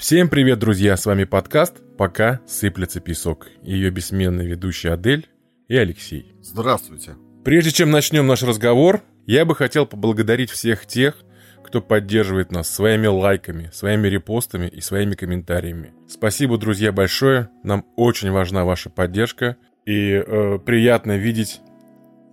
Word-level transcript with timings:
Всем 0.00 0.30
привет, 0.30 0.58
друзья! 0.58 0.96
С 0.96 1.04
вами 1.04 1.24
подкаст 1.24 1.82
«Пока 1.98 2.40
сыплется 2.46 3.00
песок». 3.00 3.48
Ее 3.62 3.90
бессменные 3.90 4.48
ведущие 4.48 4.94
Адель 4.94 5.28
и 5.68 5.76
Алексей. 5.76 6.34
Здравствуйте. 6.40 7.16
Прежде 7.44 7.70
чем 7.70 7.90
начнем 7.90 8.26
наш 8.26 8.42
разговор, 8.42 9.02
я 9.26 9.44
бы 9.44 9.54
хотел 9.54 9.84
поблагодарить 9.84 10.48
всех 10.48 10.86
тех, 10.86 11.18
кто 11.62 11.82
поддерживает 11.82 12.50
нас 12.50 12.70
своими 12.70 13.08
лайками, 13.08 13.68
своими 13.74 14.08
репостами 14.08 14.68
и 14.68 14.80
своими 14.80 15.16
комментариями. 15.16 15.92
Спасибо, 16.08 16.56
друзья, 16.56 16.92
большое. 16.92 17.50
Нам 17.62 17.84
очень 17.96 18.30
важна 18.30 18.64
ваша 18.64 18.88
поддержка. 18.88 19.58
И 19.84 20.12
э, 20.12 20.58
приятно 20.64 21.18
видеть 21.18 21.60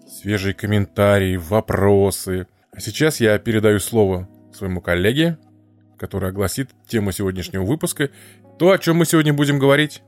свежие 0.07 0.53
комментарии, 0.53 1.35
вопросы. 1.35 2.47
А 2.71 2.79
сейчас 2.79 3.19
я 3.19 3.37
передаю 3.39 3.79
слово 3.79 4.29
своему 4.53 4.79
коллеге, 4.79 5.37
который 5.97 6.29
огласит 6.29 6.69
тему 6.87 7.11
сегодняшнего 7.11 7.63
выпуска, 7.63 8.09
то, 8.59 8.71
о 8.71 8.77
чем 8.77 8.97
мы 8.97 9.05
сегодня 9.05 9.33
будем 9.33 9.59
говорить. 9.59 10.01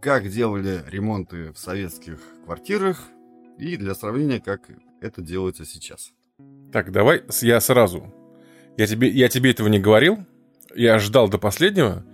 Как 0.00 0.28
делали 0.28 0.82
ремонты 0.88 1.52
в 1.52 1.58
советских 1.58 2.18
квартирах 2.44 3.02
и 3.58 3.76
для 3.76 3.94
сравнения, 3.94 4.40
как 4.40 4.62
это 5.00 5.22
делается 5.22 5.64
сейчас. 5.64 6.12
Так, 6.72 6.90
давай 6.90 7.22
я 7.40 7.60
сразу. 7.60 8.12
Я 8.76 8.86
тебе, 8.86 9.08
я 9.08 9.28
тебе 9.28 9.50
этого 9.50 9.68
не 9.68 9.78
говорил. 9.78 10.24
Я 10.74 10.98
ждал 10.98 11.28
до 11.28 11.38
последнего. 11.38 12.04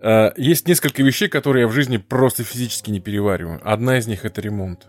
Э, 0.00 0.32
есть 0.36 0.68
несколько 0.68 1.02
вещей, 1.02 1.28
которые 1.28 1.62
я 1.62 1.68
в 1.68 1.72
жизни 1.72 1.96
просто 1.96 2.44
физически 2.44 2.90
не 2.90 3.00
перевариваю. 3.00 3.60
Одна 3.62 3.98
из 3.98 4.06
них 4.06 4.24
это 4.24 4.40
ремонт. 4.40 4.88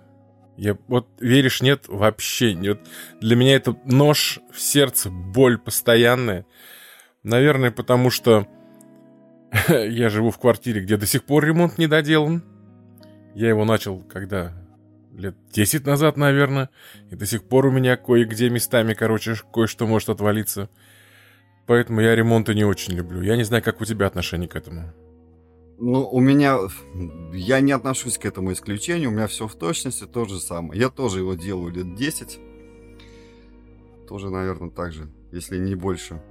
Я 0.57 0.77
вот 0.87 1.07
веришь, 1.19 1.61
нет, 1.61 1.85
вообще 1.87 2.53
нет. 2.53 2.79
Для 3.21 3.35
меня 3.35 3.55
это 3.55 3.75
нож 3.85 4.39
в 4.51 4.59
сердце, 4.59 5.09
боль 5.09 5.57
постоянная. 5.57 6.45
Наверное, 7.23 7.71
потому 7.71 8.09
что 8.09 8.47
я 9.69 10.09
живу 10.09 10.31
в 10.31 10.39
квартире, 10.39 10.81
где 10.81 10.97
до 10.97 11.05
сих 11.05 11.23
пор 11.23 11.45
ремонт 11.45 11.77
не 11.77 11.87
доделан. 11.87 12.43
Я 13.33 13.49
его 13.49 13.65
начал, 13.65 13.99
когда 14.01 14.53
лет 15.13 15.35
10 15.51 15.85
назад, 15.85 16.17
наверное. 16.17 16.69
И 17.09 17.15
до 17.15 17.25
сих 17.25 17.43
пор 17.43 17.67
у 17.67 17.71
меня 17.71 17.97
кое-где 17.97 18.49
местами, 18.49 18.93
короче, 18.93 19.35
кое-что 19.53 19.87
может 19.87 20.09
отвалиться. 20.09 20.69
Поэтому 21.65 22.01
я 22.01 22.15
ремонты 22.15 22.53
не 22.53 22.65
очень 22.65 22.93
люблю. 22.93 23.21
Я 23.21 23.37
не 23.37 23.43
знаю, 23.43 23.63
как 23.63 23.79
у 23.79 23.85
тебя 23.85 24.07
отношение 24.07 24.49
к 24.49 24.55
этому. 24.55 24.91
Ну, 25.79 26.07
у 26.07 26.19
меня... 26.19 26.57
Я 27.33 27.61
не 27.61 27.71
отношусь 27.71 28.17
к 28.17 28.25
этому 28.25 28.51
исключению. 28.51 29.09
У 29.09 29.13
меня 29.13 29.27
все 29.27 29.47
в 29.47 29.55
точности 29.55 30.05
то 30.05 30.25
же 30.25 30.39
самое. 30.39 30.79
Я 30.79 30.89
тоже 30.89 31.19
его 31.19 31.35
делаю 31.35 31.71
лет 31.71 31.95
10. 31.95 32.39
Тоже, 34.09 34.29
наверное, 34.29 34.69
так 34.69 34.91
же, 34.91 35.09
если 35.31 35.57
не 35.57 35.75
больше. 35.75 36.21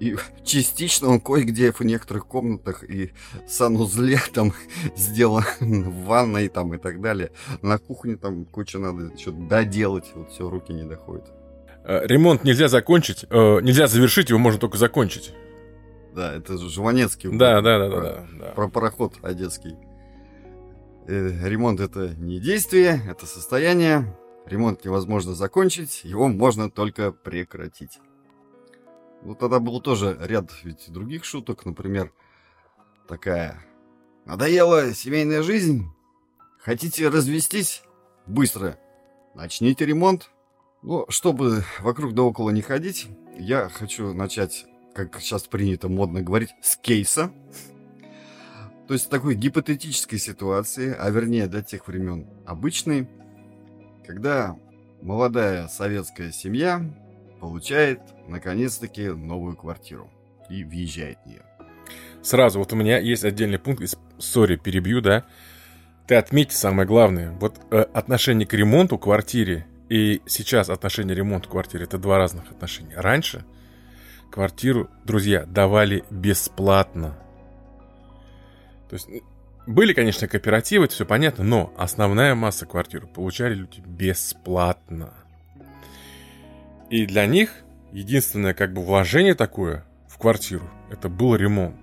И 0.00 0.16
частично 0.44 1.08
он 1.08 1.20
кое-где 1.20 1.72
в 1.72 1.80
некоторых 1.80 2.26
комнатах 2.26 2.84
и 2.84 3.12
санузле 3.48 4.20
там 4.32 4.52
сделан 4.96 5.44
в 5.60 6.04
ванной 6.04 6.48
там 6.48 6.74
и 6.74 6.78
так 6.78 7.00
далее. 7.00 7.32
На 7.62 7.78
кухне 7.78 8.16
там 8.16 8.44
куча 8.44 8.78
надо 8.78 9.16
что-то 9.18 9.38
доделать, 9.38 10.06
вот 10.14 10.30
все, 10.30 10.48
руки 10.48 10.72
не 10.72 10.84
доходят. 10.84 11.26
Э, 11.84 12.06
ремонт 12.06 12.44
нельзя 12.44 12.68
закончить, 12.68 13.24
э, 13.28 13.60
нельзя 13.62 13.86
завершить, 13.86 14.30
его 14.30 14.38
можно 14.38 14.60
только 14.60 14.78
закончить. 14.78 15.32
Да, 16.14 16.34
это 16.34 16.58
же 16.58 16.68
Жванецкий. 16.68 17.30
Да, 17.30 17.60
да, 17.60 17.78
да, 17.78 17.90
про, 17.90 18.02
да, 18.02 18.26
да. 18.38 18.46
Про 18.52 18.68
пароход 18.68 19.14
одесский. 19.22 19.76
Э, 21.06 21.48
ремонт 21.48 21.80
это 21.80 22.10
не 22.16 22.38
действие, 22.38 23.02
это 23.08 23.26
состояние. 23.26 24.16
Ремонт 24.46 24.84
невозможно 24.84 25.34
закончить, 25.34 26.04
его 26.04 26.28
можно 26.28 26.70
только 26.70 27.12
прекратить. 27.12 27.98
Ну, 29.22 29.34
тогда 29.34 29.58
был 29.58 29.80
тоже 29.80 30.16
ряд 30.20 30.50
ведь 30.62 30.90
других 30.90 31.24
шуток, 31.24 31.66
например, 31.66 32.12
такая. 33.08 33.64
Надоела 34.24 34.92
семейная 34.94 35.42
жизнь? 35.42 35.86
Хотите 36.60 37.08
развестись? 37.08 37.82
Быстро. 38.26 38.78
Начните 39.34 39.86
ремонт. 39.86 40.30
Ну, 40.82 41.06
чтобы 41.08 41.64
вокруг 41.80 42.14
да 42.14 42.22
около 42.22 42.50
не 42.50 42.62
ходить, 42.62 43.08
я 43.38 43.68
хочу 43.68 44.12
начать, 44.12 44.66
как 44.94 45.20
сейчас 45.20 45.44
принято 45.44 45.88
модно 45.88 46.22
говорить, 46.22 46.50
с 46.62 46.76
кейса. 46.76 47.32
То 48.86 48.94
есть 48.94 49.10
такой 49.10 49.34
гипотетической 49.34 50.18
ситуации, 50.18 50.94
а 50.98 51.10
вернее 51.10 51.46
до 51.46 51.62
тех 51.62 51.88
времен 51.88 52.26
обычной, 52.46 53.08
когда 54.06 54.56
молодая 55.02 55.68
советская 55.68 56.32
семья 56.32 56.82
получает, 57.38 58.00
наконец-таки, 58.26 59.08
новую 59.08 59.56
квартиру 59.56 60.10
и 60.50 60.64
въезжает 60.64 61.18
в 61.24 61.26
нее. 61.26 61.42
Сразу, 62.22 62.58
вот 62.58 62.72
у 62.72 62.76
меня 62.76 62.98
есть 62.98 63.24
отдельный 63.24 63.58
пункт, 63.58 63.82
сори, 64.18 64.56
перебью, 64.56 65.00
да. 65.00 65.24
Ты 66.06 66.16
отметь 66.16 66.52
самое 66.52 66.86
главное. 66.86 67.32
Вот 67.32 67.60
э, 67.70 67.80
отношение 67.92 68.46
к 68.46 68.54
ремонту 68.54 68.98
квартире 68.98 69.66
и 69.88 70.22
сейчас 70.26 70.70
отношение 70.70 71.14
к 71.14 71.18
ремонту 71.18 71.48
квартире 71.48 71.84
это 71.84 71.98
два 71.98 72.18
разных 72.18 72.50
отношения. 72.50 72.96
Раньше 72.96 73.44
квартиру, 74.30 74.88
друзья, 75.04 75.44
давали 75.46 76.04
бесплатно. 76.10 77.18
То 78.88 78.94
есть 78.94 79.08
были, 79.66 79.92
конечно, 79.92 80.28
кооперативы, 80.28 80.86
это 80.86 80.94
все 80.94 81.04
понятно, 81.04 81.44
но 81.44 81.74
основная 81.76 82.34
масса 82.34 82.64
квартир 82.64 83.06
получали 83.06 83.54
люди 83.54 83.80
бесплатно. 83.80 85.12
И 86.90 87.06
для 87.06 87.26
них 87.26 87.50
единственное 87.92 88.54
как 88.54 88.72
бы 88.72 88.82
вложение 88.82 89.34
такое 89.34 89.84
в 90.08 90.18
квартиру, 90.18 90.68
это 90.90 91.08
был 91.08 91.34
ремонт. 91.36 91.76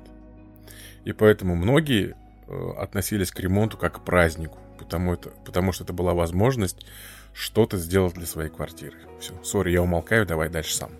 И 1.04 1.14
поэтому 1.14 1.56
многие 1.56 2.16
э, 2.48 2.72
относились 2.78 3.32
к 3.32 3.40
ремонту 3.40 3.78
как 3.78 3.98
к 3.98 4.06
празднику, 4.06 4.58
потому, 4.80 5.14
это, 5.14 5.30
потому 5.46 5.72
что 5.72 5.84
это 5.84 5.94
была 5.94 6.14
возможность 6.14 6.86
что-то 7.34 7.78
сделать 7.78 8.16
для 8.16 8.26
своей 8.26 8.50
квартиры. 8.50 8.98
Все, 9.20 9.34
сори, 9.44 9.72
я 9.72 9.82
умолкаю, 9.82 10.26
давай 10.26 10.50
дальше 10.50 10.76
сам. 10.76 10.92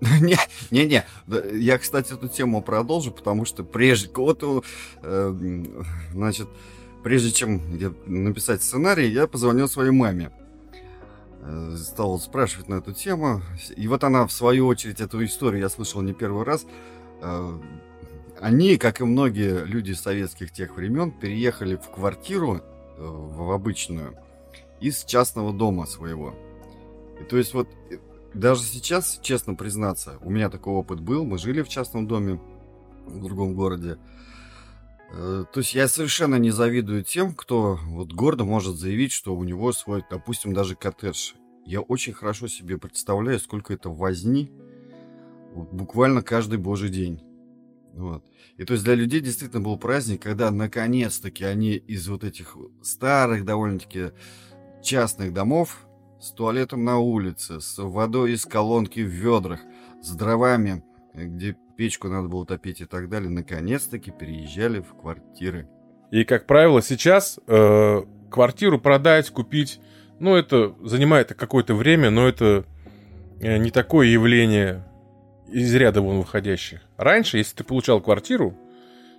Не, 0.20 0.38
не, 0.70 0.86
не. 0.86 1.04
Я, 1.58 1.76
кстати, 1.76 2.14
эту 2.14 2.26
тему 2.28 2.62
продолжу, 2.62 3.10
потому 3.10 3.44
что 3.44 3.64
прежде 3.64 4.10
вот, 4.14 4.42
э, 5.02 5.32
значит, 6.12 6.48
прежде 7.02 7.32
чем 7.32 7.60
написать 8.06 8.62
сценарий, 8.62 9.10
я 9.10 9.26
позвонил 9.26 9.68
своей 9.68 9.90
маме. 9.90 10.30
Э, 11.42 11.74
стал 11.76 12.18
спрашивать 12.18 12.68
на 12.68 12.74
эту 12.74 12.92
тему. 12.92 13.42
И 13.74 13.88
вот 13.88 14.04
она, 14.04 14.26
в 14.26 14.32
свою 14.32 14.66
очередь, 14.66 15.00
эту 15.00 15.24
историю 15.24 15.62
я 15.62 15.68
слышал 15.70 16.02
не 16.02 16.12
первый 16.12 16.44
раз. 16.44 16.66
Э, 17.22 17.58
они, 18.38 18.76
как 18.76 19.00
и 19.00 19.04
многие 19.04 19.64
люди 19.64 19.92
советских 19.92 20.52
тех 20.52 20.76
времен, 20.76 21.10
переехали 21.10 21.76
в 21.76 21.90
квартиру, 21.90 22.58
э, 22.58 22.62
в 22.98 23.52
обычную, 23.52 24.16
из 24.80 25.04
частного 25.04 25.52
дома 25.52 25.86
своего. 25.86 26.34
И 27.20 27.24
то 27.24 27.38
есть 27.38 27.54
вот 27.54 27.68
даже 28.34 28.62
сейчас, 28.62 29.18
честно 29.22 29.54
признаться, 29.54 30.18
у 30.20 30.30
меня 30.30 30.50
такой 30.50 30.74
опыт 30.74 31.00
был. 31.00 31.24
Мы 31.24 31.38
жили 31.38 31.62
в 31.62 31.68
частном 31.68 32.06
доме 32.06 32.38
в 33.06 33.22
другом 33.22 33.54
городе. 33.54 33.96
То 35.12 35.48
есть 35.56 35.74
я 35.74 35.88
совершенно 35.88 36.36
не 36.36 36.50
завидую 36.50 37.02
тем, 37.02 37.34
кто 37.34 37.78
вот 37.84 38.12
гордо 38.12 38.44
может 38.44 38.76
заявить, 38.76 39.12
что 39.12 39.34
у 39.34 39.42
него 39.42 39.72
свой, 39.72 40.04
допустим, 40.08 40.54
даже 40.54 40.76
коттедж. 40.76 41.32
Я 41.64 41.80
очень 41.80 42.12
хорошо 42.12 42.46
себе 42.46 42.78
представляю, 42.78 43.38
сколько 43.40 43.74
это 43.74 43.90
возни 43.90 44.50
вот, 45.52 45.72
буквально 45.72 46.22
каждый 46.22 46.58
божий 46.58 46.90
день. 46.90 47.22
Вот. 47.92 48.24
И 48.56 48.64
то 48.64 48.74
есть 48.74 48.84
для 48.84 48.94
людей 48.94 49.20
действительно 49.20 49.60
был 49.60 49.76
праздник, 49.76 50.22
когда 50.22 50.50
наконец-таки 50.50 51.44
они 51.44 51.72
из 51.72 52.06
вот 52.08 52.22
этих 52.22 52.56
старых 52.82 53.44
довольно-таки 53.44 54.12
частных 54.82 55.32
домов 55.32 55.86
с 56.20 56.30
туалетом 56.30 56.84
на 56.84 56.98
улице, 56.98 57.60
с 57.60 57.82
водой 57.82 58.32
из 58.32 58.46
колонки 58.46 59.00
в 59.00 59.08
ведрах, 59.08 59.60
с 60.02 60.10
дровами, 60.12 60.84
где 61.14 61.56
печку 61.80 62.08
надо 62.08 62.28
было 62.28 62.44
топить 62.44 62.82
и 62.82 62.84
так 62.84 63.08
далее, 63.08 63.30
наконец-таки 63.30 64.10
переезжали 64.10 64.80
в 64.80 65.00
квартиры. 65.00 65.66
И, 66.10 66.24
как 66.24 66.44
правило, 66.44 66.82
сейчас 66.82 67.40
э, 67.46 68.02
квартиру 68.30 68.78
продать, 68.78 69.30
купить, 69.30 69.80
ну, 70.18 70.36
это 70.36 70.74
занимает 70.84 71.32
какое-то 71.32 71.72
время, 71.72 72.10
но 72.10 72.28
это 72.28 72.66
э, 73.40 73.56
не 73.56 73.70
такое 73.70 74.08
явление 74.08 74.86
из 75.50 75.74
ряда 75.74 76.02
вон 76.02 76.18
выходящих. 76.18 76.82
Раньше, 76.98 77.38
если 77.38 77.56
ты 77.56 77.64
получал 77.64 78.02
квартиру, 78.02 78.54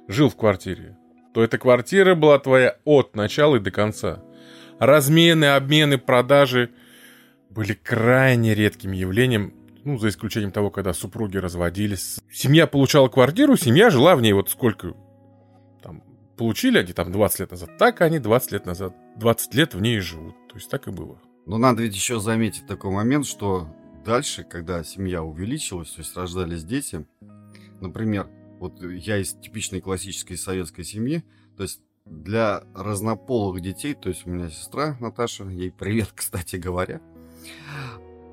жил 0.08 0.30
в 0.30 0.36
квартире, 0.36 0.96
то 1.34 1.44
эта 1.44 1.58
квартира 1.58 2.14
была 2.14 2.38
твоя 2.38 2.78
от 2.86 3.16
начала 3.16 3.56
и 3.56 3.60
до 3.60 3.72
конца. 3.72 4.22
Размены, 4.78 5.46
обмены, 5.46 5.98
продажи 5.98 6.70
были 7.50 7.74
крайне 7.74 8.54
редким 8.54 8.92
явлением 8.92 9.61
ну, 9.84 9.98
за 9.98 10.10
исключением 10.10 10.52
того, 10.52 10.70
когда 10.70 10.94
супруги 10.94 11.38
разводились. 11.38 12.20
Семья 12.32 12.68
получала 12.68 13.08
квартиру, 13.08 13.56
семья 13.58 13.90
жила 13.90 14.16
в 14.16 14.22
ней 14.22 14.34
вот 14.34 14.50
сколько 14.50 14.94
там 15.82 16.04
получили 16.38 16.78
они 16.78 16.94
там 16.94 17.12
20 17.12 17.40
лет 17.40 17.52
назад, 17.52 17.78
так 17.78 18.02
они 18.02 18.20
20 18.20 18.52
лет 18.52 18.66
назад, 18.66 18.96
20 19.18 19.54
лет 19.56 19.74
в 19.74 19.82
ней 19.82 20.00
живут. 20.00 20.36
То 20.50 20.56
есть 20.56 20.70
так 20.70 20.88
и 20.88 20.92
было. 20.92 21.20
Но 21.46 21.58
надо 21.58 21.84
ведь 21.84 21.96
еще 21.96 22.20
заметить 22.20 22.68
такой 22.68 22.92
момент, 22.92 23.26
что 23.26 23.68
дальше, 24.06 24.44
когда 24.44 24.84
семья 24.84 25.24
увеличилась, 25.24 25.92
то 25.92 26.00
есть 26.02 26.16
рождались 26.16 26.64
дети, 26.64 27.06
например, 27.80 28.28
вот 28.60 28.82
я 28.82 29.18
из 29.18 29.34
типичной 29.34 29.82
классической 29.82 30.38
советской 30.38 30.84
семьи, 30.84 31.24
то 31.58 31.64
есть 31.64 31.82
для 32.06 32.64
разнополых 32.76 33.62
детей, 33.62 33.94
то 33.94 34.10
есть 34.10 34.26
у 34.26 34.30
меня 34.30 34.50
сестра 34.50 34.98
Наташа, 35.00 35.46
ей 35.46 35.72
привет, 35.72 36.10
кстати 36.16 36.58
говоря. 36.58 37.02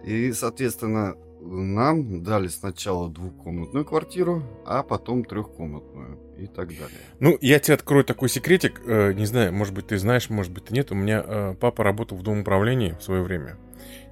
И, 0.04 0.32
соответственно, 0.32 1.16
нам 1.40 2.22
дали 2.22 2.48
сначала 2.48 3.10
двухкомнатную 3.10 3.84
квартиру, 3.84 4.42
а 4.66 4.82
потом 4.82 5.24
трехкомнатную 5.24 6.18
и 6.38 6.46
так 6.46 6.68
далее. 6.68 6.98
Ну, 7.20 7.36
я 7.40 7.58
тебе 7.58 7.74
открою 7.74 8.04
такой 8.04 8.28
секретик. 8.28 8.80
Э, 8.86 9.12
не 9.12 9.26
знаю, 9.26 9.52
может 9.52 9.74
быть, 9.74 9.88
ты 9.88 9.98
знаешь, 9.98 10.30
может 10.30 10.52
быть, 10.52 10.66
ты 10.66 10.74
нет. 10.74 10.90
У 10.92 10.94
меня 10.94 11.24
э, 11.26 11.54
папа 11.58 11.84
работал 11.84 12.16
в 12.18 12.22
Дом 12.22 12.40
управлении 12.40 12.96
в 12.98 13.02
свое 13.02 13.22
время. 13.22 13.56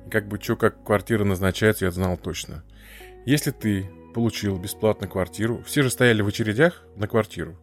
И 0.06 0.10
как 0.10 0.28
бы 0.28 0.40
что, 0.40 0.56
как 0.56 0.84
квартира 0.84 1.24
назначается, 1.24 1.84
я 1.84 1.90
знал 1.90 2.16
точно. 2.16 2.64
Если 3.24 3.50
ты 3.50 3.90
получил 4.14 4.58
бесплатно 4.58 5.08
квартиру, 5.08 5.62
все 5.66 5.82
же 5.82 5.90
стояли 5.90 6.22
в 6.22 6.28
очередях 6.28 6.84
на 6.96 7.06
квартиру. 7.06 7.56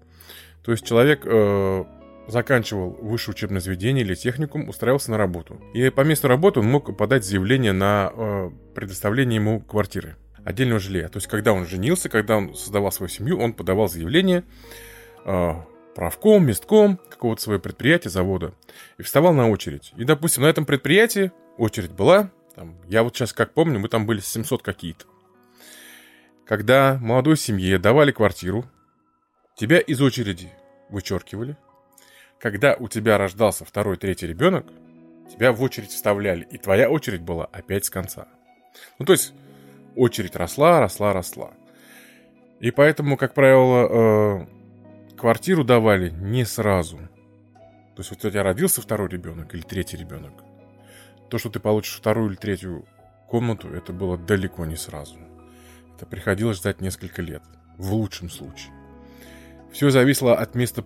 То 0.64 0.72
есть 0.72 0.86
человек 0.86 1.26
э, 1.26 1.84
заканчивал 2.28 2.92
высшее 2.92 3.34
учебное 3.34 3.60
заведение 3.60 4.04
или 4.04 4.16
техникум, 4.16 4.70
устраивался 4.70 5.12
на 5.12 5.18
работу. 5.18 5.62
И 5.74 5.90
по 5.90 6.02
месту 6.02 6.28
работы 6.28 6.60
он 6.60 6.68
мог 6.68 6.96
подать 6.96 7.26
заявление 7.26 7.74
на 7.74 8.12
э, 8.14 8.52
предоставление 8.76 9.36
ему 9.36 9.60
квартиры, 9.60 10.16
отдельного 10.46 10.80
жилья. 10.80 11.10
То 11.10 11.18
есть, 11.18 11.28
когда 11.28 11.54
он 11.54 11.66
женился, 11.66 12.10
когда 12.10 12.38
он 12.38 12.56
создавал 12.56 12.92
свою 12.92 13.10
семью, 13.10 13.40
он 13.40 13.54
подавал 13.54 13.88
заявление 13.88 14.44
э, 15.26 15.52
правком, 15.96 16.46
местком 16.46 16.98
какого-то 17.10 17.42
своего 17.42 17.62
предприятия, 17.62 18.10
завода, 18.10 18.54
и 18.98 19.04
вставал 19.04 19.34
на 19.34 19.50
очередь. 19.50 19.94
И, 19.98 20.04
допустим, 20.04 20.44
на 20.44 20.48
этом 20.48 20.66
предприятии 20.66 21.32
очередь 21.58 21.92
была, 21.92 22.32
там, 22.56 22.78
я 22.88 23.04
вот 23.04 23.16
сейчас 23.16 23.34
как 23.34 23.54
помню, 23.54 23.80
мы 23.80 23.90
там 23.90 24.06
были 24.06 24.20
700 24.20 24.62
какие-то. 24.62 25.06
Когда 26.46 26.98
молодой 27.02 27.38
семье 27.38 27.78
давали 27.80 28.12
квартиру, 28.12 28.66
тебя 29.56 29.80
из 29.80 30.02
очереди 30.02 30.50
вычеркивали, 30.90 31.58
когда 32.44 32.76
у 32.78 32.90
тебя 32.90 33.18
рождался 33.18 33.64
второй, 33.64 33.96
третий 33.96 34.28
ребенок, 34.28 34.66
тебя 35.32 35.54
в 35.54 35.62
очередь 35.62 35.92
вставляли, 35.92 36.46
и 36.52 36.58
твоя 36.58 36.90
очередь 36.90 37.22
была 37.22 37.46
опять 37.46 37.86
с 37.86 37.90
конца. 37.90 38.28
Ну, 39.00 39.06
то 39.06 39.14
есть, 39.14 39.34
очередь 39.96 40.36
росла, 40.36 40.82
росла, 40.82 41.14
росла. 41.14 41.54
И 42.60 42.70
поэтому, 42.72 43.16
как 43.16 43.34
правило, 43.34 43.88
э, 43.88 45.16
квартиру 45.16 45.64
давали 45.64 46.10
не 46.10 46.44
сразу. 46.44 46.98
То 46.98 48.00
есть, 48.00 48.10
вот 48.10 48.26
у 48.26 48.30
тебя 48.30 48.44
родился 48.44 48.82
второй 48.82 49.08
ребенок 49.08 49.56
или 49.56 49.62
третий 49.62 49.96
ребенок. 49.96 50.34
То, 51.30 51.38
что 51.38 51.50
ты 51.50 51.62
получишь 51.62 51.96
вторую 51.96 52.32
или 52.32 52.36
третью 52.36 52.86
комнату, 53.30 53.70
это 53.70 53.94
было 53.94 54.18
далеко 54.18 54.66
не 54.66 54.76
сразу. 54.76 55.16
Это 55.96 56.06
приходилось 56.06 56.58
ждать 56.58 56.82
несколько 56.82 57.22
лет, 57.22 57.44
в 57.78 57.94
лучшем 57.94 58.30
случае. 58.30 58.74
Все 59.72 59.90
зависело 59.90 60.36
от 60.36 60.56
места 60.56 60.84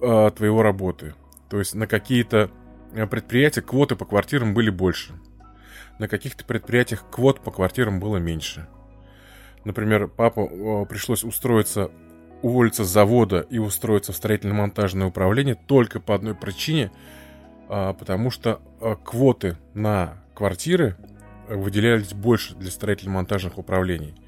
э, 0.00 0.30
твоего 0.36 0.62
работы. 0.62 1.14
То 1.48 1.58
есть 1.58 1.74
на 1.74 1.86
какие-то 1.86 2.50
э, 2.92 3.06
предприятия 3.06 3.62
квоты 3.62 3.96
по 3.96 4.04
квартирам 4.04 4.54
были 4.54 4.70
больше. 4.70 5.14
На 5.98 6.08
каких-то 6.08 6.44
предприятиях 6.44 7.04
квот 7.10 7.40
по 7.40 7.50
квартирам 7.50 8.00
было 8.00 8.18
меньше. 8.18 8.68
Например, 9.64 10.08
папа 10.08 10.40
э, 10.40 10.86
пришлось 10.86 11.24
устроиться, 11.24 11.90
уволиться 12.42 12.84
с 12.84 12.88
завода 12.88 13.40
и 13.40 13.58
устроиться 13.58 14.12
в 14.12 14.16
строительно-монтажное 14.16 15.08
управление 15.08 15.54
только 15.54 16.00
по 16.00 16.14
одной 16.14 16.34
причине, 16.34 16.92
э, 17.68 17.94
потому 17.98 18.30
что 18.30 18.60
э, 18.80 18.96
квоты 19.04 19.56
на 19.74 20.22
квартиры 20.34 20.96
выделялись 21.48 22.12
больше 22.12 22.54
для 22.54 22.70
строительно-монтажных 22.70 23.58
управлений– 23.58 24.14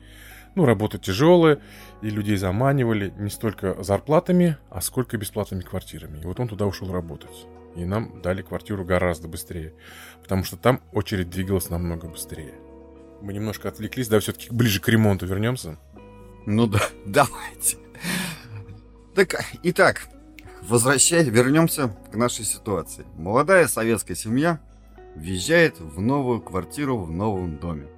ну, 0.54 0.64
работа 0.64 0.98
тяжелая, 0.98 1.60
и 2.02 2.10
людей 2.10 2.36
заманивали 2.36 3.12
не 3.18 3.30
столько 3.30 3.82
зарплатами, 3.82 4.56
а 4.70 4.80
сколько 4.80 5.16
бесплатными 5.16 5.62
квартирами. 5.62 6.20
И 6.20 6.26
вот 6.26 6.40
он 6.40 6.48
туда 6.48 6.66
ушел 6.66 6.92
работать. 6.92 7.46
И 7.76 7.84
нам 7.84 8.20
дали 8.20 8.42
квартиру 8.42 8.84
гораздо 8.84 9.28
быстрее, 9.28 9.74
потому 10.22 10.42
что 10.44 10.56
там 10.56 10.80
очередь 10.92 11.30
двигалась 11.30 11.70
намного 11.70 12.08
быстрее. 12.08 12.54
Мы 13.22 13.32
немножко 13.32 13.68
отвлеклись, 13.68 14.08
да, 14.08 14.18
все-таки 14.18 14.48
ближе 14.50 14.80
к 14.80 14.88
ремонту 14.88 15.26
вернемся. 15.26 15.78
Ну 16.46 16.66
да, 16.66 16.80
давайте. 17.06 17.76
Так, 19.14 19.44
итак, 19.62 20.08
возвращай, 20.62 21.24
вернемся 21.24 21.94
к 22.10 22.16
нашей 22.16 22.44
ситуации. 22.44 23.04
Молодая 23.16 23.68
советская 23.68 24.16
семья 24.16 24.60
въезжает 25.14 25.78
в 25.78 26.00
новую 26.00 26.40
квартиру 26.40 26.98
в 26.98 27.10
новом 27.10 27.58
доме. 27.58 27.88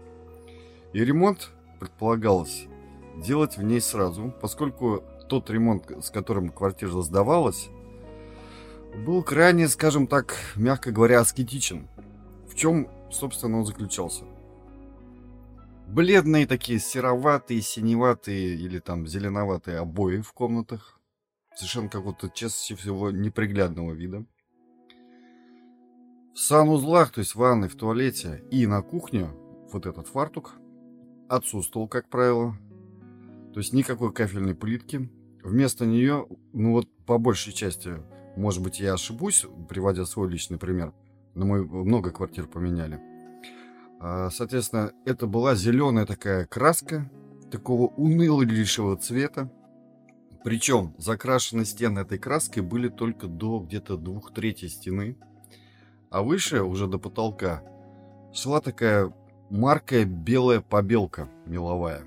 И 0.93 1.03
ремонт 1.05 1.51
предполагалось 1.83 2.69
делать 3.17 3.57
в 3.57 3.63
ней 3.65 3.81
сразу, 3.81 4.33
поскольку 4.41 5.03
тот 5.29 5.51
ремонт, 5.51 5.91
с 6.01 6.11
которым 6.11 6.51
квартира 6.51 7.03
сдавалась, 7.03 7.71
был 9.05 9.25
крайне, 9.25 9.67
скажем 9.67 10.07
так, 10.07 10.37
мягко 10.55 10.93
говоря, 10.93 11.19
аскетичен. 11.19 11.89
В 12.49 12.55
чем, 12.55 12.89
собственно, 13.11 13.59
он 13.59 13.67
заключался? 13.67 14.25
Бледные 15.89 16.47
такие 16.47 16.79
сероватые, 16.79 17.63
синеватые 17.63 18.55
или 18.55 18.79
там 18.79 19.09
зеленоватые 19.09 19.79
обои 19.79 20.21
в 20.21 20.33
комнатах. 20.33 21.01
Совершенно 21.57 21.89
какого-то, 21.89 22.31
чаще 22.31 22.77
всего, 22.77 23.11
неприглядного 23.11 23.93
вида. 23.93 24.25
В 26.33 26.39
санузлах, 26.39 27.11
то 27.11 27.19
есть 27.19 27.33
в 27.33 27.39
ванной, 27.39 27.69
в 27.69 27.75
туалете 27.75 28.45
и 28.53 28.69
на 28.69 28.83
кухне 28.83 29.29
вот 29.73 29.87
этот 29.87 30.07
фартук 30.07 30.62
отсутствовал, 31.37 31.89
как 31.89 32.09
правило. 32.09 32.57
То 33.55 33.61
есть 33.61 33.73
никакой 33.73 34.13
кафельной 34.13 34.55
плитки. 34.55 35.11
Вместо 35.43 35.87
нее, 35.87 36.27
ну 36.53 36.73
вот 36.73 36.89
по 37.05 37.19
большей 37.19 37.53
части, 37.53 37.95
может 38.37 38.63
быть, 38.63 38.81
я 38.81 38.95
ошибусь, 38.95 39.47
приводя 39.69 40.05
свой 40.05 40.31
личный 40.31 40.59
пример, 40.59 40.93
но 41.35 41.47
мы 41.47 41.65
много 41.65 42.11
квартир 42.11 42.47
поменяли. 42.47 43.01
А, 43.99 44.31
соответственно, 44.31 44.93
это 45.05 45.27
была 45.27 45.55
зеленая 45.55 46.07
такая 46.07 46.47
краска, 46.47 47.11
такого 47.51 47.89
унылого 47.89 48.97
цвета. 48.97 49.51
Причем 50.45 50.95
закрашены 50.99 51.65
стены 51.65 52.01
этой 52.01 52.19
краской 52.19 52.63
были 52.63 52.89
только 52.89 53.27
до 53.27 53.61
где-то 53.61 53.97
двух 53.97 54.33
третей 54.33 54.69
стены. 54.69 55.17
А 56.11 56.23
выше, 56.23 56.63
уже 56.63 56.87
до 56.87 56.99
потолка, 56.99 57.63
шла 58.33 58.61
такая 58.61 59.13
маркая 59.53 60.07
белая 60.07 60.63
побелка 60.63 61.29
меловая, 61.45 62.05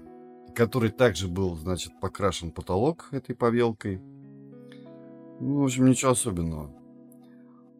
который 0.56 0.90
также 0.90 1.28
был, 1.28 1.56
значит, 1.56 1.94
покрашен 2.02 2.52
потолок 2.52 3.08
этой 3.12 3.36
побелкой. 3.36 4.02
Ну, 5.40 5.62
в 5.62 5.66
общем, 5.66 5.86
ничего 5.86 6.12
особенного. 6.12 6.74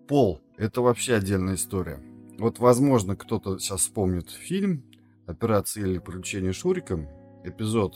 Пол– 0.08 0.40
это 0.58 0.82
вообще 0.82 1.16
отдельная 1.16 1.56
история. 1.56 2.00
Вот, 2.38 2.60
возможно, 2.60 3.16
кто-то 3.16 3.58
сейчас 3.58 3.82
вспомнит 3.82 4.30
фильм 4.30 4.84
«Операция 5.26 5.86
или 5.86 5.98
приключения 5.98 6.54
Шуриком», 6.54 7.08
эпизод 7.44 7.96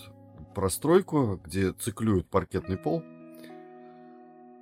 про 0.56 0.70
стройку, 0.70 1.40
где 1.46 1.72
циклюют 1.74 2.28
паркетный 2.28 2.78
пол. 2.78 3.04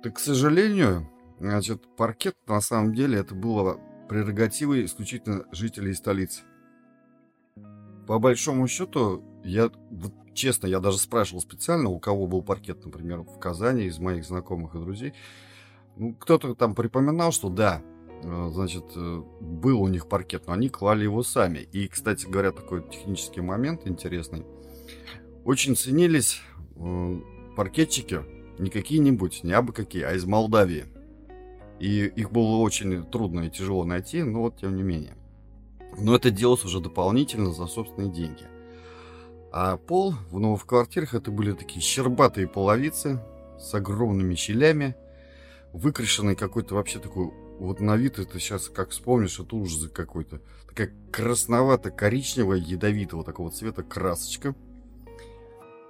Так, 0.02 0.16
к 0.16 0.18
сожалению, 0.18 1.08
значит, 1.40 1.86
паркет 1.96 2.36
на 2.46 2.60
самом 2.60 2.92
деле 2.92 3.18
это 3.18 3.34
было 3.34 3.80
прерогативой 4.10 4.84
исключительно 4.84 5.46
жителей 5.52 5.94
столицы 5.94 6.42
по 8.08 8.18
большому 8.18 8.66
счету, 8.68 9.22
я, 9.44 9.70
вот, 9.90 10.14
честно, 10.32 10.66
я 10.66 10.80
даже 10.80 10.96
спрашивал 10.96 11.42
специально, 11.42 11.90
у 11.90 11.98
кого 11.98 12.26
был 12.26 12.40
паркет, 12.40 12.82
например, 12.82 13.20
в 13.20 13.38
Казани, 13.38 13.84
из 13.84 13.98
моих 13.98 14.24
знакомых 14.24 14.74
и 14.74 14.78
друзей. 14.78 15.12
Ну, 15.96 16.14
кто-то 16.14 16.54
там 16.54 16.74
припоминал, 16.74 17.32
что 17.32 17.50
да, 17.50 17.82
э, 18.22 18.50
значит, 18.50 18.86
э, 18.96 19.22
был 19.42 19.82
у 19.82 19.88
них 19.88 20.08
паркет, 20.08 20.46
но 20.46 20.54
они 20.54 20.70
клали 20.70 21.02
его 21.02 21.22
сами. 21.22 21.58
И, 21.58 21.86
кстати 21.86 22.24
говоря, 22.24 22.50
такой 22.50 22.82
технический 22.88 23.42
момент 23.42 23.82
интересный. 23.84 24.46
Очень 25.44 25.76
ценились 25.76 26.40
э, 26.76 27.20
паркетчики 27.56 28.22
не 28.58 28.70
какие-нибудь, 28.70 29.44
не 29.44 29.52
абы 29.52 29.74
какие, 29.74 30.04
а 30.04 30.14
из 30.14 30.24
Молдавии. 30.24 30.86
И 31.78 32.06
их 32.06 32.32
было 32.32 32.56
очень 32.56 33.04
трудно 33.04 33.40
и 33.40 33.50
тяжело 33.50 33.84
найти, 33.84 34.22
но 34.22 34.40
вот 34.40 34.56
тем 34.56 34.76
не 34.76 34.82
менее. 34.82 35.17
Но 36.00 36.14
это 36.14 36.30
делалось 36.30 36.64
уже 36.64 36.80
дополнительно 36.80 37.52
за 37.52 37.66
собственные 37.66 38.10
деньги. 38.10 38.46
А 39.50 39.76
пол 39.76 40.14
в 40.30 40.38
новых 40.38 40.66
квартирах 40.66 41.14
это 41.14 41.30
были 41.30 41.52
такие 41.52 41.80
щербатые 41.80 42.46
половицы 42.46 43.20
с 43.58 43.74
огромными 43.74 44.34
щелями, 44.34 44.94
выкрашенный 45.72 46.36
какой-то 46.36 46.74
вообще 46.74 46.98
такой, 46.98 47.30
вот 47.58 47.80
на 47.80 47.96
вид 47.96 48.18
это 48.18 48.38
сейчас, 48.38 48.68
как 48.68 48.90
вспомнишь, 48.90 49.40
это 49.40 49.56
ужас 49.56 49.90
какой-то. 49.90 50.40
Такая 50.68 50.92
красновато-коричневая, 51.10 52.58
ядовитого 52.58 53.24
такого 53.24 53.50
цвета 53.50 53.82
красочка. 53.82 54.54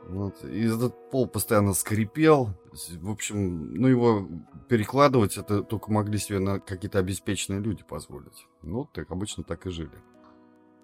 Вот. 0.08 0.42
И 0.42 0.64
этот 0.64 1.10
пол 1.10 1.28
постоянно 1.28 1.74
скрипел. 1.74 2.54
В 3.00 3.10
общем, 3.10 3.74
ну 3.74 3.88
его 3.88 4.26
перекладывать 4.68 5.36
это 5.36 5.62
только 5.62 5.92
могли 5.92 6.18
себе 6.18 6.38
на 6.38 6.60
какие-то 6.60 6.98
обеспеченные 6.98 7.60
люди 7.60 7.84
позволить. 7.84 8.46
Ну, 8.62 8.88
так 8.92 9.10
обычно 9.10 9.44
так 9.44 9.66
и 9.66 9.70
жили. 9.70 9.92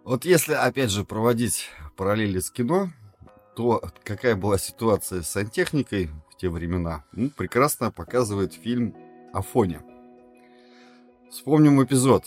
Вот 0.05 0.27
если, 0.27 0.53
опять 0.53 0.91
же, 0.91 1.05
проводить 1.05 1.71
параллели 1.97 2.39
с 2.39 2.51
кино, 2.51 2.91
то, 3.57 3.83
какая 4.03 4.37
была 4.37 4.59
ситуация 4.59 5.23
с 5.23 5.31
сантехникой 5.31 6.11
в 6.31 6.37
те 6.37 6.51
времена, 6.51 7.05
ну, 7.13 7.31
прекрасно 7.31 7.91
показывает 7.91 8.53
фильм 8.53 8.95
«Афоня». 9.33 9.83
Вспомним 11.31 11.83
эпизод, 11.83 12.25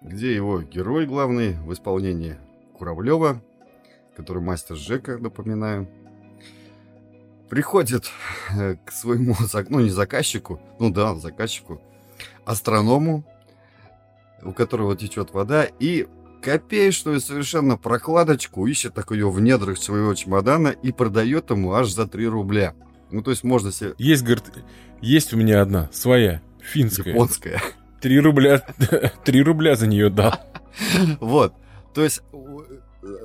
где 0.00 0.34
его 0.34 0.62
герой 0.62 1.06
главный 1.06 1.52
в 1.60 1.72
исполнении 1.72 2.38
Куравлева, 2.76 3.40
который 4.16 4.42
мастер 4.42 4.74
Жека, 4.74 5.18
напоминаю, 5.18 5.88
приходит 7.52 8.10
э, 8.56 8.76
к 8.82 8.90
своему, 8.90 9.36
ну 9.68 9.80
не 9.80 9.90
заказчику, 9.90 10.58
ну 10.78 10.88
да, 10.88 11.14
заказчику, 11.16 11.82
астроному, 12.46 13.24
у 14.42 14.52
которого 14.52 14.96
течет 14.96 15.34
вода, 15.34 15.64
и 15.78 16.06
копеечную 16.40 17.20
совершенно 17.20 17.76
прокладочку 17.76 18.66
ищет 18.66 18.94
так 18.94 19.10
ее 19.10 19.30
в 19.30 19.38
недрах 19.38 19.76
своего 19.76 20.14
чемодана 20.14 20.68
и 20.68 20.92
продает 20.92 21.50
ему 21.50 21.74
аж 21.74 21.90
за 21.90 22.06
3 22.06 22.26
рубля. 22.26 22.72
Ну, 23.10 23.22
то 23.22 23.30
есть 23.30 23.44
можно 23.44 23.70
себе... 23.70 23.92
Есть, 23.98 24.22
говорит, 24.22 24.44
есть 25.02 25.34
у 25.34 25.36
меня 25.36 25.60
одна, 25.60 25.90
своя, 25.92 26.40
финская. 26.58 27.12
Японская. 27.12 27.60
Три 28.00 28.18
рубля, 28.18 28.60
три 29.26 29.42
рубля 29.42 29.76
за 29.76 29.86
нее 29.86 30.08
дал. 30.08 30.40
Вот. 31.20 31.52
То 31.92 32.02
есть, 32.02 32.22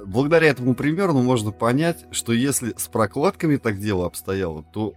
благодаря 0.05 0.47
этому 0.47 0.75
примеру 0.75 1.13
можно 1.13 1.51
понять, 1.51 2.05
что 2.11 2.33
если 2.33 2.73
с 2.77 2.87
прокладками 2.87 3.57
так 3.57 3.79
дело 3.79 4.05
обстояло, 4.05 4.63
то 4.73 4.93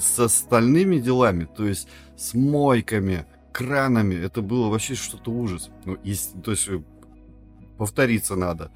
с 0.00 0.18
остальными 0.18 0.98
делами, 0.98 1.44
то 1.44 1.66
есть 1.66 1.88
с 2.16 2.34
мойками, 2.34 3.26
кранами, 3.52 4.14
это 4.14 4.42
было 4.42 4.68
вообще 4.68 4.94
что-то 4.94 5.30
ужас. 5.30 5.70
Ну, 5.84 5.98
есть, 6.04 6.42
то 6.42 6.50
есть 6.50 6.68
повториться 7.78 8.36
надо. 8.36 8.70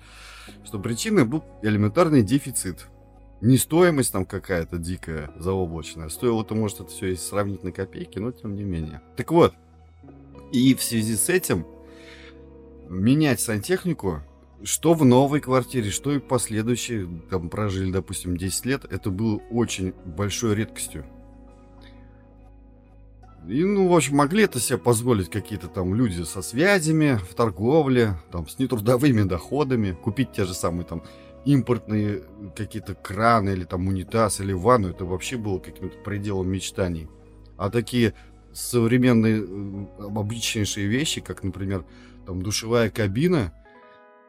Что 0.65 0.79
причиной 0.79 1.25
был 1.25 1.45
элементарный 1.63 2.23
дефицит. 2.23 2.89
Не 3.41 3.59
стоимость 3.59 4.13
там 4.13 4.25
какая-то 4.25 4.79
дикая, 4.79 5.31
заоблачная. 5.39 6.09
Стоило-то, 6.09 6.55
может, 6.55 6.81
это 6.81 6.91
все 6.91 7.13
и 7.13 7.17
сравнить 7.17 7.63
на 7.63 7.73
копейки, 7.73 8.19
но 8.19 8.33
тем 8.33 8.55
не 8.55 8.65
менее. 8.65 9.03
Так 9.17 9.33
вот, 9.33 9.55
и 10.53 10.75
в 10.75 10.83
связи 10.83 11.17
с 11.17 11.29
этим 11.29 11.67
менять 12.89 13.41
сантехнику, 13.41 14.23
что 14.64 14.94
в 14.94 15.04
новой 15.04 15.40
квартире, 15.40 15.90
что 15.90 16.12
и 16.12 16.18
в 16.18 16.23
последующей, 16.23 17.06
там 17.30 17.49
прожили, 17.49 17.92
допустим, 17.92 18.37
10 18.37 18.66
лет, 18.66 18.85
это 18.90 19.11
было 19.11 19.40
очень 19.50 19.92
большой 20.04 20.54
редкостью. 20.54 21.04
И, 23.47 23.62
ну, 23.62 23.88
в 23.88 23.94
общем, 23.94 24.16
могли 24.16 24.44
это 24.44 24.59
себе 24.59 24.78
позволить 24.78 25.28
какие-то 25.28 25.68
там 25.68 25.94
люди 25.94 26.23
со 26.23 26.40
связями 26.40 27.21
в 27.30 27.35
торговле, 27.35 28.16
там, 28.33 28.49
с 28.49 28.59
нетрудовыми 28.59 29.23
доходами, 29.23 29.92
купить 29.92 30.33
те 30.33 30.47
же 30.47 30.54
самые 30.54 30.87
там 30.87 31.02
импортные 31.44 32.23
какие-то 32.56 32.94
краны 32.94 33.50
или 33.50 33.64
там 33.64 33.87
унитаз 33.87 34.40
или 34.40 34.54
ванну, 34.54 34.88
это 34.88 35.04
вообще 35.04 35.37
было 35.37 35.59
каким-то 35.59 35.99
пределом 35.99 36.49
мечтаний. 36.49 37.06
А 37.59 37.68
такие 37.68 38.14
современные 38.54 39.44
обычнейшие 39.99 40.87
вещи, 40.87 41.21
как, 41.21 41.42
например, 41.42 41.85
там 42.25 42.40
душевая 42.40 42.88
кабина, 42.88 43.52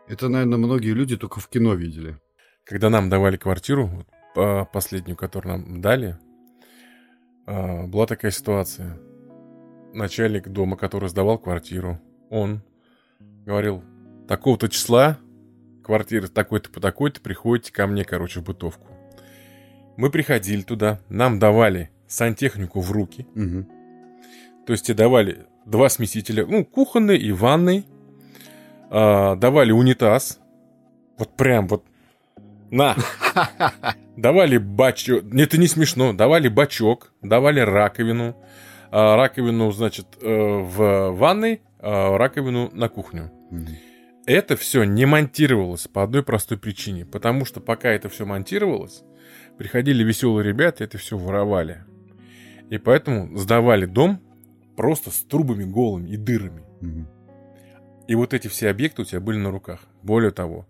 это, 0.08 0.30
наверное, 0.30 0.58
многие 0.58 0.92
люди 0.92 1.18
только 1.18 1.40
в 1.40 1.50
кино 1.50 1.74
видели. 1.74 2.20
Когда 2.64 2.90
нам 2.90 3.10
давали 3.10 3.38
квартиру, 3.38 4.06
последнюю, 4.34 5.16
которую 5.16 5.58
нам 5.58 5.82
дали, 5.82 6.18
а, 7.46 7.88
была 7.88 8.06
такая 8.06 8.32
ситуация. 8.32 9.00
Начальник 9.94 10.50
дома, 10.50 10.76
который 10.78 11.10
сдавал 11.10 11.38
квартиру, 11.38 12.02
он 12.30 12.62
говорил, 13.46 13.84
такого-то 14.28 14.68
числа 14.68 15.20
квартира 15.84 16.28
такой-то 16.28 16.72
по 16.72 16.82
такой-то, 16.82 17.22
приходите 17.22 17.72
ко 17.72 17.86
мне, 17.86 18.04
короче, 18.04 18.40
в 18.40 18.44
бытовку. 18.44 18.88
Мы 19.98 20.10
приходили 20.10 20.64
туда, 20.64 21.00
нам 21.10 21.38
давали 21.38 21.92
сантехнику 22.08 22.82
в 22.82 22.92
руки. 22.92 23.28
Угу. 23.36 24.66
То 24.66 24.74
есть 24.74 24.88
тебе 24.88 24.96
давали 24.96 25.46
два 25.66 25.90
смесителя, 25.90 26.46
ну, 26.46 26.66
кухонный 26.66 27.18
и 27.18 27.32
ванный. 27.32 27.86
А, 28.98 29.36
давали 29.36 29.74
унитаз. 29.74 30.40
Вот 31.18 31.36
прям 31.36 31.68
вот 31.68 31.84
на. 32.72 32.96
Давали 34.16 34.58
бачок. 34.58 35.26
Это 35.34 35.58
не 35.58 35.68
смешно. 35.68 36.14
Давали 36.14 36.48
бачок, 36.48 37.12
давали 37.22 37.60
раковину. 37.60 38.42
А, 38.92 39.18
раковину, 39.18 39.70
значит, 39.74 40.08
э, 40.22 40.28
в 40.30 41.12
ванной, 41.12 41.62
а 41.80 42.18
раковину 42.18 42.70
на 42.72 42.88
кухню. 42.88 43.34
Это 44.26 44.56
все 44.56 44.86
не 44.86 45.06
монтировалось 45.06 45.90
по 45.90 46.02
одной 46.02 46.24
простой 46.24 46.58
причине. 46.58 47.06
Потому 47.06 47.44
что 47.44 47.60
пока 47.60 47.90
это 47.90 48.08
все 48.08 48.26
монтировалось, 48.26 49.04
приходили 49.58 50.06
веселые 50.06 50.48
ребята 50.48 50.86
и 50.86 50.88
это 50.88 50.98
все 50.98 51.18
воровали. 51.18 51.84
И 52.70 52.78
поэтому 52.78 53.36
сдавали 53.38 53.88
дом 53.88 54.22
просто 54.78 55.12
с 55.12 55.20
трубами 55.20 55.66
голыми 55.66 56.12
и 56.12 56.16
дырами. 56.16 56.64
И 58.08 58.16
вот 58.16 58.34
эти 58.34 58.48
все 58.48 58.70
объекты 58.70 59.02
у 59.02 59.06
тебя 59.06 59.20
были 59.20 59.38
на 59.38 59.52
руках. 59.52 59.82
Более 60.04 60.32
того, 60.32 60.68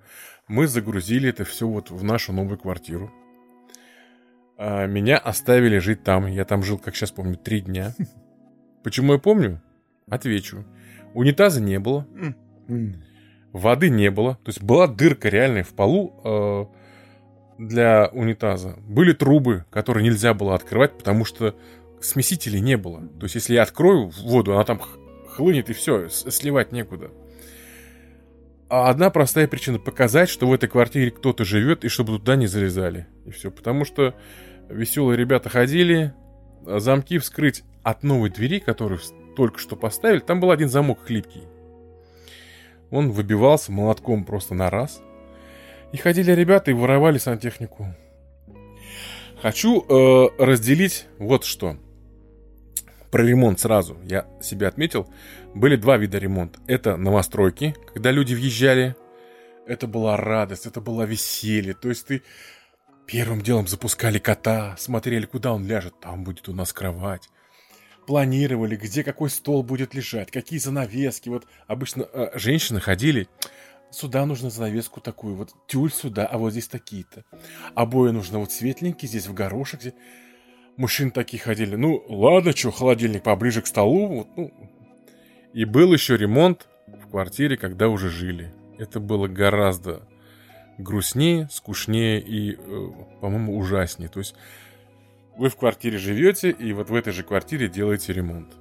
мы 0.48 0.68
загрузили 0.68 1.30
это 1.30 1.44
все 1.44 1.68
вот 1.68 1.92
в 1.92 2.04
нашу 2.04 2.34
новую 2.34 2.58
квартиру. 2.58 3.12
А 4.58 4.86
меня 4.86 5.18
оставили 5.18 5.80
жить 5.80 6.04
там. 6.04 6.27
Я 6.27 6.46
там 6.46 6.63
жил, 6.63 6.77
как 6.77 6.96
сейчас 6.96 7.12
помню, 7.12 7.36
три 7.36 7.62
дня. 7.62 7.94
Почему 8.84 9.13
я 9.13 9.20
помню? 9.20 9.62
Отвечу. 10.10 10.65
Унитаза 11.13 11.62
не 11.62 11.80
было. 11.80 12.08
Воды 13.51 13.89
не 13.89 14.12
было. 14.12 14.36
То 14.44 14.50
есть 14.50 14.62
была 14.62 14.88
дырка 14.88 15.30
реальная 15.30 15.63
в 15.63 15.74
полу 15.74 16.13
э, 16.24 16.65
для 17.58 18.10
унитаза. 18.13 18.75
Были 18.88 19.13
трубы, 19.13 19.65
которые 19.72 20.04
нельзя 20.04 20.34
было 20.34 20.56
открывать, 20.56 20.98
потому 20.98 21.25
что 21.25 21.56
смесителей 22.01 22.62
не 22.62 22.77
было. 22.77 23.01
То 23.20 23.24
есть 23.24 23.36
если 23.36 23.56
я 23.56 23.63
открою 23.63 24.10
воду, 24.10 24.54
она 24.54 24.63
там 24.63 24.82
хлынет 25.27 25.70
и 25.70 25.74
все, 25.74 26.08
сливать 26.10 26.72
некуда. 26.72 27.12
А 28.67 28.89
одна 28.89 29.10
простая 29.10 29.48
причина 29.48 29.77
показать, 29.77 30.29
что 30.29 30.48
в 30.48 30.53
этой 30.53 30.67
квартире 30.67 31.12
кто-то 31.12 31.45
живет 31.45 31.86
и 31.86 31.88
чтобы 31.88 32.17
туда 32.17 32.36
не 32.36 32.48
залезали. 32.48 33.07
И 33.25 33.31
все. 33.31 33.51
Потому 33.51 33.86
что 33.86 34.15
веселые 34.69 35.17
ребята 35.17 35.50
ходили, 35.50 36.13
а 36.65 36.79
замки 36.79 37.19
вскрыть 37.19 37.63
от 37.84 38.03
новой 38.03 38.31
двери, 38.31 38.60
которую 38.60 39.00
только 39.36 39.60
что 39.60 39.75
поставили, 39.75 40.19
там 40.19 40.39
был 40.39 40.50
один 40.50 40.69
замок 40.69 41.03
хлипкий. 41.05 41.43
Он 42.89 43.12
выбивался 43.12 43.72
молотком 43.72 44.25
просто 44.25 44.55
на 44.55 44.69
раз. 44.69 45.01
И 45.91 45.98
ходили 45.98 46.31
ребята 46.31 46.72
и 46.72 46.74
воровали 46.74 47.17
сантехнику. 47.17 47.93
Хочу 49.41 49.86
э, 49.88 50.29
разделить 50.39 51.05
вот 51.19 51.45
что. 51.45 51.77
Про 53.15 53.24
ремонт 53.24 53.62
сразу 53.62 53.98
я 54.03 54.27
себе 54.41 54.67
отметил. 54.67 55.07
Были 55.53 55.77
два 55.77 55.95
вида 55.95 56.17
ремонта. 56.17 56.60
Это 56.67 56.98
новостройки, 56.98 57.74
когда 57.93 58.12
люди 58.12 58.34
въезжали. 58.34 58.93
Это 59.65 59.88
была 59.88 60.17
радость, 60.17 60.65
это 60.65 60.81
было 60.81 61.03
веселье. 61.03 61.75
То 61.75 61.88
есть 61.88 62.07
ты 62.07 62.24
первым 63.07 63.41
делом 63.41 63.67
запускали 63.67 64.19
кота, 64.19 64.75
смотрели, 64.77 65.25
куда 65.25 65.53
он 65.53 65.65
ляжет. 65.65 65.98
Там 66.01 66.25
будет 66.25 66.50
у 66.50 66.53
нас 66.53 66.74
кровать. 66.74 67.29
Планировали, 68.05 68.75
где 68.75 69.01
какой 69.01 69.29
стол 69.29 69.63
будет 69.63 69.93
лежать, 69.93 70.29
какие 70.29 70.60
занавески. 70.60 71.29
Вот 71.29 71.48
обычно 71.67 72.10
э, 72.12 72.38
женщины 72.38 72.81
ходили, 72.81 73.29
сюда 73.91 74.25
нужно 74.25 74.50
занавеску 74.50 75.00
такую, 75.00 75.36
вот 75.38 75.53
тюль 75.67 75.89
сюда, 75.89 76.25
а 76.25 76.38
вот 76.38 76.51
здесь 76.51 76.67
такие-то. 76.67 77.24
Обои 77.75 78.12
нужно 78.12 78.39
вот 78.39 78.51
светленькие, 78.51 79.07
здесь 79.07 79.27
в 79.27 79.34
горошек. 79.34 79.79
Здесь 79.79 79.93
мужчин 80.77 81.12
такие 81.12 81.41
ходили. 81.41 81.75
Ну, 81.75 82.03
ладно, 82.08 82.55
что, 82.55 82.72
холодильник 82.72 83.24
поближе 83.24 83.62
к 83.62 83.67
столу. 83.67 84.08
Вот, 84.08 84.27
ну. 84.36 84.51
И 85.53 85.65
был 85.65 85.94
еще 85.94 86.17
ремонт 86.17 86.67
в 86.88 87.10
квартире, 87.10 87.58
когда 87.58 87.88
уже 87.88 88.10
жили. 88.10 88.53
Это 88.77 89.00
было 89.00 89.27
гораздо 89.27 90.01
грустнее, 90.77 91.48
скучнее 91.51 92.20
и, 92.22 92.55
э, 92.55 92.89
по-моему, 93.22 93.58
ужаснее. 93.58 94.10
То 94.10 94.20
есть 94.20 94.36
вы 95.38 95.50
в 95.50 95.55
квартире 95.55 95.98
живете, 95.98 96.50
и 96.51 96.74
вот 96.74 96.89
в 96.89 96.96
этой 96.96 97.13
же 97.13 97.24
квартире 97.24 97.70
делаете 97.70 98.13
ремонт. 98.13 98.53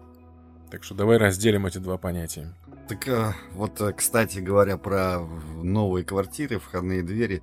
Так 0.70 0.84
что 0.84 0.94
давай 0.94 1.18
разделим 1.18 1.66
эти 1.66 1.78
два 1.78 1.98
понятия. 1.98 2.52
Так 2.88 3.08
э, 3.08 3.32
вот, 3.52 3.80
э, 3.80 3.92
кстати 3.92 4.38
говоря, 4.38 4.76
про 4.76 5.20
новые 5.62 6.04
квартиры, 6.04 6.58
входные 6.58 7.02
двери 7.02 7.42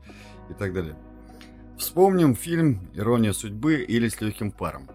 и 0.50 0.54
так 0.54 0.74
далее. 0.74 0.96
Вспомним 1.82 2.36
фильм 2.36 2.88
«Ирония 2.94 3.34
судьбы» 3.34 3.82
или 3.82 4.08
«С 4.08 4.22
легким 4.22 4.52
паром». 4.52 4.88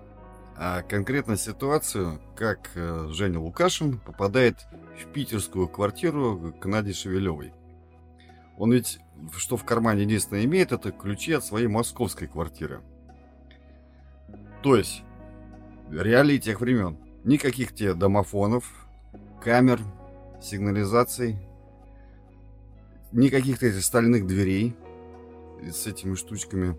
А 0.57 0.83
конкретно 0.83 1.37
ситуацию, 1.37 2.21
как 2.37 2.71
э, 2.77 3.09
Женя 3.11 3.41
Лукашин 3.41 3.99
попадает 3.99 4.69
в 4.97 5.13
питерскую 5.13 5.67
квартиру 5.67 6.55
к 6.61 6.65
Наде 6.65 6.93
Шевелевой. 6.93 7.53
Он 8.57 8.73
ведь 8.73 9.01
что 9.37 9.57
в 9.57 9.65
кармане 9.65 10.03
единственное 10.03 10.45
имеет, 10.45 10.71
это 10.71 10.93
ключи 10.93 11.33
от 11.33 11.45
своей 11.45 11.67
московской 11.67 12.29
квартиры. 12.29 12.83
То 14.63 14.77
есть, 14.77 15.03
реалии 15.91 16.39
тех 16.39 16.61
времен. 16.61 16.99
Никаких 17.25 17.75
тебе 17.75 17.95
домофонов, 17.95 18.87
камер, 19.43 19.81
сигнализаций, 20.41 21.37
никаких 23.11 23.65
этих 23.65 23.83
стальных 23.83 24.29
дверей, 24.29 24.77
с 25.73 25.87
этими 25.87 26.15
штучками. 26.15 26.79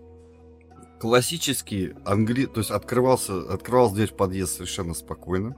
классический 0.98 1.94
англи... 2.04 2.46
То 2.46 2.60
есть 2.60 2.70
открывался, 2.70 3.52
открывалась 3.52 3.92
дверь 3.92 4.10
в 4.10 4.16
подъезд 4.16 4.54
совершенно 4.54 4.94
спокойно. 4.94 5.56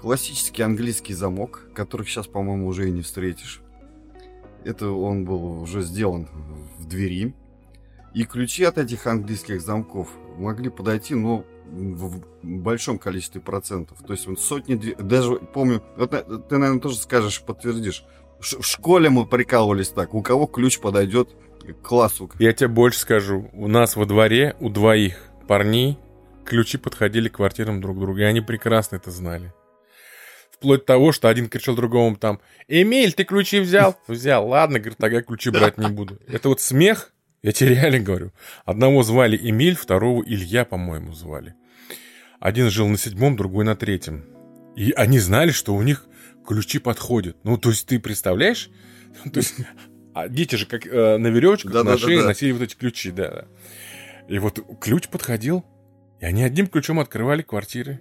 Классический 0.00 0.62
английский 0.62 1.14
замок, 1.14 1.68
которых 1.74 2.08
сейчас, 2.08 2.26
по-моему, 2.26 2.66
уже 2.66 2.88
и 2.88 2.92
не 2.92 3.02
встретишь. 3.02 3.62
Это 4.64 4.90
он 4.90 5.24
был 5.24 5.62
уже 5.62 5.82
сделан 5.82 6.28
в 6.78 6.86
двери. 6.86 7.34
И 8.14 8.24
ключи 8.24 8.64
от 8.64 8.78
этих 8.78 9.06
английских 9.06 9.60
замков 9.60 10.08
могли 10.36 10.70
подойти, 10.70 11.14
но 11.14 11.44
в 11.66 12.22
большом 12.42 12.98
количестве 12.98 13.40
процентов. 13.40 13.98
То 14.06 14.12
есть 14.12 14.26
вот 14.26 14.40
сотни, 14.40 14.74
даже 15.00 15.36
помню, 15.36 15.82
вот, 15.96 16.10
ты, 16.10 16.58
наверное, 16.58 16.80
тоже 16.80 16.96
скажешь, 16.96 17.42
подтвердишь. 17.42 18.04
В 18.38 18.62
школе 18.62 19.10
мы 19.10 19.26
прикалывались 19.26 19.88
так, 19.88 20.14
у 20.14 20.22
кого 20.22 20.46
ключ 20.46 20.78
подойдет 20.78 21.34
классу. 21.72 22.30
Я 22.38 22.52
тебе 22.52 22.68
больше 22.68 23.00
скажу. 23.00 23.50
У 23.52 23.68
нас 23.68 23.96
во 23.96 24.06
дворе 24.06 24.56
у 24.60 24.70
двоих 24.70 25.18
парней 25.48 25.98
ключи 26.44 26.78
подходили 26.78 27.28
к 27.28 27.36
квартирам 27.36 27.80
друг 27.80 27.98
друга, 27.98 28.22
и 28.22 28.24
они 28.24 28.40
прекрасно 28.40 28.96
это 28.96 29.10
знали. 29.10 29.52
Вплоть 30.50 30.80
до 30.80 30.86
того, 30.86 31.12
что 31.12 31.28
один 31.28 31.48
кричал 31.48 31.74
другому 31.74 32.16
там, 32.16 32.40
«Эмиль, 32.66 33.12
ты 33.12 33.24
ключи 33.24 33.60
взял?» 33.60 33.96
«Взял, 34.06 34.48
ладно, 34.48 34.78
говорит, 34.78 34.98
тогда 34.98 35.20
ключи 35.20 35.50
брать 35.50 35.76
не 35.76 35.88
буду». 35.88 36.18
Это 36.26 36.48
вот 36.48 36.60
смех, 36.60 37.12
я 37.42 37.52
тебе 37.52 37.70
реально 37.70 38.00
говорю. 38.00 38.32
Одного 38.64 39.02
звали 39.02 39.36
Эмиль, 39.36 39.76
второго 39.76 40.22
Илья, 40.24 40.64
по-моему, 40.64 41.12
звали. 41.12 41.54
Один 42.40 42.70
жил 42.70 42.88
на 42.88 42.96
седьмом, 42.96 43.36
другой 43.36 43.64
на 43.64 43.76
третьем. 43.76 44.24
И 44.76 44.92
они 44.92 45.18
знали, 45.18 45.50
что 45.50 45.74
у 45.74 45.82
них 45.82 46.06
ключи 46.46 46.78
подходят. 46.78 47.36
Ну, 47.44 47.58
то 47.58 47.70
есть 47.70 47.86
ты 47.86 47.98
представляешь? 47.98 48.70
То 49.32 49.40
есть, 49.40 49.54
а 50.16 50.28
дети 50.28 50.56
же 50.56 50.64
как 50.64 50.86
э, 50.86 51.18
на 51.18 51.26
веревочках 51.26 51.72
да, 51.72 51.84
на 51.84 51.90
да, 51.90 51.98
шее 51.98 52.16
да, 52.16 52.22
да. 52.22 52.28
носили 52.28 52.52
вот 52.52 52.62
эти 52.62 52.74
ключи, 52.74 53.10
да, 53.10 53.30
да. 53.30 53.44
И 54.28 54.38
вот 54.38 54.58
ключ 54.80 55.08
подходил, 55.08 55.62
и 56.20 56.24
они 56.24 56.42
одним 56.42 56.68
ключом 56.68 57.00
открывали 57.00 57.42
квартиры. 57.42 58.00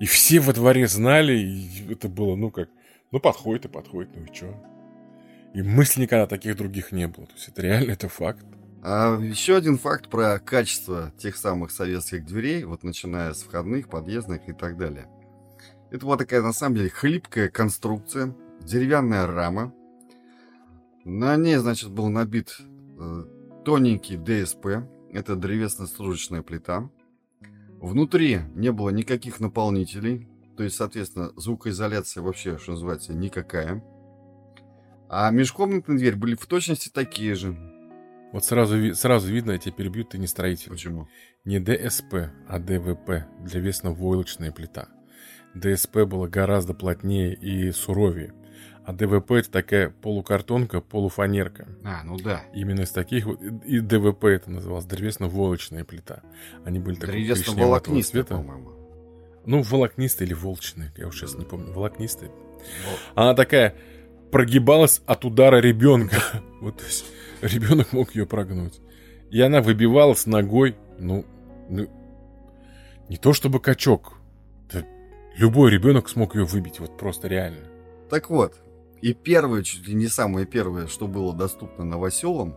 И 0.00 0.04
все 0.04 0.38
во 0.40 0.52
дворе 0.52 0.86
знали, 0.86 1.32
и 1.32 1.90
это 1.90 2.10
было, 2.10 2.36
ну 2.36 2.50
как, 2.50 2.68
ну 3.10 3.20
подходит 3.20 3.64
и 3.64 3.68
подходит, 3.68 4.10
ну 4.14 4.24
и 4.24 4.34
чё. 4.34 4.54
И 5.54 5.62
мысли 5.62 6.02
никогда 6.02 6.26
таких 6.26 6.58
других 6.58 6.92
не 6.92 7.08
было. 7.08 7.24
То 7.24 7.32
есть 7.36 7.48
это 7.48 7.62
реально, 7.62 7.92
это 7.92 8.10
факт. 8.10 8.44
А 8.82 9.18
еще 9.18 9.56
один 9.56 9.78
факт 9.78 10.10
про 10.10 10.38
качество 10.40 11.10
тех 11.16 11.38
самых 11.38 11.70
советских 11.70 12.26
дверей, 12.26 12.64
вот 12.64 12.84
начиная 12.84 13.32
с 13.32 13.42
входных, 13.42 13.88
подъездных 13.88 14.46
и 14.46 14.52
так 14.52 14.76
далее. 14.76 15.08
Это 15.90 16.04
вот 16.04 16.18
такая, 16.18 16.42
на 16.42 16.52
самом 16.52 16.76
деле, 16.76 16.90
хлипкая 16.90 17.48
конструкция, 17.48 18.36
деревянная 18.60 19.26
рама. 19.26 19.72
На 21.04 21.36
ней, 21.36 21.56
значит, 21.56 21.90
был 21.90 22.08
набит 22.08 22.56
э, 22.60 23.24
тоненький 23.64 24.16
ДСП, 24.16 24.88
это 25.12 25.36
древесно-стружечная 25.36 26.42
плита. 26.42 26.88
Внутри 27.80 28.40
не 28.54 28.70
было 28.70 28.90
никаких 28.90 29.40
наполнителей, 29.40 30.28
то 30.56 30.62
есть, 30.62 30.76
соответственно, 30.76 31.32
звукоизоляция 31.36 32.22
вообще, 32.22 32.58
что 32.58 32.72
называется, 32.72 33.12
никакая. 33.12 33.84
А 35.08 35.30
межкомнатные 35.30 35.98
двери 35.98 36.14
были 36.14 36.34
в 36.36 36.46
точности 36.46 36.88
такие 36.88 37.34
же. 37.34 37.56
Вот 38.32 38.44
сразу, 38.44 38.94
сразу 38.94 39.28
видно, 39.28 39.52
я 39.52 39.58
тебя 39.58 39.74
перебью, 39.74 40.04
ты 40.04 40.18
не 40.18 40.26
строитель. 40.26 40.70
Почему? 40.70 41.08
Не 41.44 41.58
ДСП, 41.58 42.30
а 42.48 42.58
ДВП, 42.58 43.26
древесно-войлочная 43.40 44.52
плита. 44.52 44.88
ДСП 45.54 46.04
было 46.06 46.28
гораздо 46.28 46.72
плотнее 46.72 47.34
и 47.34 47.72
суровее. 47.72 48.32
А 48.84 48.92
ДВП 48.92 49.32
это 49.32 49.50
такая 49.50 49.90
полукартонка, 49.90 50.80
полуфанерка. 50.80 51.68
А, 51.84 52.02
ну 52.04 52.16
да. 52.18 52.42
Именно 52.52 52.82
из 52.82 52.90
таких 52.90 53.26
вот. 53.26 53.40
И 53.40 53.80
ДВП 53.80 54.24
это 54.24 54.50
называлось 54.50 54.84
древесно-волочная 54.86 55.84
плита. 55.84 56.22
Они 56.64 56.80
были 56.80 56.96
такого 56.96 57.12
Древесно-волокнистые, 57.12 58.24
по-моему. 58.24 58.72
Ну, 59.44 59.62
волокнистые 59.62 60.26
или 60.26 60.34
волчные, 60.34 60.92
я 60.96 61.08
уж 61.08 61.16
сейчас 61.16 61.34
не 61.34 61.44
помню. 61.44 61.72
Волокнистые. 61.72 62.30
Вот. 62.30 62.98
Она 63.14 63.34
такая 63.34 63.74
прогибалась 64.30 65.02
от 65.06 65.24
удара 65.24 65.58
ребенка. 65.60 66.16
Вот, 66.62 66.76
то 66.76 66.84
есть, 66.84 67.04
ребенок 67.40 67.92
мог 67.92 68.14
ее 68.14 68.24
прогнуть. 68.24 68.80
И 69.32 69.40
она 69.40 69.62
выбивалась 69.62 70.26
ногой, 70.26 70.76
ну, 70.96 71.24
ну 71.68 71.88
не 73.08 73.16
то 73.16 73.32
чтобы 73.32 73.58
качок. 73.58 74.14
Да 74.72 74.86
любой 75.36 75.70
ребенок 75.70 76.08
смог 76.08 76.34
ее 76.36 76.44
выбить, 76.44 76.78
вот 76.78 76.96
просто 76.96 77.28
реально. 77.28 77.66
Так 78.10 78.30
вот, 78.30 78.54
и 79.02 79.14
первое, 79.14 79.64
чуть 79.64 79.88
ли 79.88 79.94
не 79.94 80.06
самое 80.06 80.46
первое, 80.46 80.86
что 80.86 81.08
было 81.08 81.34
доступно 81.34 81.84
новоселам, 81.84 82.54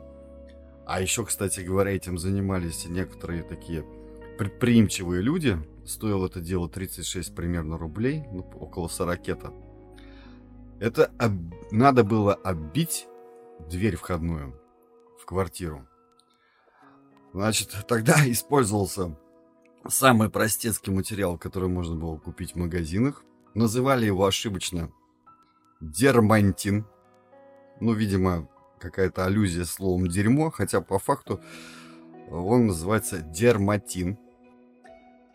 а 0.85 1.01
еще, 1.01 1.25
кстати 1.25 1.61
говоря, 1.61 1.91
этим 1.91 2.19
занимались 2.19 2.85
некоторые 2.85 3.41
такие 3.41 3.83
предприимчивые 4.37 5.23
люди, 5.23 5.57
стоило 5.85 6.27
это 6.27 6.39
дело 6.41 6.69
36 6.69 7.33
примерно 7.33 7.79
рублей, 7.79 8.25
ну, 8.31 8.47
около 8.59 8.87
40 8.87 9.27
-то. 9.27 9.53
Это 10.79 11.11
об... 11.17 11.33
надо 11.71 12.03
было 12.03 12.35
оббить 12.35 13.07
дверь 13.67 13.95
входную 13.95 14.53
в 15.19 15.25
квартиру. 15.25 15.87
Значит, 17.33 17.75
тогда 17.87 18.17
использовался 18.31 19.17
самый 19.87 20.29
простецкий 20.29 20.93
материал, 20.93 21.39
который 21.39 21.69
можно 21.69 21.95
было 21.95 22.17
купить 22.17 22.51
в 22.51 22.57
магазинах. 22.57 23.23
Называли 23.55 24.05
его 24.05 24.27
ошибочно 24.27 24.91
дермантин. 25.81 26.85
Ну, 27.79 27.93
видимо, 27.93 28.47
какая-то 28.79 29.25
аллюзия 29.25 29.65
словом 29.65 30.07
дерьмо, 30.07 30.49
хотя 30.49 30.81
по 30.81 30.99
факту 30.99 31.41
он 32.29 32.67
называется 32.67 33.19
дерматин. 33.19 34.17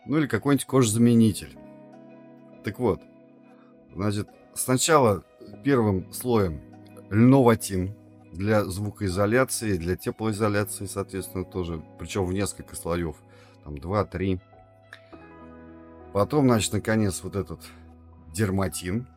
Ну 0.05 0.17
или 0.17 0.27
какой-нибудь 0.27 0.65
кожзаменитель. 0.65 1.57
Так 2.63 2.79
вот, 2.79 3.01
значит, 3.93 4.27
сначала 4.53 5.23
первым 5.63 6.11
слоем 6.11 6.61
льноватин 7.09 7.95
для 8.31 8.63
звукоизоляции, 8.63 9.77
для 9.77 9.95
теплоизоляции, 9.95 10.85
соответственно, 10.85 11.43
тоже, 11.43 11.83
причем 11.99 12.25
в 12.25 12.33
несколько 12.33 12.75
слоев, 12.75 13.17
там 13.63 13.75
2-3. 13.75 14.39
Потом, 16.13 16.47
значит, 16.47 16.73
наконец, 16.73 17.23
вот 17.23 17.35
этот 17.35 17.61
дерматин. 18.33 19.07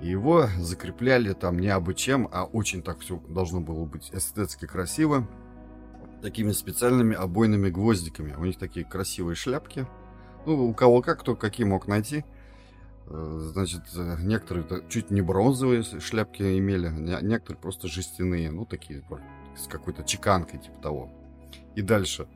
Его 0.00 0.48
закрепляли 0.58 1.32
там 1.32 1.58
не 1.58 1.68
абы 1.68 1.94
чем, 1.94 2.28
а 2.32 2.44
очень 2.44 2.82
так 2.82 3.00
все 3.00 3.18
должно 3.28 3.60
было 3.60 3.84
быть 3.84 4.10
эстетски 4.12 4.66
красиво. 4.66 5.28
Такими 6.22 6.52
специальными 6.52 7.14
обойными 7.14 7.68
гвоздиками. 7.70 8.34
У 8.34 8.44
них 8.44 8.58
такие 8.58 8.84
красивые 8.84 9.36
шляпки. 9.36 9.86
Ну, 10.46 10.68
у 10.68 10.74
кого 10.74 11.02
как, 11.02 11.20
кто 11.20 11.36
какие 11.36 11.66
мог 11.66 11.86
найти. 11.86 12.24
Э, 13.06 13.38
значит, 13.52 13.82
э, 13.94 14.16
некоторые 14.20 14.66
чуть 14.88 15.10
не 15.10 15.20
бронзовые 15.20 15.82
шляпки 15.82 16.42
имели, 16.58 16.88
некоторые 17.22 17.60
просто 17.60 17.88
жестяные, 17.88 18.50
ну, 18.50 18.64
такие 18.64 19.02
с 19.56 19.66
какой-то 19.66 20.02
чеканкой, 20.02 20.60
типа 20.60 20.80
того. 20.80 21.10
И 21.74 21.82
дальше. 21.82 22.26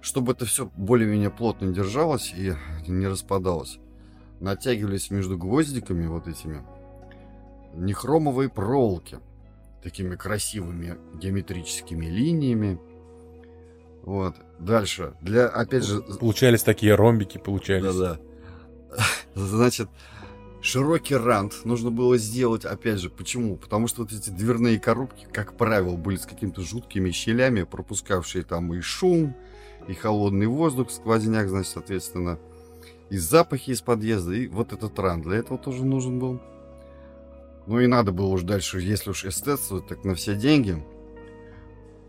Чтобы 0.00 0.32
это 0.32 0.46
все 0.46 0.70
более-менее 0.76 1.30
плотно 1.30 1.72
держалось 1.72 2.32
и 2.34 2.54
не 2.86 3.06
распадалось, 3.06 3.78
натягивались 4.40 5.10
между 5.10 5.36
гвоздиками 5.36 6.06
вот 6.06 6.26
этими 6.26 6.62
нехромовые 7.74 8.48
проволоки. 8.48 9.18
Такими 9.82 10.16
красивыми 10.16 10.98
геометрическими 11.14 12.06
линиями. 12.06 12.78
Вот. 14.02 14.36
Дальше. 14.58 15.14
Для, 15.20 15.46
опять 15.46 15.84
же... 15.84 16.02
Получались 16.02 16.62
такие 16.62 16.94
ромбики, 16.94 17.38
получались. 17.38 17.94
Да-да. 17.94 18.20
Значит, 19.34 19.88
широкий 20.60 21.16
рант 21.16 21.64
нужно 21.64 21.90
было 21.90 22.18
сделать, 22.18 22.64
опять 22.64 22.98
же, 22.98 23.08
почему? 23.08 23.56
Потому 23.56 23.86
что 23.86 24.02
вот 24.02 24.12
эти 24.12 24.30
дверные 24.30 24.78
коробки, 24.78 25.26
как 25.32 25.56
правило, 25.56 25.96
были 25.96 26.16
с 26.16 26.26
какими-то 26.26 26.62
жуткими 26.62 27.10
щелями, 27.10 27.62
пропускавшие 27.62 28.44
там 28.44 28.74
и 28.74 28.80
шум, 28.80 29.34
и 29.88 29.94
холодный 29.94 30.46
воздух, 30.46 30.90
сквозняк, 30.90 31.48
значит, 31.48 31.72
соответственно, 31.72 32.38
и 33.08 33.16
запахи 33.16 33.70
из 33.70 33.80
подъезда, 33.80 34.32
и 34.34 34.46
вот 34.48 34.72
этот 34.72 34.98
рант. 34.98 35.24
Для 35.24 35.38
этого 35.38 35.58
тоже 35.58 35.84
нужен 35.84 36.18
был. 36.18 36.40
Ну 37.70 37.78
и 37.78 37.86
надо 37.86 38.10
было 38.10 38.26
уж 38.26 38.42
дальше, 38.42 38.80
если 38.80 39.10
уж 39.10 39.24
эстетствовать, 39.24 39.86
так 39.86 40.02
на 40.02 40.16
все 40.16 40.34
деньги 40.34 40.84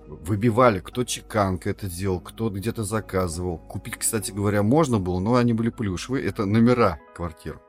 выбивали, 0.08 0.80
кто 0.80 1.04
чеканка 1.04 1.70
это 1.70 1.88
делал, 1.88 2.20
кто 2.20 2.50
где-то 2.50 2.84
заказывал. 2.84 3.60
Купить, 3.60 3.98
кстати 3.98 4.32
говоря, 4.32 4.64
можно 4.64 4.98
было, 4.98 5.20
но 5.20 5.36
они 5.36 5.54
были 5.54 5.70
плюшевые. 5.70 6.26
Это 6.26 6.48
номера 6.48 7.00
квартир. 7.14 7.62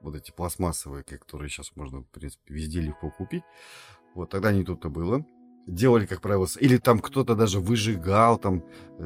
Вот 0.00 0.16
эти 0.16 0.30
пластмассовые, 0.30 1.04
которые 1.04 1.50
сейчас 1.50 1.76
можно, 1.76 2.00
в 2.00 2.06
принципе, 2.06 2.54
везде 2.54 2.80
легко 2.80 3.10
купить. 3.10 3.44
Вот, 4.14 4.30
тогда 4.30 4.50
не 4.50 4.64
тут-то 4.64 4.88
было. 4.88 5.26
Делали, 5.66 6.06
как 6.06 6.22
правило, 6.22 6.48
или 6.58 6.78
там 6.78 7.00
кто-то 7.00 7.34
даже 7.34 7.60
выжигал 7.60 8.38
там 8.38 8.64
э, 8.98 9.04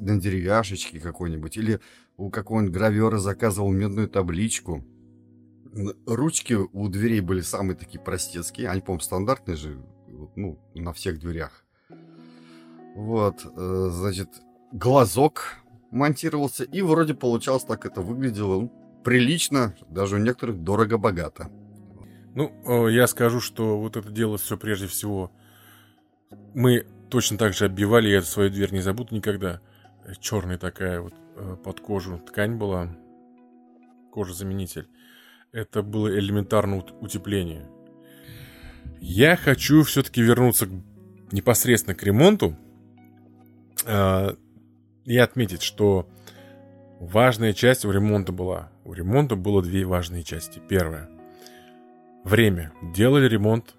на 0.00 0.20
деревяшечке 0.20 1.00
какой-нибудь, 1.00 1.56
или 1.56 1.80
у 2.18 2.28
какого-нибудь 2.28 2.74
гравера 2.74 3.16
заказывал 3.16 3.72
медную 3.72 4.06
табличку. 4.06 4.84
Ручки 6.06 6.54
у 6.54 6.88
дверей 6.88 7.20
были 7.20 7.40
самые 7.40 7.76
такие 7.76 8.00
простецкие, 8.00 8.68
они, 8.68 8.80
по-моему, 8.80 9.00
стандартные 9.00 9.56
же, 9.56 9.82
ну, 10.34 10.58
на 10.74 10.92
всех 10.92 11.18
дверях. 11.18 11.64
Вот, 12.94 13.44
э, 13.44 13.88
значит, 13.90 14.28
глазок 14.72 15.56
монтировался, 15.90 16.64
и 16.64 16.80
вроде 16.80 17.14
получалось 17.14 17.64
так 17.64 17.84
это 17.84 18.00
выглядело 18.00 18.62
ну, 18.62 18.72
прилично, 19.04 19.76
даже 19.88 20.16
у 20.16 20.18
некоторых 20.18 20.62
дорого-богато. 20.62 21.50
Ну, 22.34 22.52
э, 22.64 22.92
я 22.92 23.06
скажу, 23.06 23.40
что 23.40 23.78
вот 23.78 23.96
это 23.96 24.10
дело 24.10 24.38
все 24.38 24.56
прежде 24.56 24.86
всего 24.86 25.30
мы 26.54 26.86
точно 27.10 27.38
так 27.38 27.52
же 27.52 27.66
оббивали, 27.66 28.08
я 28.08 28.22
свою 28.22 28.50
дверь 28.50 28.72
не 28.72 28.80
забуду 28.80 29.14
никогда. 29.14 29.60
Черная 30.20 30.58
такая 30.58 31.00
вот 31.00 31.14
э, 31.36 31.56
под 31.62 31.80
кожу 31.80 32.18
ткань 32.18 32.56
была, 32.56 32.96
кожезаменитель. 34.12 34.88
Это 35.56 35.82
было 35.82 36.08
элементарное 36.08 36.84
утепление. 37.00 37.66
Я 39.00 39.36
хочу 39.36 39.84
все-таки 39.84 40.20
вернуться 40.20 40.68
непосредственно 41.32 41.94
к 41.94 42.02
ремонту 42.02 42.54
э, 43.86 44.34
и 45.06 45.16
отметить, 45.16 45.62
что 45.62 46.10
важная 47.00 47.54
часть 47.54 47.86
у 47.86 47.90
ремонта 47.90 48.32
была. 48.32 48.70
У 48.84 48.92
ремонта 48.92 49.34
было 49.34 49.62
две 49.62 49.86
важные 49.86 50.24
части. 50.24 50.60
Первое. 50.68 51.08
Время. 52.22 52.74
Делали 52.94 53.26
ремонт 53.26 53.76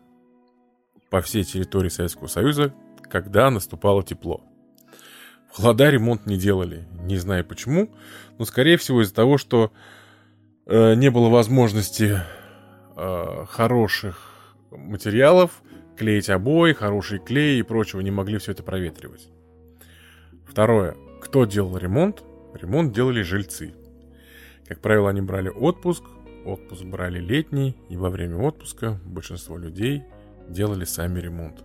по 1.12 1.22
всей 1.22 1.44
территории 1.44 1.90
Советского 1.90 2.26
Союза, 2.26 2.74
когда 3.04 3.52
наступало 3.52 4.02
тепло. 4.02 4.42
В 5.52 5.58
холода 5.58 5.92
ремонт 5.92 6.26
не 6.26 6.38
делали, 6.38 6.88
не 7.04 7.18
знаю 7.18 7.46
почему, 7.46 7.92
но 8.40 8.46
скорее 8.46 8.78
всего 8.78 9.04
из-за 9.04 9.14
того, 9.14 9.38
что 9.38 9.72
э, 10.68 10.94
не 10.96 11.10
было 11.10 11.30
возможности 11.30 12.20
э, 12.96 13.46
хороших 13.50 14.56
материалов, 14.72 15.64
клеить 15.96 16.30
обои, 16.30 16.74
хороший 16.74 17.20
клей 17.20 17.60
и 17.60 17.64
прочего, 17.64 18.02
не 18.02 18.12
могли 18.12 18.38
все 18.38 18.52
это 18.52 18.64
проветривать. 18.64 19.30
Второе. 20.46 20.96
Кто 21.22 21.46
делал 21.46 21.78
ремонт? 21.78 22.24
Ремонт 22.54 22.94
делали 22.94 23.22
жильцы. 23.22 23.74
Как 24.68 24.82
правило, 24.82 25.10
они 25.10 25.22
брали 25.22 25.50
отпуск, 25.50 26.04
отпуск 26.46 26.84
брали 26.84 27.20
летний, 27.20 27.78
и 27.90 27.98
во 27.98 28.10
время 28.10 28.38
отпуска 28.38 29.00
большинство 29.06 29.58
людей 29.58 30.04
делали 30.50 30.86
сами 30.86 31.20
ремонт. 31.20 31.64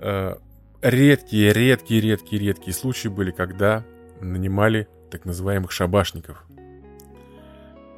Э, 0.00 0.36
редкие, 0.82 1.52
редкие, 1.52 2.00
редкие, 2.00 2.42
редкие 2.42 2.74
случаи 2.74 3.08
были, 3.08 3.30
когда 3.30 3.84
нанимали 4.20 4.88
так 5.10 5.24
называемых 5.24 5.72
шабашников. 5.72 6.47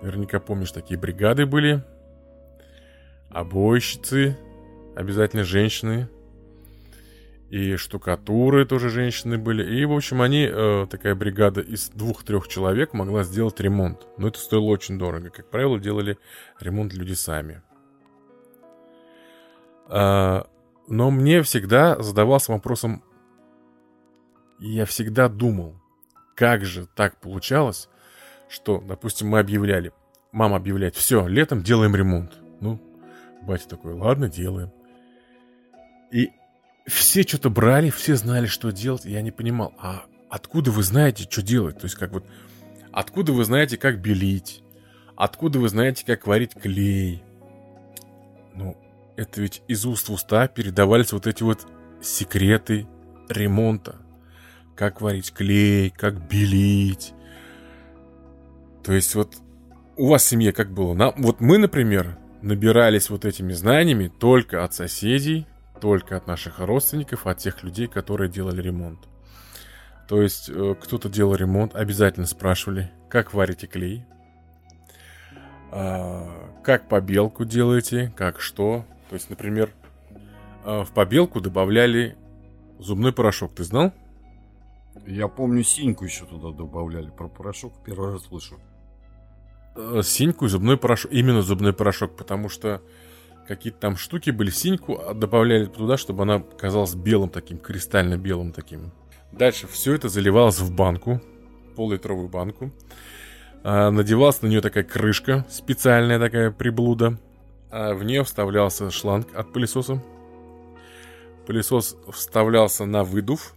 Наверняка 0.02 0.40
помнишь, 0.40 0.72
такие 0.72 0.98
бригады 0.98 1.46
были. 1.46 1.84
Обойщицы, 3.30 4.36
обязательно 4.96 5.44
женщины. 5.44 6.08
И 7.50 7.76
штукатуры 7.76 8.64
тоже 8.64 8.90
женщины 8.90 9.36
были. 9.36 9.78
И, 9.78 9.84
в 9.84 9.92
общем, 9.92 10.22
они, 10.22 10.48
э, 10.48 10.86
такая 10.88 11.16
бригада 11.16 11.60
из 11.60 11.88
двух-трех 11.90 12.46
человек 12.46 12.92
могла 12.92 13.24
сделать 13.24 13.58
ремонт. 13.60 14.06
Но 14.18 14.28
это 14.28 14.38
стоило 14.38 14.66
очень 14.66 14.98
дорого. 14.98 15.30
Как 15.30 15.50
правило, 15.50 15.78
делали 15.78 16.16
ремонт 16.60 16.94
люди 16.94 17.14
сами. 17.14 17.62
А, 19.88 20.46
но 20.86 21.10
мне 21.10 21.42
всегда 21.42 22.00
задавался 22.00 22.52
вопросом, 22.52 23.02
я 24.60 24.84
всегда 24.84 25.28
думал, 25.28 25.80
как 26.36 26.64
же 26.64 26.86
так 26.86 27.20
получалось, 27.20 27.88
что, 28.50 28.80
допустим, 28.80 29.28
мы 29.28 29.38
объявляли, 29.38 29.92
мама 30.32 30.56
объявляет, 30.56 30.96
все, 30.96 31.26
летом 31.26 31.62
делаем 31.62 31.94
ремонт. 31.94 32.38
Ну, 32.60 32.80
батя 33.42 33.68
такой, 33.68 33.94
ладно, 33.94 34.28
делаем. 34.28 34.72
И 36.10 36.30
все 36.86 37.22
что-то 37.22 37.48
брали, 37.48 37.90
все 37.90 38.16
знали, 38.16 38.46
что 38.46 38.70
делать, 38.72 39.04
я 39.04 39.22
не 39.22 39.30
понимал, 39.30 39.72
а 39.78 40.02
откуда 40.28 40.72
вы 40.72 40.82
знаете, 40.82 41.28
что 41.30 41.42
делать? 41.42 41.78
То 41.78 41.84
есть, 41.84 41.94
как 41.94 42.12
вот, 42.12 42.24
откуда 42.92 43.32
вы 43.32 43.44
знаете, 43.44 43.76
как 43.76 44.00
белить? 44.00 44.62
Откуда 45.16 45.58
вы 45.58 45.68
знаете, 45.68 46.04
как 46.04 46.26
варить 46.26 46.54
клей? 46.54 47.22
Ну, 48.54 48.76
это 49.16 49.42
ведь 49.42 49.62
из 49.68 49.84
уст 49.84 50.08
в 50.08 50.12
уста 50.12 50.48
передавались 50.48 51.12
вот 51.12 51.26
эти 51.26 51.42
вот 51.42 51.66
секреты 52.02 52.88
ремонта. 53.28 53.96
Как 54.74 55.02
варить 55.02 55.32
клей, 55.32 55.90
как 55.90 56.26
белить. 56.26 57.12
То 58.82 58.92
есть 58.92 59.14
вот 59.14 59.36
у 59.96 60.08
вас 60.08 60.24
в 60.24 60.28
семье 60.28 60.52
как 60.52 60.72
было? 60.72 60.94
На, 60.94 61.10
вот 61.12 61.40
мы, 61.40 61.58
например, 61.58 62.18
набирались 62.42 63.10
вот 63.10 63.24
этими 63.24 63.52
знаниями 63.52 64.08
только 64.08 64.64
от 64.64 64.74
соседей, 64.74 65.46
только 65.80 66.16
от 66.16 66.26
наших 66.26 66.58
родственников, 66.58 67.26
от 67.26 67.38
тех 67.38 67.62
людей, 67.62 67.86
которые 67.86 68.30
делали 68.30 68.62
ремонт. 68.62 69.00
То 70.08 70.22
есть 70.22 70.48
э, 70.48 70.74
кто-то 70.80 71.08
делал 71.08 71.34
ремонт, 71.34 71.74
обязательно 71.74 72.26
спрашивали, 72.26 72.90
как 73.08 73.32
варите 73.32 73.66
клей, 73.66 74.04
э, 75.70 76.28
как 76.64 76.88
побелку 76.88 77.44
делаете, 77.44 78.12
как 78.16 78.40
что, 78.40 78.84
то 79.08 79.14
есть, 79.14 79.30
например, 79.30 79.70
э, 80.64 80.82
в 80.82 80.90
побелку 80.92 81.40
добавляли 81.40 82.16
зубной 82.78 83.12
порошок. 83.12 83.54
Ты 83.54 83.64
знал? 83.64 83.92
Я 85.06 85.28
помню, 85.28 85.62
синьку 85.62 86.04
еще 86.04 86.24
туда 86.24 86.50
добавляли. 86.50 87.10
Про 87.10 87.28
порошок 87.28 87.72
первый 87.84 88.12
раз 88.12 88.24
слышу. 88.24 88.58
Э, 89.76 90.02
синьку 90.04 90.46
и 90.46 90.48
зубной 90.48 90.76
порошок. 90.76 91.12
Именно 91.12 91.42
зубной 91.42 91.72
порошок, 91.72 92.16
потому 92.16 92.48
что 92.48 92.80
какие-то 93.46 93.78
там 93.78 93.96
штуки 93.96 94.30
были. 94.30 94.50
Синьку 94.50 94.98
а 94.98 95.14
добавляли 95.14 95.66
туда, 95.66 95.96
чтобы 95.96 96.22
она 96.22 96.40
казалась 96.40 96.94
белым 96.94 97.30
таким, 97.30 97.58
кристально 97.58 98.16
белым 98.16 98.52
таким. 98.52 98.92
Дальше 99.32 99.66
все 99.68 99.94
это 99.94 100.08
заливалось 100.08 100.58
в 100.58 100.74
банку, 100.74 101.20
пол-литровую 101.76 102.28
банку. 102.28 102.72
А, 103.62 103.90
надевалась 103.90 104.42
на 104.42 104.48
нее 104.48 104.60
такая 104.60 104.84
крышка, 104.84 105.46
специальная 105.48 106.18
такая 106.18 106.50
приблуда 106.50 107.18
а 107.70 107.94
в 107.94 108.02
нее 108.02 108.24
вставлялся 108.24 108.90
шланг 108.90 109.28
от 109.34 109.52
пылесоса. 109.52 110.02
Пылесос 111.46 111.96
вставлялся 112.12 112.84
на 112.84 113.04
выдув 113.04 113.54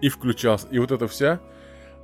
и 0.00 0.08
включался. 0.08 0.68
И 0.68 0.78
вот 0.78 0.92
эта 0.92 1.08
вся 1.08 1.40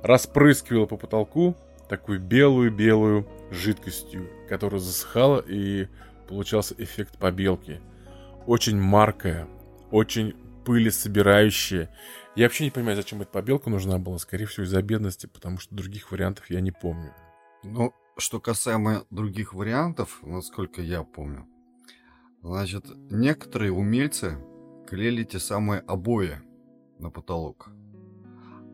распрыскивала 0.03 0.85
по 0.85 0.97
потолку 0.97 1.55
такую 1.87 2.19
белую-белую 2.19 3.25
жидкостью, 3.51 4.29
которая 4.49 4.79
засыхала 4.79 5.39
и 5.39 5.87
получался 6.27 6.75
эффект 6.77 7.17
побелки. 7.17 7.81
Очень 8.47 8.79
маркая, 8.79 9.47
очень 9.91 10.35
пылесобирающая. 10.65 11.89
Я 12.35 12.45
вообще 12.45 12.65
не 12.65 12.71
понимаю, 12.71 12.97
зачем 12.97 13.21
эта 13.21 13.31
побелка 13.31 13.69
нужна 13.69 13.97
была. 13.97 14.17
Скорее 14.17 14.45
всего, 14.45 14.65
из-за 14.65 14.81
бедности, 14.81 15.27
потому 15.27 15.57
что 15.59 15.75
других 15.75 16.11
вариантов 16.11 16.49
я 16.49 16.59
не 16.59 16.71
помню. 16.71 17.13
Ну, 17.63 17.93
что 18.17 18.39
касаемо 18.39 19.05
других 19.09 19.53
вариантов, 19.53 20.19
насколько 20.21 20.81
я 20.81 21.03
помню, 21.03 21.47
значит, 22.41 22.85
некоторые 23.09 23.71
умельцы 23.71 24.37
клеили 24.87 25.23
те 25.23 25.39
самые 25.39 25.81
обои 25.81 26.41
на 26.99 27.09
потолок. 27.09 27.69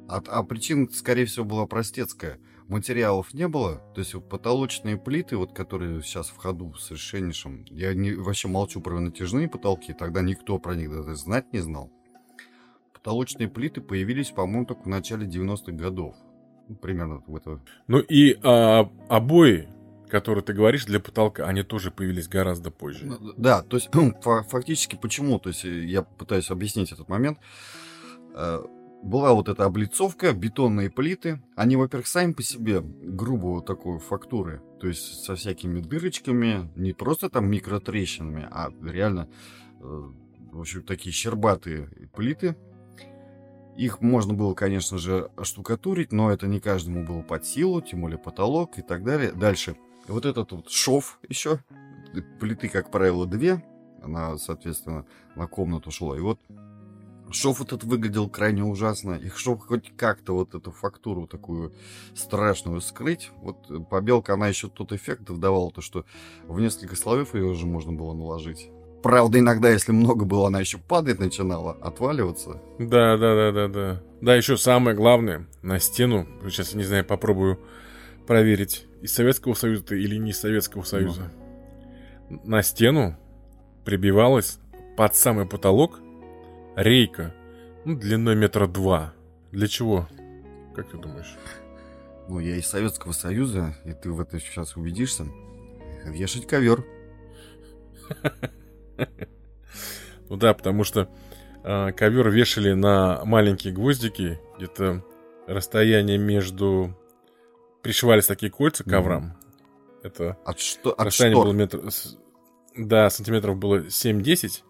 А, 0.07 0.21
а 0.27 0.43
причина, 0.43 0.87
скорее 0.91 1.25
всего, 1.25 1.45
была 1.45 1.65
простецкая. 1.67 2.39
Материалов 2.71 3.33
не 3.33 3.49
было, 3.49 3.81
то 3.93 3.99
есть 3.99 4.13
потолочные 4.29 4.95
плиты, 4.95 5.35
вот 5.35 5.51
которые 5.51 6.01
сейчас 6.01 6.29
в 6.29 6.37
ходу 6.37 6.73
совершеннейшем, 6.75 7.65
я 7.65 7.93
не, 7.93 8.13
вообще 8.13 8.47
молчу 8.47 8.79
про 8.79 8.97
натяжные 9.01 9.49
потолки, 9.49 9.91
тогда 9.91 10.21
никто 10.21 10.57
про 10.57 10.73
них 10.73 10.89
даже 10.89 11.15
знать 11.17 11.51
не 11.51 11.59
знал. 11.59 11.91
Потолочные 12.93 13.49
плиты 13.49 13.81
появились, 13.81 14.29
по-моему, 14.29 14.65
только 14.65 14.83
в 14.83 14.87
начале 14.87 15.27
90-х 15.27 15.73
годов. 15.73 16.15
Ну, 16.69 16.75
примерно 16.75 17.21
в 17.27 17.35
это. 17.35 17.59
Ну 17.87 17.99
и 17.99 18.39
а, 18.41 18.89
обои, 19.09 19.67
которые 20.07 20.41
ты 20.41 20.53
говоришь 20.53 20.85
для 20.85 21.01
потолка, 21.01 21.47
они 21.47 21.63
тоже 21.63 21.91
появились 21.91 22.29
гораздо 22.29 22.71
позже. 22.71 23.05
Ну, 23.05 23.33
да, 23.35 23.63
то 23.63 23.75
есть 23.75 23.89
фактически 24.49 24.95
почему? 24.95 25.39
То 25.39 25.49
есть 25.49 25.65
э, 25.65 25.83
я 25.83 26.03
пытаюсь 26.03 26.49
объяснить 26.49 26.93
этот 26.93 27.09
момент. 27.09 27.37
Была 29.03 29.33
вот 29.33 29.49
эта 29.49 29.65
облицовка, 29.65 30.31
бетонные 30.31 30.91
плиты. 30.91 31.41
Они, 31.55 31.75
во-первых, 31.75 32.07
сами 32.07 32.33
по 32.33 32.43
себе 32.43 32.81
грубого 32.81 33.63
такой 33.63 33.99
фактуры, 33.99 34.61
то 34.79 34.87
есть 34.87 35.23
со 35.23 35.35
всякими 35.35 35.79
дырочками, 35.79 36.69
не 36.75 36.93
просто 36.93 37.29
там 37.29 37.49
микротрещинами, 37.49 38.47
а 38.51 38.71
реально, 38.83 39.27
э, 39.79 40.03
в 40.51 40.59
общем, 40.59 40.83
такие 40.83 41.11
щербатые 41.11 41.89
плиты, 42.13 42.55
их 43.75 44.01
можно 44.01 44.33
было, 44.33 44.53
конечно 44.53 44.97
же, 44.97 45.31
оштукатурить, 45.37 46.11
но 46.11 46.31
это 46.31 46.47
не 46.47 46.59
каждому 46.59 47.05
было 47.05 47.21
под 47.21 47.45
силу, 47.45 47.81
тем 47.81 48.01
более 48.01 48.19
потолок 48.19 48.77
и 48.77 48.81
так 48.81 49.03
далее. 49.03 49.31
Дальше. 49.31 49.75
Вот 50.07 50.25
этот 50.25 50.51
вот 50.51 50.69
шов 50.69 51.19
еще. 51.29 51.59
Плиты, 52.39 52.67
как 52.67 52.91
правило, 52.91 53.25
две. 53.25 53.63
Она, 54.03 54.37
соответственно, 54.37 55.05
на 55.35 55.47
комнату 55.47 55.89
шла. 55.91 56.17
И 56.17 56.19
вот 56.19 56.39
шов 57.33 57.61
этот 57.61 57.83
выглядел 57.83 58.29
крайне 58.29 58.63
ужасно. 58.63 59.13
Их 59.13 59.37
шов 59.37 59.65
хоть 59.65 59.95
как-то 59.95 60.33
вот 60.33 60.55
эту 60.55 60.71
фактуру 60.71 61.27
такую 61.27 61.73
страшную 62.15 62.81
скрыть. 62.81 63.31
Вот 63.41 63.89
побелка, 63.89 64.33
она 64.33 64.47
еще 64.47 64.69
тот 64.69 64.91
эффект 64.91 65.23
давала, 65.23 65.71
то 65.71 65.81
что 65.81 66.05
в 66.47 66.59
несколько 66.59 66.95
слоев 66.95 67.35
ее 67.35 67.45
уже 67.45 67.65
можно 67.65 67.91
было 67.91 68.13
наложить. 68.13 68.69
Правда, 69.03 69.39
иногда, 69.39 69.69
если 69.71 69.91
много 69.91 70.25
было, 70.25 70.47
она 70.47 70.59
еще 70.59 70.77
падать 70.77 71.19
начинала, 71.19 71.71
отваливаться. 71.81 72.61
Да, 72.77 73.17
да, 73.17 73.35
да, 73.35 73.51
да, 73.51 73.67
да. 73.67 74.03
Да, 74.21 74.35
еще 74.35 74.57
самое 74.57 74.95
главное, 74.95 75.47
на 75.63 75.79
стену, 75.79 76.27
сейчас, 76.43 76.75
не 76.75 76.83
знаю, 76.83 77.03
попробую 77.03 77.59
проверить, 78.27 78.85
из 79.01 79.13
Советского 79.13 79.55
Союза 79.55 79.95
или 79.95 80.17
не 80.17 80.29
из 80.29 80.39
Советского 80.39 80.83
Союза. 80.83 81.31
Ну. 82.29 82.41
На 82.43 82.61
стену 82.61 83.17
прибивалась 83.83 84.59
под 84.95 85.15
самый 85.15 85.47
потолок 85.47 85.99
рейка, 86.75 87.33
ну, 87.85 87.95
длиной 87.97 88.35
метра 88.35 88.67
два. 88.67 89.13
Для 89.51 89.67
чего? 89.67 90.07
Как 90.75 90.89
ты 90.89 90.97
думаешь? 90.97 91.35
Ну, 92.27 92.39
я 92.39 92.55
из 92.55 92.67
Советского 92.67 93.11
Союза, 93.11 93.75
и 93.83 93.93
ты 93.93 94.11
в 94.11 94.21
этом 94.21 94.39
сейчас 94.39 94.77
убедишься. 94.77 95.25
Вешать 96.05 96.47
ковер. 96.47 96.85
Ну 100.29 100.37
да, 100.37 100.53
потому 100.53 100.85
что 100.85 101.09
э, 101.65 101.91
ковер 101.91 102.29
вешали 102.29 102.71
на 102.71 103.25
маленькие 103.25 103.73
гвоздики, 103.73 104.39
где-то 104.55 105.03
расстояние 105.45 106.17
между... 106.17 106.97
Пришивались 107.81 108.27
такие 108.27 108.49
кольца 108.49 108.85
к 108.85 108.89
коврам. 108.89 109.37
Это 110.03 110.37
от 110.45 110.57
что? 110.57 110.93
От 110.93 111.07
расстояние 111.07 111.35
штор? 111.35 111.47
было 111.47 111.53
метр... 111.53 111.81
Да, 112.77 113.09
сантиметров 113.09 113.57
было 113.57 113.79
7-10. 113.87 114.63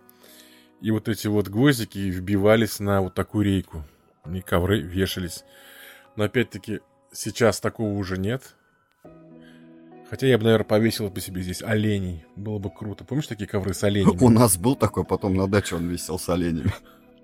И 0.81 0.91
вот 0.91 1.07
эти 1.07 1.27
вот 1.27 1.47
гвоздики 1.47 1.99
вбивались 1.99 2.79
на 2.79 3.01
вот 3.01 3.13
такую 3.13 3.45
рейку. 3.45 3.83
И 4.31 4.41
ковры 4.41 4.81
вешались. 4.81 5.43
Но 6.15 6.25
опять-таки, 6.25 6.79
сейчас 7.11 7.59
такого 7.59 7.93
уже 7.93 8.17
нет. 8.17 8.55
Хотя 10.09 10.27
я 10.27 10.37
бы, 10.37 10.43
наверное, 10.43 10.65
повесил 10.65 11.09
бы 11.09 11.21
себе 11.21 11.41
здесь 11.41 11.61
оленей. 11.61 12.25
Было 12.35 12.59
бы 12.59 12.69
круто. 12.69 13.05
Помнишь 13.05 13.27
такие 13.27 13.47
ковры 13.47 13.73
с 13.73 13.83
оленями? 13.83 14.17
У 14.21 14.29
нас 14.29 14.57
был 14.57 14.75
такой, 14.75 15.05
потом 15.05 15.35
на 15.35 15.47
даче 15.47 15.75
он 15.75 15.87
висел 15.87 16.19
с 16.19 16.27
оленями. 16.27 16.73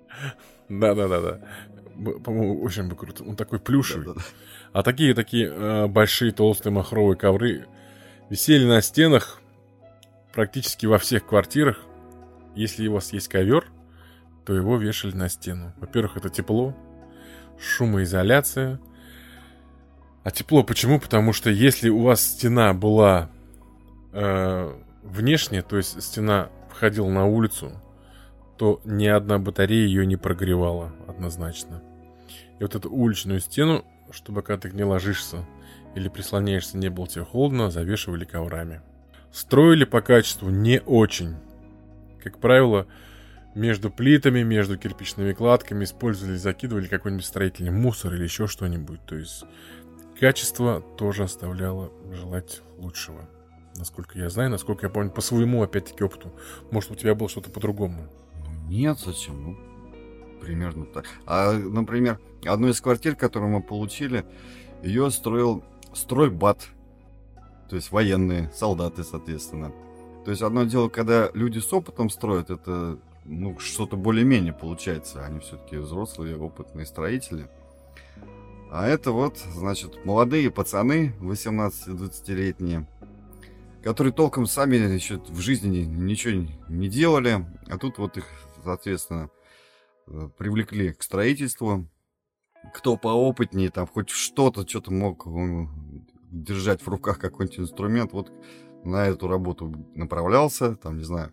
Да-да-да-да. 0.68 1.40
По-моему, 2.24 2.62
очень 2.62 2.88
бы 2.88 2.96
круто. 2.96 3.24
Он 3.24 3.36
такой 3.36 3.58
плюшевый. 3.58 4.14
А 4.72 4.82
такие 4.82 5.14
такие 5.14 5.48
э, 5.48 5.86
большие 5.86 6.32
толстые 6.32 6.72
махровые 6.72 7.16
ковры 7.16 7.66
висели 8.30 8.64
на 8.64 8.80
стенах 8.80 9.40
практически 10.32 10.86
во 10.86 10.98
всех 10.98 11.26
квартирах. 11.26 11.84
Если 12.58 12.88
у 12.88 12.94
вас 12.94 13.12
есть 13.12 13.28
ковер, 13.28 13.66
то 14.44 14.52
его 14.52 14.78
вешали 14.78 15.14
на 15.14 15.28
стену. 15.28 15.72
Во-первых, 15.76 16.16
это 16.16 16.28
тепло, 16.28 16.76
шумоизоляция, 17.56 18.80
а 20.24 20.32
тепло 20.32 20.64
почему? 20.64 20.98
Потому 20.98 21.32
что 21.32 21.50
если 21.50 21.88
у 21.88 22.02
вас 22.02 22.20
стена 22.20 22.74
была 22.74 23.30
э, 24.12 24.76
внешняя, 25.04 25.62
то 25.62 25.76
есть 25.76 26.02
стена 26.02 26.50
входила 26.68 27.08
на 27.08 27.26
улицу, 27.26 27.80
то 28.56 28.80
ни 28.84 29.06
одна 29.06 29.38
батарея 29.38 29.86
ее 29.86 30.04
не 30.04 30.16
прогревала 30.16 30.92
однозначно. 31.06 31.80
И 32.58 32.64
вот 32.64 32.74
эту 32.74 32.90
уличную 32.90 33.38
стену, 33.38 33.84
чтобы 34.10 34.42
когда 34.42 34.68
ты 34.68 34.74
не 34.74 34.82
ложишься 34.82 35.46
или 35.94 36.08
прислоняешься, 36.08 36.76
не 36.76 36.88
было 36.88 37.06
тебе 37.06 37.24
холодно, 37.24 37.70
завешивали 37.70 38.24
коврами. 38.24 38.80
Строили 39.30 39.84
по 39.84 40.00
качеству 40.00 40.50
не 40.50 40.80
очень. 40.80 41.36
Как 42.30 42.40
правило, 42.40 42.86
между 43.54 43.90
плитами, 43.90 44.42
между 44.42 44.76
кирпичными 44.76 45.32
кладками 45.32 45.84
использовали, 45.84 46.36
закидывали 46.36 46.86
какой-нибудь 46.86 47.24
строительный 47.24 47.70
мусор 47.70 48.14
или 48.14 48.24
еще 48.24 48.46
что-нибудь. 48.46 49.04
То 49.06 49.16
есть 49.16 49.44
Качество 50.18 50.80
тоже 50.96 51.22
оставляло 51.22 51.92
желать 52.10 52.62
лучшего. 52.76 53.28
Насколько 53.76 54.18
я 54.18 54.28
знаю, 54.30 54.50
насколько 54.50 54.86
я 54.86 54.90
помню, 54.90 55.12
по 55.12 55.20
своему, 55.20 55.62
опять-таки, 55.62 56.02
опыту. 56.02 56.32
Может, 56.72 56.90
у 56.90 56.94
тебя 56.96 57.14
было 57.14 57.28
что-то 57.28 57.50
по-другому? 57.50 58.08
Ну, 58.34 58.68
нет, 58.68 58.98
зачем? 58.98 59.40
Ну, 59.40 59.56
примерно 60.40 60.86
так. 60.86 61.04
А, 61.24 61.52
например, 61.52 62.18
одну 62.44 62.68
из 62.68 62.80
квартир, 62.80 63.14
которую 63.14 63.52
мы 63.52 63.62
получили, 63.62 64.24
ее 64.82 65.08
строил 65.12 65.62
стройбат. 65.94 66.66
То 67.70 67.76
есть 67.76 67.92
военные, 67.92 68.50
солдаты, 68.52 69.04
соответственно. 69.04 69.72
То 70.28 70.32
есть 70.32 70.42
одно 70.42 70.64
дело, 70.64 70.90
когда 70.90 71.30
люди 71.32 71.58
с 71.58 71.72
опытом 71.72 72.10
строят, 72.10 72.50
это 72.50 72.98
ну, 73.24 73.58
что-то 73.58 73.96
более-менее 73.96 74.52
получается. 74.52 75.24
Они 75.24 75.40
все-таки 75.40 75.78
взрослые, 75.78 76.36
опытные 76.36 76.84
строители. 76.84 77.48
А 78.70 78.86
это 78.86 79.12
вот, 79.12 79.38
значит, 79.38 80.04
молодые 80.04 80.50
пацаны, 80.50 81.14
18-20-летние, 81.22 82.86
которые 83.82 84.12
толком 84.12 84.44
сами 84.44 84.76
еще 84.76 85.16
в 85.16 85.40
жизни 85.40 85.78
ничего 85.78 86.46
не 86.68 86.88
делали, 86.90 87.46
а 87.66 87.78
тут 87.78 87.96
вот 87.96 88.18
их, 88.18 88.26
соответственно, 88.62 89.30
э, 90.08 90.28
привлекли 90.36 90.92
к 90.92 91.02
строительству. 91.02 91.88
Кто 92.74 92.98
поопытнее, 92.98 93.70
там 93.70 93.86
хоть 93.86 94.10
что-то, 94.10 94.68
что-то 94.68 94.92
мог 94.92 95.26
э, 95.26 95.66
держать 96.30 96.82
в 96.82 96.88
руках 96.88 97.18
какой-нибудь 97.18 97.60
инструмент, 97.60 98.12
вот 98.12 98.30
на 98.84 99.06
эту 99.06 99.28
работу 99.28 99.74
направлялся, 99.94 100.76
там, 100.76 100.98
не 100.98 101.04
знаю, 101.04 101.32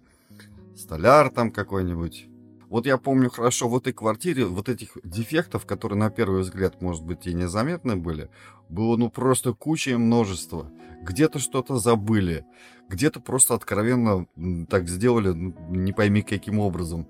столяр 0.75 1.29
там 1.29 1.51
какой-нибудь, 1.51 2.27
вот 2.69 2.86
я 2.86 2.97
помню 2.97 3.29
хорошо 3.29 3.69
в 3.69 3.77
этой 3.77 3.93
квартире 3.93 4.45
вот 4.45 4.69
этих 4.69 4.97
дефектов, 5.03 5.65
которые 5.65 5.97
на 5.99 6.10
первый 6.10 6.41
взгляд, 6.41 6.81
может 6.81 7.05
быть, 7.05 7.27
и 7.27 7.34
незаметны 7.34 7.95
были, 7.95 8.29
было 8.69 8.97
ну 8.97 9.10
просто 9.10 9.53
куча 9.53 9.91
и 9.91 9.95
множество. 9.95 10.71
Где-то 11.03 11.39
что-то 11.39 11.77
забыли, 11.77 12.45
где-то 12.89 13.19
просто 13.19 13.53
откровенно 13.53 14.27
так 14.69 14.89
сделали, 14.89 15.29
ну, 15.29 15.55
не 15.69 15.93
пойми 15.93 16.21
каким 16.21 16.60
образом. 16.60 17.08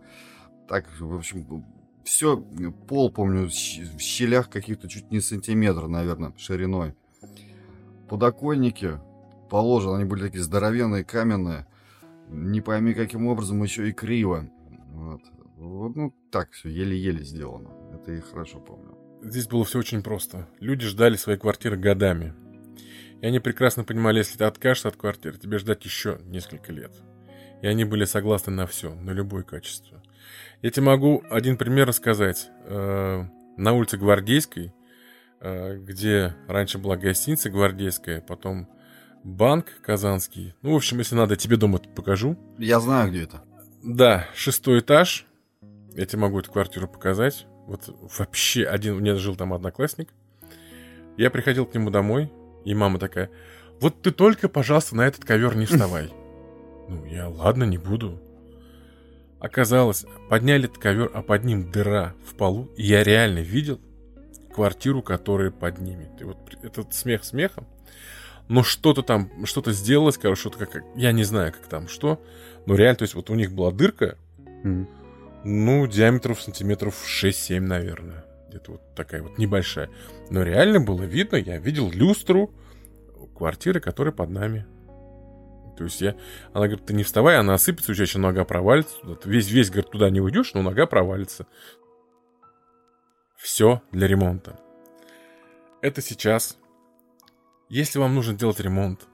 Так, 0.67 0.86
в 1.00 1.15
общем, 1.15 1.65
все, 2.04 2.38
пол, 2.88 3.12
помню, 3.12 3.48
в 3.48 4.00
щелях 4.00 4.50
каких-то 4.50 4.88
чуть 4.88 5.10
не 5.12 5.21
сантиметр, 5.21 5.88
наверное, 5.88 6.34
шириной. 6.38 6.93
Подоконники 8.10 9.00
положены, 9.56 9.96
они 9.96 10.04
были 10.04 10.24
такие 10.24 10.44
здоровенные, 10.44 11.06
каменные. 11.06 11.65
Не 12.28 12.60
пойми 12.60 12.94
каким 12.94 13.26
образом, 13.26 13.63
еще 13.63 13.88
и 13.88 13.94
криво. 13.94 14.50
Вот. 14.89 15.22
Вот, 15.56 15.96
ну, 15.96 16.13
так 16.30 16.52
все, 16.52 16.68
еле-еле 16.68 17.24
сделано. 17.24 17.70
Это 17.94 18.12
я 18.12 18.22
хорошо 18.22 18.60
помню. 18.60 18.98
Здесь 19.22 19.48
было 19.48 19.63
все 19.63 19.80
очень 19.80 20.04
просто. 20.04 20.50
Люди 20.60 20.86
ждали 20.86 21.15
своей 21.15 21.39
квартиры 21.39 21.78
годами. 21.78 22.34
И 23.22 23.26
они 23.26 23.39
прекрасно 23.39 23.86
понимали, 23.86 24.18
если 24.18 24.38
ты 24.38 24.44
откажешься 24.44 24.89
от 24.89 24.98
квартиры, 24.98 25.38
тебе 25.38 25.58
ждать 25.58 25.86
еще 25.86 26.20
несколько 26.26 26.74
лет. 26.74 26.91
И 27.62 27.68
они 27.68 27.86
были 27.86 28.04
согласны 28.04 28.52
на 28.52 28.68
все, 28.68 28.94
на 28.94 29.12
любое 29.12 29.44
качество. 29.44 30.04
Я 30.63 30.70
тебе 30.70 30.88
могу 30.88 31.24
один 31.30 31.56
пример 31.56 31.88
рассказать. 31.88 32.50
Э, 32.65 33.24
на 33.56 33.72
улице 33.72 33.98
Гвардейской, 33.98 34.74
э, 35.39 35.78
где 35.78 36.36
раньше 36.50 36.78
была 36.78 36.98
гостиница 36.98 37.50
Гвардейская, 37.50 38.20
потом 38.20 38.68
банк 39.26 39.82
казанский. 39.82 40.54
Ну, 40.62 40.74
в 40.74 40.76
общем, 40.76 41.00
если 41.00 41.16
надо, 41.16 41.36
тебе 41.36 41.58
дома 41.58 41.80
покажу. 41.80 42.38
Я 42.58 42.80
знаю, 42.80 43.10
где 43.10 43.24
это. 43.24 43.42
Да, 43.84 44.28
шестой 44.36 44.80
этаж, 44.80 45.26
я 45.94 46.06
тебе 46.06 46.22
могу 46.22 46.40
эту 46.40 46.52
квартиру 46.52 46.88
показать. 46.88 47.48
Вот 47.68 47.90
вообще 48.18 48.64
один... 48.66 48.96
У 48.96 49.00
меня 49.00 49.16
жил 49.16 49.36
там 49.36 49.54
одноклассник. 49.54 50.10
Я 51.18 51.32
приходил 51.32 51.66
к 51.66 51.74
нему 51.74 51.90
домой, 51.90 52.32
и 52.66 52.76
мама 52.76 53.00
такая, 53.00 53.32
вот 53.82 54.02
ты 54.02 54.12
только, 54.12 54.48
пожалуйста, 54.48 54.96
на 54.96 55.08
этот 55.08 55.26
ковер 55.26 55.58
не 55.58 55.66
вставай. 55.66 56.14
Ну, 56.88 57.04
я, 57.06 57.28
ладно, 57.28 57.64
не 57.64 57.80
буду. 57.80 58.22
Оказалось, 59.40 60.06
подняли 60.30 60.66
этот 60.66 60.78
ковер, 60.78 61.10
а 61.16 61.24
под 61.24 61.44
ним 61.44 61.72
дыра 61.72 62.14
в 62.30 62.36
полу. 62.36 62.70
И 62.78 62.84
я 62.84 63.04
реально 63.04 63.40
видел 63.40 63.82
квартиру, 64.54 65.02
которая 65.02 65.50
под 65.50 65.80
ними. 65.80 66.12
И 66.20 66.24
вот 66.24 66.38
этот 66.62 66.94
смех 66.94 67.24
смехом. 67.24 67.66
Но 68.48 68.64
что-то 68.64 69.02
там, 69.02 69.46
что-то 69.46 69.72
сделалось, 69.72 70.18
короче, 70.18 70.42
что-то 70.42 70.66
как, 70.66 70.84
я 70.96 71.12
не 71.12 71.24
знаю, 71.24 71.52
как 71.52 71.68
там, 71.68 71.88
что. 71.88 72.22
Но 72.66 72.76
реально, 72.76 72.98
то 72.98 73.04
есть 73.04 73.16
вот 73.16 73.30
у 73.30 73.36
них 73.36 73.52
была 73.52 73.72
дырка, 73.72 74.18
mm-hmm. 74.64 74.88
Ну, 75.48 75.86
диаметров 75.86 76.42
сантиметров 76.42 77.06
6-7, 77.08 77.60
наверное. 77.60 78.26
Где-то 78.50 78.72
вот 78.72 78.96
такая 78.96 79.22
вот 79.22 79.38
небольшая. 79.38 79.92
Но 80.32 80.42
реально 80.42 80.80
было 80.80 81.04
видно, 81.04 81.36
я 81.36 81.60
видел 81.60 81.92
люстру 81.92 82.52
квартиры, 83.38 83.80
которая 83.80 84.12
под 84.12 84.32
нами. 84.32 84.66
То 85.78 85.84
есть 85.84 86.02
я... 86.02 86.16
Она 86.52 86.66
говорит, 86.66 86.88
ты 86.88 86.96
не 86.96 87.04
вставай, 87.04 87.38
она 87.38 87.54
осыпется, 87.54 87.92
у 87.92 87.94
тебя 87.94 88.06
еще 88.06 88.18
нога 88.18 88.44
провалится. 88.44 88.96
Ты 89.22 89.30
весь, 89.30 89.52
весь, 89.52 89.70
говорит, 89.70 89.92
туда 89.92 90.10
не 90.10 90.20
уйдешь, 90.20 90.56
но 90.56 90.64
нога 90.64 90.88
провалится. 90.88 91.46
Все 93.38 93.84
для 93.92 94.08
ремонта. 94.08 94.58
Это 95.84 96.02
сейчас. 96.02 96.58
Если 97.69 97.97
вам 97.97 98.13
нужно 98.13 98.36
делать 98.36 98.60
ремонт, 98.60 99.08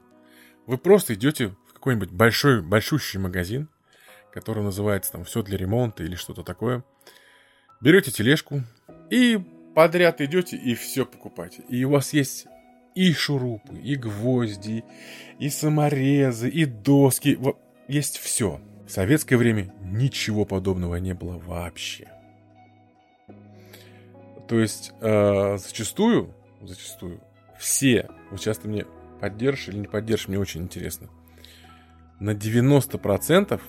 вы 0.67 0.77
просто 0.77 1.13
идете 1.13 1.55
в 1.67 1.73
какой-нибудь 1.73 2.11
большой, 2.11 2.61
большущий 2.61 3.19
магазин, 3.19 3.69
который 4.33 4.63
называется 4.63 5.13
там 5.13 5.23
«Все 5.23 5.41
для 5.41 5.57
ремонта» 5.57 6.03
или 6.03 6.15
что-то 6.15 6.43
такое. 6.43 6.83
Берете 7.79 8.11
тележку 8.11 8.61
и 9.09 9.39
подряд 9.73 10.21
идете 10.21 10.57
и 10.57 10.75
все 10.75 11.05
покупаете. 11.05 11.63
И 11.69 11.83
у 11.85 11.91
вас 11.91 12.13
есть 12.13 12.45
и 12.93 13.13
шурупы, 13.13 13.77
и 13.79 13.95
гвозди, 13.95 14.83
и 15.39 15.49
саморезы, 15.49 16.49
и 16.49 16.65
доски. 16.65 17.39
Есть 17.87 18.17
все. 18.17 18.61
В 18.85 18.91
советское 18.91 19.37
время 19.37 19.73
ничего 19.81 20.43
подобного 20.43 20.97
не 20.97 21.13
было 21.13 21.37
вообще. 21.37 22.09
То 24.49 24.59
есть 24.59 24.91
э, 24.99 25.57
зачастую, 25.57 26.35
зачастую 26.61 27.21
все, 27.62 28.10
вот 28.32 28.39
часто 28.39 28.67
мне 28.67 28.88
поддержишь 29.19 29.67
или 29.67 29.78
не 29.78 29.88
поддержишь, 29.88 30.28
мне 30.28 30.39
очень 30.39 30.63
интересно. 30.63 31.10
На 32.19 32.32
90% 32.32 33.62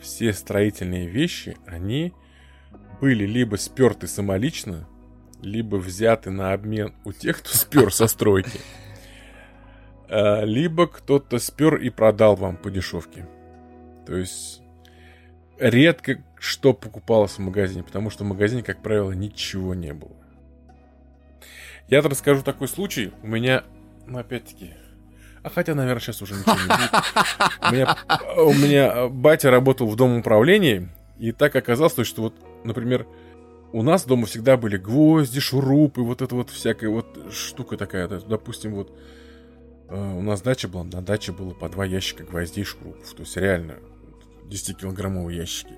все 0.00 0.32
строительные 0.32 1.06
вещи, 1.06 1.56
они 1.64 2.12
были 3.00 3.24
либо 3.24 3.54
сперты 3.54 4.08
самолично, 4.08 4.88
либо 5.40 5.76
взяты 5.76 6.30
на 6.30 6.52
обмен 6.52 6.92
у 7.04 7.12
тех, 7.12 7.38
кто 7.38 7.50
спер 7.56 7.94
со 7.94 8.08
стройки, 8.08 8.60
э, 10.08 10.44
либо 10.44 10.88
кто-то 10.88 11.38
спер 11.38 11.76
и 11.76 11.88
продал 11.88 12.34
вам 12.34 12.56
по 12.56 12.68
дешевке. 12.68 13.28
То 14.06 14.16
есть 14.16 14.60
редко 15.58 16.20
что 16.38 16.74
покупалось 16.74 17.32
в 17.32 17.38
магазине, 17.38 17.84
потому 17.84 18.10
что 18.10 18.24
в 18.24 18.26
магазине, 18.26 18.64
как 18.64 18.82
правило, 18.82 19.12
ничего 19.12 19.74
не 19.74 19.92
было. 19.92 20.25
Я 21.88 22.02
расскажу 22.02 22.42
такой 22.42 22.68
случай. 22.68 23.12
У 23.22 23.28
меня, 23.28 23.64
ну, 24.06 24.18
опять-таки, 24.18 24.74
а 25.42 25.50
хотя, 25.50 25.76
наверное, 25.76 26.00
сейчас 26.00 26.20
уже 26.22 26.34
ничего 26.34 26.54
не 26.54 26.66
будет. 26.66 26.90
У 27.62 27.72
меня, 27.72 27.96
у 28.36 28.52
меня 28.52 29.08
батя 29.08 29.50
работал 29.50 29.86
в 29.86 29.94
Дом 29.94 30.18
управлении, 30.18 30.88
и 31.20 31.30
так 31.30 31.54
оказалось, 31.54 31.94
что 32.04 32.22
вот, 32.22 32.34
например, 32.64 33.06
у 33.72 33.82
нас 33.82 34.04
дома 34.04 34.26
всегда 34.26 34.56
были 34.56 34.76
гвозди, 34.76 35.38
шурупы, 35.38 36.02
вот 36.02 36.20
это 36.20 36.34
вот 36.34 36.50
всякая 36.50 36.88
вот 36.88 37.32
штука 37.32 37.76
такая. 37.76 38.08
Допустим, 38.08 38.74
вот 38.74 38.92
э, 39.88 39.94
у 39.96 40.22
нас 40.22 40.42
дача 40.42 40.66
была, 40.66 40.82
на 40.82 41.02
даче 41.02 41.30
было 41.30 41.50
по 41.50 41.68
два 41.68 41.84
ящика 41.84 42.24
гвоздей 42.24 42.64
шурупов. 42.64 43.12
То 43.14 43.22
есть 43.22 43.36
реально 43.36 43.76
10-килограммовые 44.48 45.36
ящики. 45.36 45.74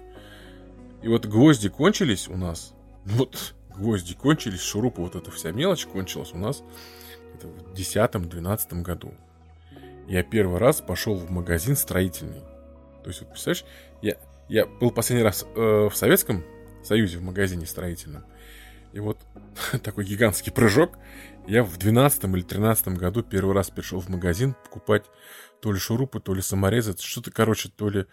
И 1.03 1.09
вот 1.09 1.27
гвозди 1.27 1.69
кончились 1.69 2.29
у 2.29 2.37
нас. 2.37 2.73
Вот 3.05 3.55
гвозди 3.79 4.15
кончились, 4.15 4.61
шурупы, 4.61 5.01
вот 5.01 5.15
эта 5.15 5.31
вся 5.31 5.53
мелочь 5.53 5.87
кончилась 5.87 6.33
у 6.33 6.39
нас 6.39 6.63
в 7.43 7.73
10-12 7.75 8.83
году. 8.83 9.15
Я 10.07 10.23
первый 10.23 10.59
раз 10.59 10.81
пошел 10.81 11.15
в 11.15 11.31
магазин 11.31 11.77
строительный. 11.77 12.41
То 13.03 13.09
есть, 13.09 13.21
вот 13.21 13.31
представляешь, 13.31 13.65
я, 14.03 14.17
я 14.49 14.67
был 14.67 14.91
последний 14.91 15.23
раз 15.23 15.45
э, 15.55 15.89
в 15.91 15.95
Советском 15.95 16.45
Союзе 16.83 17.19
в 17.19 17.23
магазине 17.23 17.67
строительном. 17.67 18.25
И 18.93 19.01
вот 19.01 19.19
такой 19.83 20.05
гигантский 20.05 20.51
прыжок. 20.51 20.99
Я 21.47 21.63
в 21.63 21.77
12 21.79 22.25
или 22.25 22.43
13 22.43 22.89
году 22.89 23.23
первый 23.23 23.55
раз 23.55 23.71
пришел 23.71 24.01
в 24.01 24.09
магазин 24.09 24.55
покупать 24.65 25.05
то 25.61 25.73
ли 25.73 25.79
шурупы, 25.79 26.21
то 26.21 26.35
ли 26.35 26.43
саморезы. 26.43 26.95
Что-то, 26.99 27.31
короче, 27.31 27.69
то 27.69 27.89
ли 27.89 28.07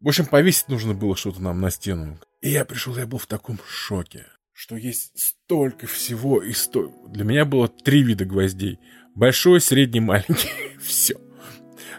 в 0.00 0.08
общем, 0.08 0.24
повесить 0.24 0.68
нужно 0.68 0.94
было 0.94 1.14
что-то 1.14 1.42
нам 1.42 1.60
на 1.60 1.70
стену. 1.70 2.18
И 2.40 2.48
я 2.48 2.64
пришел, 2.64 2.96
я 2.96 3.06
был 3.06 3.18
в 3.18 3.26
таком 3.26 3.58
шоке, 3.68 4.26
что 4.60 4.76
есть 4.76 5.18
столько 5.18 5.86
всего 5.86 6.42
и 6.42 6.52
сто... 6.52 6.92
Для 7.08 7.24
меня 7.24 7.46
было 7.46 7.66
три 7.66 8.02
вида 8.02 8.26
гвоздей. 8.26 8.78
Большой, 9.14 9.58
средний, 9.58 10.00
маленький. 10.00 10.50
Все. 10.78 11.16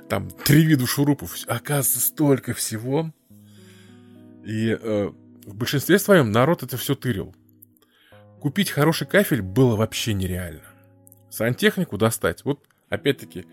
Там 0.07 0.29
три 0.29 0.63
вида 0.63 0.85
шурупов. 0.85 1.35
Оказывается, 1.47 1.99
столько 1.99 2.53
всего. 2.53 3.11
И 4.45 4.77
э, 4.79 5.11
в 5.47 5.55
большинстве 5.55 5.97
своем 5.97 6.31
народ 6.31 6.61
это 6.61 6.77
все 6.77 6.93
тырил. 6.93 7.33
Купить 8.39 8.69
хороший 8.69 9.07
кафель 9.07 9.41
было 9.41 9.75
вообще 9.75 10.13
нереально. 10.13 10.61
Сантехнику 11.31 11.97
достать. 11.97 12.45
Вот, 12.45 12.63
опять-таки, 12.89 13.47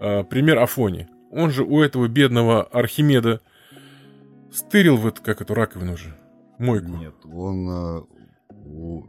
э, 0.00 0.24
пример 0.24 0.58
Афони. 0.58 1.06
Он 1.30 1.50
же 1.50 1.64
у 1.64 1.82
этого 1.82 2.08
бедного 2.08 2.62
Архимеда 2.62 3.42
стырил 4.50 4.96
в 4.96 5.06
эту, 5.06 5.22
как 5.22 5.42
эту 5.42 5.52
раковину 5.52 5.98
же, 5.98 6.16
мойку. 6.58 6.96
Нет, 6.96 7.14
он... 7.24 8.08
Э. 8.64 9.00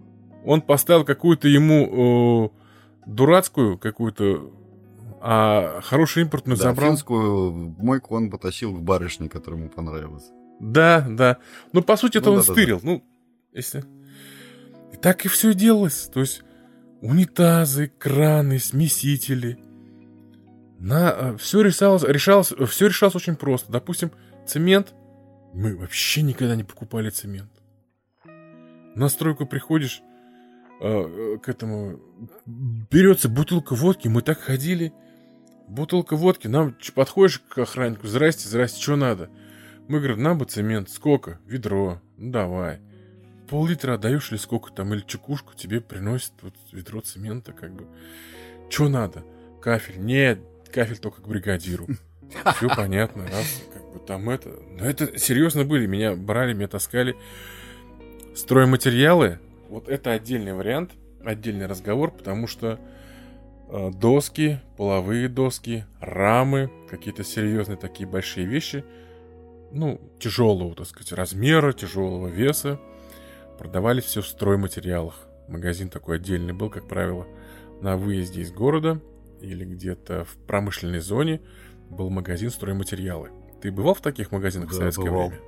Он 0.46 0.62
поставил 0.62 1.04
какую-то 1.06 1.48
ему 1.48 2.52
э, 2.52 3.10
дурацкую 3.10 3.78
какую-то, 3.78 4.52
а 5.22 5.82
хорошую 5.82 6.26
импортную 6.26 6.58
да, 6.58 6.64
забрал. 6.66 6.92
финскую 6.92 7.52
мойку 7.80 8.16
он 8.16 8.30
потащил 8.30 8.74
к 8.76 8.82
барышне, 8.82 9.30
которая 9.30 9.60
ему 9.60 9.70
понравилась. 9.70 10.26
Да, 10.60 11.06
да. 11.10 11.38
Ну, 11.74 11.82
по 11.82 11.98
сути, 11.98 12.18
это 12.18 12.28
Ну, 12.28 12.36
он 12.36 12.42
да, 12.42 12.48
да, 12.48 12.54
стырил. 12.54 12.80
Ну, 12.84 13.04
если... 13.54 13.84
И 14.94 14.98
так 14.98 15.26
и 15.26 15.28
все 15.28 15.54
делалось. 15.54 16.10
То 16.14 16.22
есть 16.22 16.44
унитазы, 17.02 17.92
краны, 17.98 18.60
смесители. 18.60 19.58
На 20.80 21.38
все 21.38 21.62
решалось, 21.62 22.04
решалось, 22.04 22.54
все 22.70 22.88
решалось 22.88 23.16
очень 23.16 23.36
просто. 23.36 23.72
Допустим, 23.72 24.12
цемент. 24.46 24.94
Мы 25.54 25.76
вообще 25.76 26.22
никогда 26.22 26.56
не 26.56 26.64
покупали 26.64 27.10
цемент. 27.10 27.50
На 28.96 29.10
стройку 29.10 29.46
приходишь 29.46 30.02
э, 30.80 30.88
э, 30.88 31.38
к 31.38 31.50
этому, 31.50 32.00
берется 32.46 33.28
бутылка 33.30 33.76
водки, 33.76 34.08
мы 34.08 34.22
так 34.22 34.40
ходили. 34.40 34.94
Бутылка 35.68 36.16
водки, 36.16 36.48
нам 36.48 36.76
подходишь 36.94 37.40
к 37.40 37.58
охраннику, 37.58 38.08
здрасте, 38.08 38.48
здрасте, 38.48 38.82
что 38.82 38.96
надо? 38.96 39.30
Мы 39.88 40.00
говорим, 40.00 40.22
нам 40.24 40.38
бы 40.38 40.46
цемент, 40.46 40.90
сколько? 40.90 41.40
Ведро, 41.46 42.02
ну 42.18 42.32
давай. 42.32 42.80
Пол-литра 43.50 43.96
отдаешь 43.96 44.32
или 44.32 44.38
сколько 44.38 44.72
там, 44.72 44.94
или 44.94 45.02
чекушку 45.02 45.54
тебе 45.56 45.82
приносит 45.82 46.34
вот 46.42 46.56
ведро 46.72 47.02
цемента, 47.02 47.52
как 47.52 47.74
бы. 47.74 47.86
Что 48.70 48.90
надо? 48.90 49.24
Кафель? 49.62 50.00
Нет, 50.00 50.40
кафель 50.72 50.98
только 50.98 51.22
к 51.22 51.28
бригадиру. 51.28 51.88
Все 52.56 52.70
понятно, 52.76 53.28
раз, 53.28 53.64
как 53.74 53.94
бы 53.94 54.00
там 54.00 54.30
это. 54.30 54.50
Но 54.72 54.86
это 54.86 55.18
серьезно 55.18 55.66
были, 55.66 55.86
меня 55.86 56.16
брали, 56.16 56.54
меня 56.54 56.68
таскали. 56.68 57.16
Стройматериалы, 58.36 59.40
вот 59.70 59.88
это 59.88 60.12
отдельный 60.12 60.54
вариант, 60.54 60.92
отдельный 61.24 61.66
разговор, 61.68 62.12
потому 62.12 62.48
что 62.48 62.80
э, 63.70 63.92
доски, 63.92 64.60
половые 64.78 65.30
доски, 65.30 65.86
рамы, 66.02 66.70
какие-то 66.90 67.24
серьезные 67.24 67.78
такие 67.78 68.08
большие 68.08 68.46
вещи, 68.46 68.84
ну, 69.72 70.00
тяжелого, 70.20 70.76
так 70.76 70.88
сказать, 70.88 71.12
размера, 71.14 71.74
тяжелого 71.74 72.28
веса, 72.28 72.80
продавались 73.58 74.04
все 74.04 74.22
в 74.22 74.28
стройматериалах. 74.28 75.16
Магазин 75.48 75.90
такой 75.90 76.18
отдельный 76.18 76.54
был, 76.54 76.70
как 76.70 76.88
правило, 76.88 77.28
на 77.82 77.98
выезде 77.98 78.42
из 78.42 78.52
города 78.52 79.00
или 79.42 79.64
где-то 79.64 80.26
в 80.26 80.36
промышленной 80.46 81.00
зоне 81.00 81.42
был 81.90 82.10
магазин 82.10 82.50
стройматериалы. 82.50 83.30
Ты 83.62 83.72
бывал 83.72 83.94
в 83.94 84.02
таких 84.02 84.32
магазинах 84.32 84.70
в 84.70 84.72
Да, 84.72 84.78
советское 84.78 85.10
бывал. 85.10 85.30
время? 85.30 85.42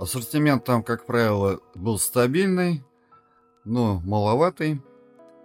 Ассортимент 0.00 0.64
там, 0.64 0.82
как 0.82 1.04
правило, 1.04 1.60
был 1.74 1.98
стабильный, 1.98 2.82
но 3.66 4.00
маловатый. 4.00 4.80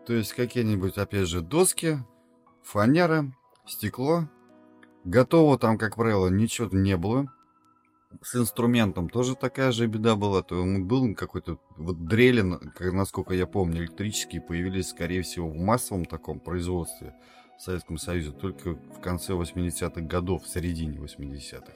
То 0.08 0.14
есть 0.14 0.32
какие-нибудь, 0.32 0.98
опять 0.98 1.28
же, 1.28 1.42
доски, 1.42 1.98
фанера, 2.64 3.34
стекло. 3.68 4.30
Готово 5.04 5.60
там, 5.60 5.78
как 5.78 5.98
правило, 5.98 6.30
ничего 6.30 6.70
не 6.72 6.96
было. 6.96 7.30
С 8.22 8.38
инструментом 8.38 9.10
тоже 9.10 9.36
такая 9.36 9.74
же 9.74 9.88
беда 9.88 10.16
была. 10.16 10.42
То 10.42 10.64
был 10.64 11.14
какой-то 11.16 11.60
вот 11.76 12.06
дрели, 12.06 12.42
насколько 12.80 13.34
я 13.34 13.48
помню, 13.48 13.82
электрические 13.82 14.42
появились, 14.42 14.88
скорее 14.88 15.24
всего, 15.24 15.50
в 15.50 15.58
массовом 15.58 16.06
таком 16.06 16.40
производстве 16.40 17.14
в 17.58 17.62
Советском 17.62 17.98
Союзе 17.98 18.32
только 18.32 18.76
в 18.76 19.02
конце 19.02 19.34
80-х 19.34 20.00
годов, 20.00 20.44
в 20.46 20.48
середине 20.48 20.98
80-х. 20.98 21.74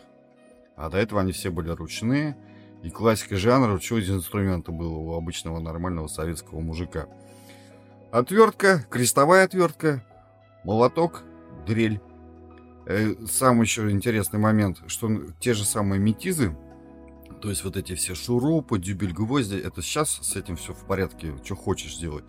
А 0.78 0.90
до 0.90 0.98
этого 0.98 1.20
они 1.20 1.34
все 1.34 1.50
были 1.50 1.72
ручные. 1.72 2.38
И 2.84 2.90
классика 2.90 3.36
жанра, 3.36 3.80
что 3.80 3.98
из 3.98 4.10
инструмента 4.10 4.72
было 4.72 4.94
у 4.94 5.14
обычного 5.14 5.60
нормального 5.60 6.08
советского 6.08 6.60
мужика. 6.62 7.08
Отвертка, 8.12 8.86
крестовая 8.90 9.46
отвертка, 9.46 10.04
молоток, 10.64 11.24
дрель. 11.68 12.00
Э, 12.86 13.14
Сам 13.28 13.62
еще 13.62 13.90
интересный 13.92 14.40
момент, 14.40 14.82
что 14.88 15.10
те 15.40 15.54
же 15.54 15.66
самые 15.66 16.00
метизы, 16.00 16.56
то 17.42 17.50
есть 17.50 17.64
вот 17.64 17.78
эти 17.78 17.96
все 17.96 18.16
шурупы, 18.16 18.80
дюбель, 18.80 19.14
гвозди, 19.14 19.56
это 19.56 19.82
сейчас 19.82 20.20
с 20.22 20.36
этим 20.36 20.56
все 20.56 20.74
в 20.74 20.86
порядке, 20.86 21.34
что 21.44 21.56
хочешь 21.56 21.98
делать. 21.98 22.26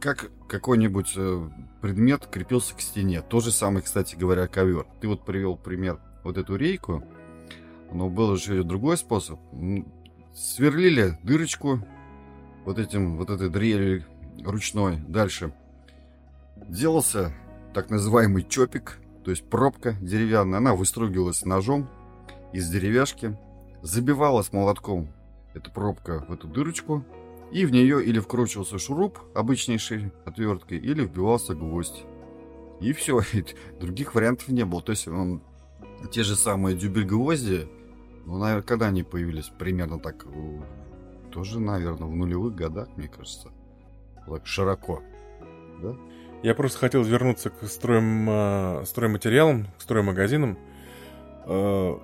Как 0.00 0.30
какой-нибудь 0.48 1.12
э, 1.16 1.50
предмет 1.82 2.26
крепился 2.26 2.74
к 2.74 2.80
стене. 2.80 3.20
То 3.20 3.40
же 3.40 3.52
самое, 3.52 3.84
кстати 3.84 4.16
говоря, 4.16 4.46
ковер. 4.46 4.86
Ты 5.00 5.08
вот 5.08 5.26
привел 5.26 5.56
пример 5.56 6.00
вот 6.24 6.38
эту 6.38 6.56
рейку, 6.56 7.04
но 7.92 8.08
был 8.08 8.36
же 8.36 8.60
и 8.60 8.64
другой 8.64 8.96
способ. 8.96 9.38
Сверлили 10.34 11.18
дырочку 11.22 11.80
вот 12.64 12.78
этим, 12.78 13.16
вот 13.16 13.30
этой 13.30 13.48
дрелью 13.48 14.04
ручной. 14.44 14.98
Дальше 15.08 15.52
делался 16.68 17.32
так 17.74 17.90
называемый 17.90 18.44
чопик, 18.44 18.98
то 19.24 19.30
есть 19.30 19.48
пробка 19.48 19.96
деревянная. 20.00 20.58
Она 20.58 20.74
выстругивалась 20.74 21.44
ножом 21.44 21.88
из 22.52 22.68
деревяшки, 22.68 23.36
забивалась 23.82 24.52
молотком 24.52 25.08
эта 25.54 25.70
пробка 25.70 26.24
в 26.28 26.32
эту 26.32 26.48
дырочку, 26.48 27.04
и 27.50 27.66
в 27.66 27.72
нее 27.72 28.04
или 28.04 28.20
вкручивался 28.20 28.78
шуруп 28.78 29.18
обычнейшей 29.34 30.12
отверткой, 30.24 30.78
или 30.78 31.04
вбивался 31.04 31.54
гвоздь. 31.54 32.04
И 32.80 32.92
все, 32.92 33.20
других 33.80 34.14
вариантов 34.14 34.48
не 34.48 34.64
было. 34.64 34.82
То 34.82 34.90
есть 34.90 35.08
он 35.08 35.42
те 36.12 36.22
же 36.22 36.36
самые 36.36 36.76
дюбель-гвозди 36.76 37.68
Ну, 38.26 38.38
наверное, 38.38 38.62
когда 38.62 38.86
они 38.86 39.02
появились? 39.02 39.50
Примерно 39.58 39.98
так, 39.98 40.24
э, 40.26 40.60
тоже, 41.30 41.60
наверное, 41.60 42.08
в 42.08 42.14
нулевых 42.14 42.54
годах, 42.54 42.88
мне 42.96 43.08
кажется. 43.08 43.50
Так 44.26 44.46
широко, 44.46 45.02
да? 45.82 45.96
Я 46.42 46.54
просто 46.54 46.78
хотел 46.78 47.02
вернуться 47.02 47.50
к 47.50 47.64
строим, 47.66 48.28
э, 48.30 48.84
стройматериалам, 48.86 49.66
к 49.78 49.82
строймагазинам. 49.82 50.58
Э, 51.46 51.98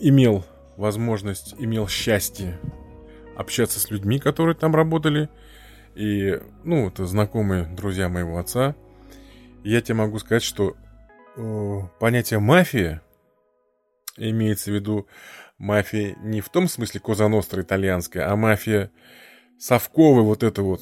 имел 0.00 0.44
возможность, 0.76 1.54
имел 1.58 1.86
счастье 1.86 2.58
общаться 3.36 3.78
с 3.78 3.90
людьми, 3.90 4.18
которые 4.18 4.56
там 4.56 4.74
работали. 4.74 5.28
И, 5.94 6.40
ну, 6.64 6.88
это 6.88 7.06
знакомые 7.06 7.64
друзья 7.64 8.08
моего 8.08 8.38
отца. 8.38 8.74
я 9.62 9.80
тебе 9.82 9.96
могу 9.96 10.18
сказать, 10.18 10.42
что 10.42 10.74
э, 11.36 11.80
понятие 11.98 12.40
мафия 12.40 13.02
имеется 14.28 14.70
в 14.70 14.74
виду 14.74 15.06
мафия 15.58 16.16
не 16.22 16.40
в 16.40 16.48
том 16.48 16.68
смысле 16.68 17.00
Козаностра 17.00 17.62
итальянская, 17.62 18.30
а 18.30 18.36
мафия 18.36 18.90
совковая, 19.58 20.22
вот 20.22 20.42
эта 20.42 20.62
вот 20.62 20.80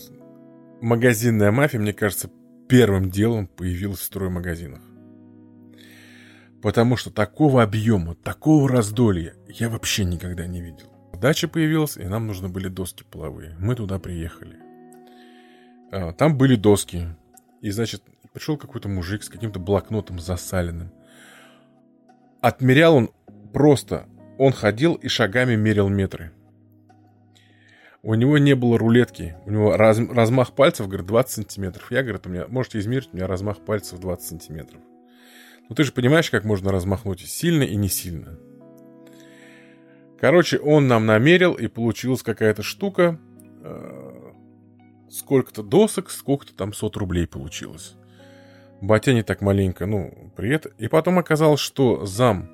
магазинная 0.80 1.52
мафия, 1.52 1.80
мне 1.80 1.92
кажется, 1.92 2.30
первым 2.68 3.10
делом 3.10 3.46
появилась 3.46 4.00
в 4.00 4.04
строймагазинах. 4.04 4.82
Потому 6.62 6.96
что 6.96 7.10
такого 7.10 7.62
объема, 7.62 8.14
такого 8.16 8.68
раздолья 8.68 9.34
я 9.48 9.68
вообще 9.68 10.04
никогда 10.04 10.46
не 10.46 10.60
видел. 10.60 10.92
Дача 11.20 11.48
появилась, 11.48 11.96
и 11.96 12.04
нам 12.04 12.26
нужны 12.26 12.48
были 12.48 12.68
доски 12.68 13.04
половые. 13.04 13.56
Мы 13.58 13.74
туда 13.74 13.98
приехали. 13.98 14.56
А, 15.90 16.12
там 16.12 16.36
были 16.36 16.54
доски. 16.54 17.06
И, 17.60 17.70
значит, 17.70 18.02
пришел 18.32 18.56
какой-то 18.56 18.88
мужик 18.88 19.22
с 19.24 19.28
каким-то 19.28 19.58
блокнотом 19.58 20.20
засаленным. 20.20 20.92
Отмерял 22.40 22.94
он 22.94 23.10
просто. 23.52 24.06
Он 24.38 24.52
ходил 24.52 24.94
и 24.94 25.08
шагами 25.08 25.56
мерил 25.56 25.88
метры. 25.88 26.32
У 28.02 28.14
него 28.14 28.38
не 28.38 28.54
было 28.54 28.78
рулетки. 28.78 29.36
У 29.44 29.50
него 29.50 29.76
раз, 29.76 29.98
размах 29.98 30.52
пальцев, 30.52 30.86
говорит, 30.86 31.06
20 31.06 31.30
сантиметров. 31.32 31.90
Я, 31.90 32.02
говорит, 32.02 32.26
у 32.26 32.30
меня, 32.30 32.46
можете 32.48 32.78
измерить, 32.78 33.10
у 33.12 33.16
меня 33.16 33.26
размах 33.26 33.58
пальцев 33.64 33.98
20 33.98 34.26
сантиметров. 34.26 34.80
Ну 35.68 35.74
ты 35.74 35.84
же 35.84 35.92
понимаешь, 35.92 36.30
как 36.30 36.44
можно 36.44 36.72
размахнуть 36.72 37.20
сильно 37.20 37.64
и 37.64 37.74
не 37.74 37.88
сильно. 37.88 38.38
Короче, 40.20 40.58
он 40.58 40.88
нам 40.88 41.06
намерил, 41.06 41.54
и 41.54 41.66
получилась 41.66 42.22
какая-то 42.22 42.62
штука. 42.62 43.18
Э, 43.62 44.32
сколько-то 45.10 45.62
досок, 45.62 46.10
сколько-то 46.10 46.54
там 46.54 46.72
сот 46.72 46.96
рублей 46.96 47.26
получилось. 47.26 47.96
Батя 48.80 49.12
не 49.12 49.22
так 49.22 49.40
маленько, 49.40 49.86
ну, 49.86 50.32
привет. 50.36 50.66
И 50.78 50.88
потом 50.88 51.18
оказалось, 51.18 51.60
что 51.60 52.06
зам 52.06 52.48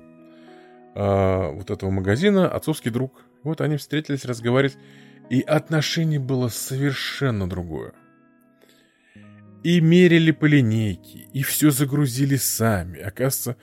э, 0.95 1.51
вот 1.51 1.69
этого 1.69 1.89
магазина, 1.91 2.49
отцовский 2.49 2.91
друг. 2.91 3.21
Вот 3.43 3.61
они 3.61 3.77
встретились 3.77 4.25
разговаривать. 4.25 4.77
И 5.29 5.41
отношение 5.41 6.19
было 6.19 6.49
совершенно 6.49 7.49
другое. 7.49 7.93
И 9.63 9.81
мерили 9.81 10.31
по 10.31 10.45
линейке, 10.45 11.27
и 11.33 11.41
все 11.41 11.71
загрузили 11.71 12.35
сами. 12.35 12.99
Оказывается, 12.99 13.57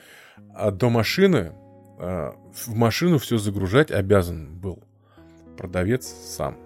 а 0.52 0.72
до 0.72 0.90
машины, 0.90 1.52
а, 2.00 2.34
в 2.52 2.74
машину 2.74 3.18
все 3.18 3.38
загружать 3.38 3.92
обязан 3.92 4.58
был 4.58 4.82
продавец 5.56 6.06
сам. 6.06 6.58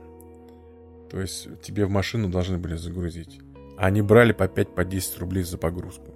То 1.10 1.20
есть 1.20 1.60
тебе 1.60 1.84
в 1.84 1.90
машину 1.90 2.30
должны 2.30 2.56
были 2.56 2.76
загрузить. 2.76 3.40
А 3.76 3.86
они 3.86 4.00
брали 4.00 4.32
по 4.32 4.44
5-10 4.44 5.14
по 5.14 5.20
рублей 5.20 5.42
за 5.44 5.58
погрузку. 5.58 6.14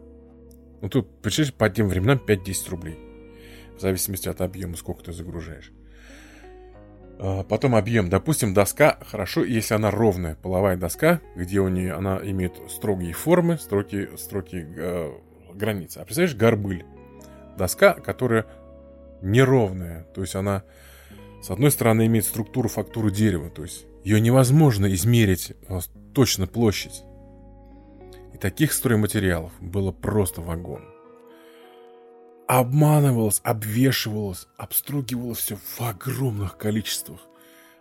Ну, 0.81 0.89
тут, 0.89 1.21
представляешь, 1.21 1.55
по 1.55 1.69
тем 1.69 1.89
временам 1.89 2.19
5-10 2.27 2.71
рублей. 2.71 3.10
В 3.81 3.83
зависимости 3.83 4.28
от 4.28 4.43
объема, 4.43 4.76
сколько 4.76 5.05
ты 5.05 5.14
загружаешь. 5.14 5.72
А, 7.18 7.45
потом 7.45 7.74
объем. 7.74 8.11
Допустим, 8.11 8.53
доска, 8.53 8.99
хорошо, 9.07 9.43
если 9.43 9.72
она 9.72 9.91
ровная, 9.91 10.35
половая 10.35 10.76
доска, 10.76 11.22
где 11.35 11.61
у 11.61 11.68
нее 11.68 11.95
она 11.95 12.20
имеет 12.22 12.61
строгие 12.68 13.14
формы, 13.14 13.57
строгие, 13.57 14.18
строгие 14.18 14.68
э, 14.76 15.11
границы. 15.55 15.97
А 15.97 16.05
представляешь, 16.05 16.37
горбыль. 16.37 16.85
Доска, 17.57 17.95
которая 17.95 18.45
неровная. 19.22 20.05
То 20.14 20.20
есть 20.20 20.35
она, 20.35 20.62
с 21.43 21.51
одной 21.51 21.70
стороны, 21.70 22.05
имеет 22.05 22.26
структуру, 22.26 22.68
фактуру 22.68 23.09
дерева. 23.09 23.49
То 23.49 23.62
есть 23.62 23.87
ее 24.05 24.20
невозможно 24.20 24.93
измерить 24.93 25.55
э, 25.70 25.78
точно 26.12 26.47
площадь. 26.47 27.03
И 28.35 28.37
таких 28.37 28.74
стройматериалов 28.74 29.53
было 29.59 29.91
просто 29.91 30.43
вагон 30.43 30.89
обманывалось, 32.59 33.41
обвешивалось, 33.45 34.49
обстругивалось 34.57 35.39
все 35.39 35.57
в 35.57 35.81
огромных 35.83 36.57
количествах. 36.57 37.21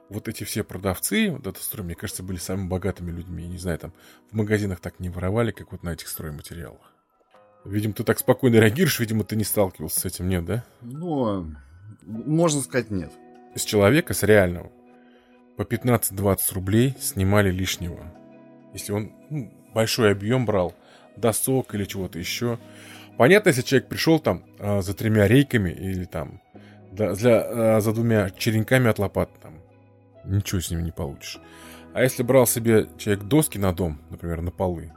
Вот 0.09 0.27
эти 0.27 0.43
все 0.43 0.63
продавцы, 0.63 1.31
вот 1.31 1.47
этот 1.47 1.63
строй, 1.63 1.85
мне 1.85 1.95
кажется, 1.95 2.21
были 2.21 2.37
самыми 2.37 2.67
богатыми 2.67 3.09
людьми. 3.09 3.47
Не 3.47 3.57
знаю, 3.57 3.79
там 3.79 3.93
в 4.31 4.35
магазинах 4.35 4.79
так 4.79 4.99
не 4.99 5.09
воровали, 5.09 5.49
как 5.49 5.71
вот 5.71 5.81
на 5.81 5.89
этих 5.89 6.07
стройматериалах. 6.07 6.93
Видимо, 7.65 7.93
ты 7.93 8.03
так 8.03 8.19
спокойно 8.19 8.57
реагируешь, 8.57 8.99
видимо, 8.99 9.23
ты 9.23 9.35
не 9.35 9.43
сталкивался 9.43 10.01
с 10.01 10.05
этим, 10.05 10.29
нет, 10.29 10.45
да? 10.45 10.63
Ну, 10.81 11.55
можно 12.03 12.61
сказать 12.61 12.91
нет. 12.91 13.11
С 13.55 13.63
человека, 13.63 14.13
с 14.13 14.21
реального, 14.21 14.71
по 15.57 15.63
15-20 15.63 16.53
рублей 16.53 16.95
снимали 16.99 17.49
лишнего. 17.49 18.13
Если 18.73 18.91
он 18.91 19.13
ну, 19.31 19.51
большой 19.73 20.11
объем 20.11 20.45
брал, 20.45 20.75
досок 21.17 21.73
или 21.73 21.85
чего-то 21.85 22.19
еще, 22.19 22.59
Понятно, 23.19 23.49
если 23.49 23.63
человек 23.63 23.89
пришел 23.89 24.17
там 24.17 24.45
э, 24.59 24.81
за 24.81 24.93
тремя 24.93 25.27
рейками 25.27 25.71
или 25.71 26.05
там 26.05 26.41
для, 26.93 27.13
для, 27.15 27.75
э, 27.75 27.81
за 27.81 27.91
двумя 27.91 28.29
черенками 28.29 28.89
от 28.89 28.97
лопат, 28.97 29.29
там, 29.41 29.55
ничего 30.23 30.61
с 30.61 30.71
ним 30.71 30.85
не 30.85 30.91
получишь. 30.91 31.37
А 31.93 32.01
если 32.01 32.23
брал 32.23 32.47
себе 32.47 32.87
человек 32.97 33.25
доски 33.25 33.57
на 33.57 33.73
дом, 33.73 33.99
например, 34.09 34.41
на 34.41 34.51
полы, 34.51 34.93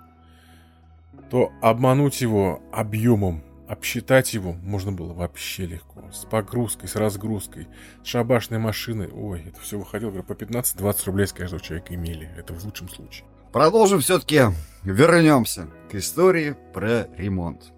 то 1.31 1.51
обмануть 1.61 2.20
его 2.20 2.62
объемом, 2.70 3.43
обсчитать 3.66 4.35
его 4.35 4.53
можно 4.53 4.93
было 4.93 5.12
вообще 5.12 5.66
легко. 5.66 6.09
С 6.12 6.25
погрузкой, 6.25 6.89
с 6.89 6.95
разгрузкой, 6.95 7.66
с 8.05 8.07
шабашной 8.07 8.61
машиной. 8.61 9.09
Ой, 9.12 9.47
это 9.49 9.59
все 9.59 9.81
выходило, 9.81 10.11
говорю, 10.11 10.23
по 10.23 10.35
15-20 10.35 11.07
рублей 11.07 11.27
с 11.27 11.33
каждого 11.33 11.61
человека 11.61 11.93
имели. 11.93 12.31
Это 12.39 12.55
в 12.55 12.64
лучшем 12.64 12.89
случае. 12.89 13.27
Продолжим 13.53 13.99
все-таки, 13.99 14.43
вернемся 14.85 15.66
к 15.91 15.97
истории 15.97 16.55
про 16.73 17.09
ремонт. 17.16 17.72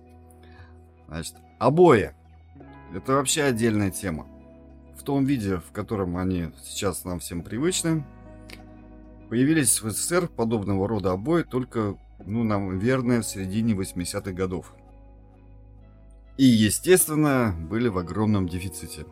Значит, 1.09 1.37
обои. 1.59 2.13
Это 2.95 3.13
вообще 3.15 3.43
отдельная 3.43 3.91
тема. 3.91 4.27
В 4.97 5.03
том 5.03 5.25
виде, 5.25 5.59
в 5.59 5.73
котором 5.73 6.17
они 6.17 6.51
сейчас 6.63 7.05
нам 7.05 7.19
всем 7.19 7.43
привычны, 7.43 8.05
появились 9.29 9.83
в 9.83 9.91
СССР 9.91 10.29
подобного 10.29 10.89
рода 10.89 11.13
обои 11.13 11.43
только, 11.43 11.99
ну, 12.25 12.45
наверное, 12.45 13.23
в 13.23 13.27
середине 13.27 13.75
80-х 13.75 14.33
годов. 14.33 14.75
И, 16.37 16.45
естественно, 16.45 17.55
были 17.71 17.89
в 17.89 17.99
огромном 17.99 18.49
дефиците. 18.49 19.07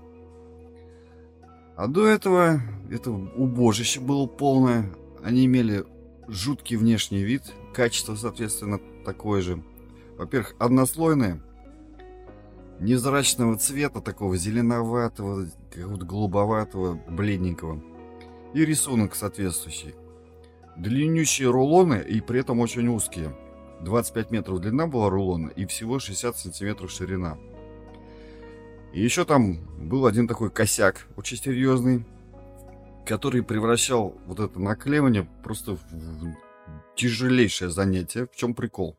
А 1.76 1.86
до 1.86 2.06
этого 2.06 2.60
это 2.90 3.10
убожище 3.10 4.00
было 4.00 4.26
полное. 4.26 4.90
Они 5.22 5.46
имели 5.46 5.84
жуткий 6.28 6.76
внешний 6.76 7.22
вид, 7.22 7.42
качество, 7.74 8.14
соответственно, 8.14 8.80
такое 9.04 9.42
же. 9.42 9.62
Во-первых, 10.16 10.54
однослойные– 10.58 11.42
невзрачного 12.82 13.56
цвета, 13.56 14.00
такого 14.00 14.36
зеленоватого, 14.36 15.46
какого-то 15.72 16.04
голубоватого, 16.04 16.94
бледненького. 17.08 17.82
И 18.54 18.64
рисунок 18.64 19.14
соответствующий. 19.14 19.94
Длиннющие 20.76 21.50
рулоны 21.50 22.04
и 22.06 22.20
при 22.20 22.40
этом 22.40 22.60
очень 22.60 22.88
узкие. 22.88 23.34
25 23.82 24.30
метров 24.30 24.60
длина 24.60 24.86
была 24.86 25.10
рулона 25.10 25.48
и 25.48 25.66
всего 25.66 25.98
60 25.98 26.36
сантиметров 26.36 26.90
ширина. 26.90 27.38
И 28.92 29.00
еще 29.00 29.24
там 29.24 29.56
был 29.88 30.06
один 30.06 30.28
такой 30.28 30.50
косяк, 30.50 31.06
очень 31.16 31.38
серьезный, 31.38 32.04
который 33.06 33.42
превращал 33.42 34.14
вот 34.26 34.38
это 34.38 34.60
наклеивание 34.60 35.26
просто 35.42 35.76
в 35.76 35.80
тяжелейшее 36.94 37.70
занятие. 37.70 38.26
В 38.26 38.36
чем 38.36 38.54
прикол? 38.54 38.98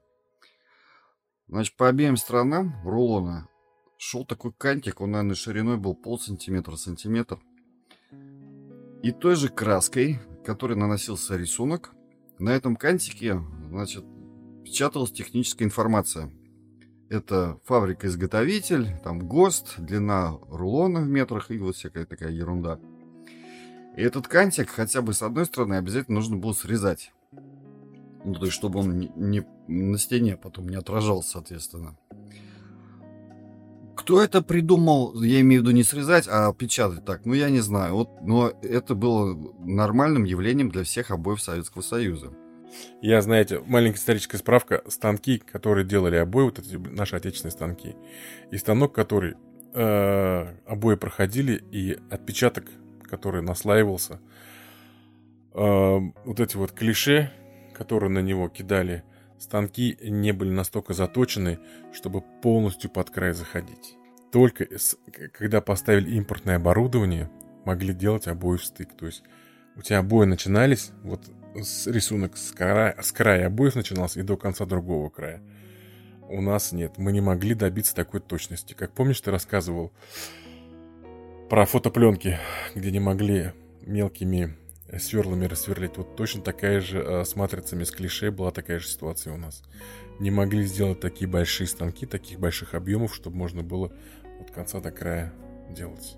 Значит, 1.47 1.75
по 1.75 1.87
обеим 1.87 2.17
сторонам 2.17 2.75
рулона 2.83 3.47
шел 4.03 4.25
такой 4.25 4.51
кантик, 4.51 4.99
он, 4.99 5.11
наверное, 5.11 5.35
шириной 5.35 5.77
был 5.77 5.95
пол 5.95 6.19
сантиметра, 6.19 6.75
сантиметр. 6.75 7.39
И 9.01 9.11
той 9.11 9.35
же 9.35 9.47
краской, 9.47 10.19
которой 10.45 10.75
наносился 10.75 11.37
рисунок, 11.37 11.93
на 12.37 12.49
этом 12.49 12.75
кантике, 12.75 13.41
значит, 13.69 14.03
печаталась 14.65 15.11
техническая 15.11 15.65
информация. 15.65 16.31
Это 17.09 17.59
фабрика-изготовитель, 17.63 18.97
там 19.03 19.19
ГОСТ, 19.19 19.75
длина 19.77 20.37
рулона 20.49 20.99
в 20.99 21.07
метрах 21.07 21.49
и 21.49 21.57
вот 21.57 21.75
всякая 21.75 22.05
такая 22.05 22.31
ерунда. 22.31 22.79
И 23.95 24.01
этот 24.01 24.27
кантик 24.27 24.69
хотя 24.69 25.01
бы 25.01 25.13
с 25.13 25.21
одной 25.21 25.45
стороны 25.45 25.75
обязательно 25.75 26.15
нужно 26.15 26.35
было 26.35 26.53
срезать. 26.53 27.13
Ну, 28.25 28.33
то 28.33 28.45
есть, 28.45 28.53
чтобы 28.55 28.79
он 28.79 28.99
не, 28.99 29.11
не 29.15 29.45
на 29.67 29.97
стене 29.97 30.35
потом 30.35 30.67
не 30.67 30.75
отражался, 30.75 31.31
соответственно. 31.31 31.97
Кто 34.03 34.21
это 34.21 34.41
придумал, 34.41 35.23
я 35.23 35.39
имею 35.39 35.61
в 35.61 35.63
виду 35.63 35.73
не 35.73 35.83
срезать, 35.83 36.27
а 36.29 36.51
печатать 36.53 37.05
так, 37.05 37.25
ну 37.25 37.33
я 37.33 37.49
не 37.49 37.61
знаю. 37.61 37.93
Вот, 37.93 38.09
но 38.21 38.51
это 38.61 38.95
было 38.95 39.33
нормальным 39.59 40.25
явлением 40.25 40.69
для 40.69 40.83
всех 40.83 41.09
обоев 41.09 41.41
Советского 41.41 41.81
Союза. 41.83 42.33
Я, 43.01 43.21
знаете, 43.21 43.61
маленькая 43.65 43.99
историческая 43.99 44.39
справка. 44.39 44.83
Станки, 44.89 45.37
которые 45.37 45.85
делали 45.85 46.17
обои, 46.17 46.43
вот 46.43 46.59
эти 46.59 46.75
наши 46.75 47.15
отечественные 47.15 47.53
станки, 47.53 47.95
и 48.51 48.57
станок, 48.57 48.93
который 48.93 49.35
э, 49.73 50.53
обои 50.65 50.95
проходили, 50.95 51.63
и 51.71 51.97
отпечаток, 52.09 52.65
который 53.03 53.41
наслаивался, 53.41 54.19
э, 55.53 55.99
вот 56.25 56.39
эти 56.41 56.57
вот 56.57 56.73
клише, 56.73 57.31
которые 57.73 58.09
на 58.09 58.19
него 58.19 58.49
кидали, 58.49 59.05
станки 59.43 59.97
не 60.01 60.31
были 60.31 60.49
настолько 60.49 60.93
заточены, 60.93 61.59
чтобы 61.91 62.21
полностью 62.41 62.89
под 62.89 63.09
край 63.09 63.33
заходить. 63.33 63.97
Только 64.31 64.67
когда 65.31 65.61
поставили 65.61 66.15
импортное 66.15 66.55
оборудование, 66.55 67.29
могли 67.65 67.93
делать 67.93 68.27
обои 68.27 68.57
в 68.57 68.65
стык. 68.65 68.89
То 68.97 69.05
есть 69.05 69.23
у 69.75 69.81
тебя 69.81 69.99
обои 69.99 70.25
начинались, 70.25 70.91
вот 71.03 71.21
с 71.55 71.87
рисунок 71.87 72.37
с 72.37 72.51
края, 72.51 72.95
с 73.01 73.11
края 73.11 73.47
обоев 73.47 73.75
начинался 73.75 74.19
и 74.19 74.23
до 74.23 74.37
конца 74.37 74.65
другого 74.65 75.09
края. 75.09 75.41
У 76.29 76.41
нас 76.41 76.71
нет, 76.71 76.97
мы 76.97 77.11
не 77.11 77.21
могли 77.21 77.53
добиться 77.53 77.93
такой 77.93 78.21
точности. 78.21 78.73
Как 78.73 78.91
помнишь, 78.93 79.21
ты 79.21 79.29
рассказывал 79.29 79.91
про 81.49 81.65
фотопленки, 81.65 82.39
где 82.73 82.91
не 82.91 82.99
могли 82.99 83.51
мелкими 83.81 84.57
сверлами 84.99 85.45
рассверлить. 85.45 85.97
Вот 85.97 86.15
точно 86.15 86.41
такая 86.41 86.79
же 86.81 86.99
э, 86.99 87.25
с 87.25 87.35
матрицами, 87.35 87.83
с 87.83 87.91
клише 87.91 88.31
была 88.31 88.51
такая 88.51 88.79
же 88.79 88.87
ситуация 88.87 89.33
у 89.33 89.37
нас. 89.37 89.63
Не 90.19 90.31
могли 90.31 90.63
сделать 90.63 90.99
такие 90.99 91.29
большие 91.29 91.67
станки, 91.67 92.05
таких 92.05 92.39
больших 92.39 92.75
объемов, 92.75 93.15
чтобы 93.15 93.37
можно 93.37 93.63
было 93.63 93.91
от 94.39 94.51
конца 94.51 94.79
до 94.79 94.91
края 94.91 95.33
делать. 95.69 96.17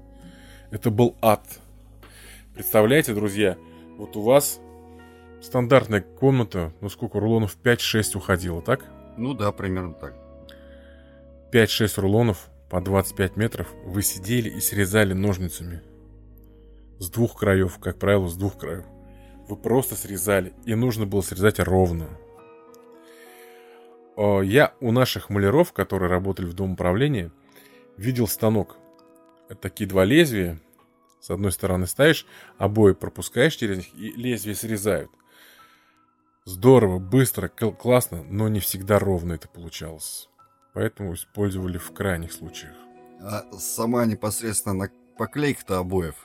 Это 0.71 0.89
был 0.89 1.15
ад. 1.21 1.45
Представляете, 2.53 3.13
друзья, 3.13 3.57
вот 3.97 4.15
у 4.15 4.21
вас 4.21 4.59
стандартная 5.41 6.01
комната, 6.01 6.73
ну 6.81 6.89
сколько, 6.89 7.19
рулонов 7.19 7.57
5-6 7.63 8.17
уходило, 8.17 8.61
так? 8.61 8.83
Ну 9.17 9.33
да, 9.33 9.51
примерно 9.51 9.93
так. 9.93 10.15
5-6 11.51 12.01
рулонов 12.01 12.49
по 12.69 12.81
25 12.81 13.37
метров 13.37 13.67
вы 13.85 14.01
сидели 14.01 14.49
и 14.49 14.59
срезали 14.59 15.13
ножницами. 15.13 15.81
С 16.99 17.09
двух 17.09 17.37
краев, 17.37 17.77
как 17.79 17.99
правило, 17.99 18.27
с 18.27 18.35
двух 18.35 18.57
краев. 18.57 18.85
Вы 19.47 19.57
просто 19.57 19.95
срезали, 19.95 20.53
и 20.65 20.75
нужно 20.75 21.05
было 21.05 21.21
срезать 21.21 21.59
ровно. 21.59 22.07
Я 24.17 24.73
у 24.79 24.91
наших 24.91 25.29
маляров, 25.29 25.73
которые 25.73 26.09
работали 26.09 26.45
в 26.45 26.53
Дом 26.53 26.73
управления, 26.73 27.31
видел 27.97 28.27
станок. 28.27 28.77
Это 29.49 29.61
такие 29.61 29.87
два 29.87 30.05
лезвия. 30.05 30.59
С 31.19 31.29
одной 31.29 31.51
стороны 31.51 31.85
ставишь, 31.85 32.25
обои 32.57 32.93
пропускаешь 32.93 33.55
через 33.55 33.77
них, 33.77 33.93
и 33.95 34.11
лезвия 34.11 34.55
срезают. 34.55 35.11
Здорово, 36.45 36.99
быстро, 36.99 37.47
классно, 37.47 38.23
но 38.23 38.47
не 38.47 38.59
всегда 38.59 38.99
ровно 38.99 39.33
это 39.33 39.47
получалось. 39.47 40.29
Поэтому 40.73 41.13
использовали 41.15 41.77
в 41.77 41.91
крайних 41.93 42.31
случаях. 42.31 42.75
А 43.21 43.45
сама 43.57 44.05
непосредственно 44.05 44.89
поклейка-то 45.17 45.79
обоев 45.79 46.15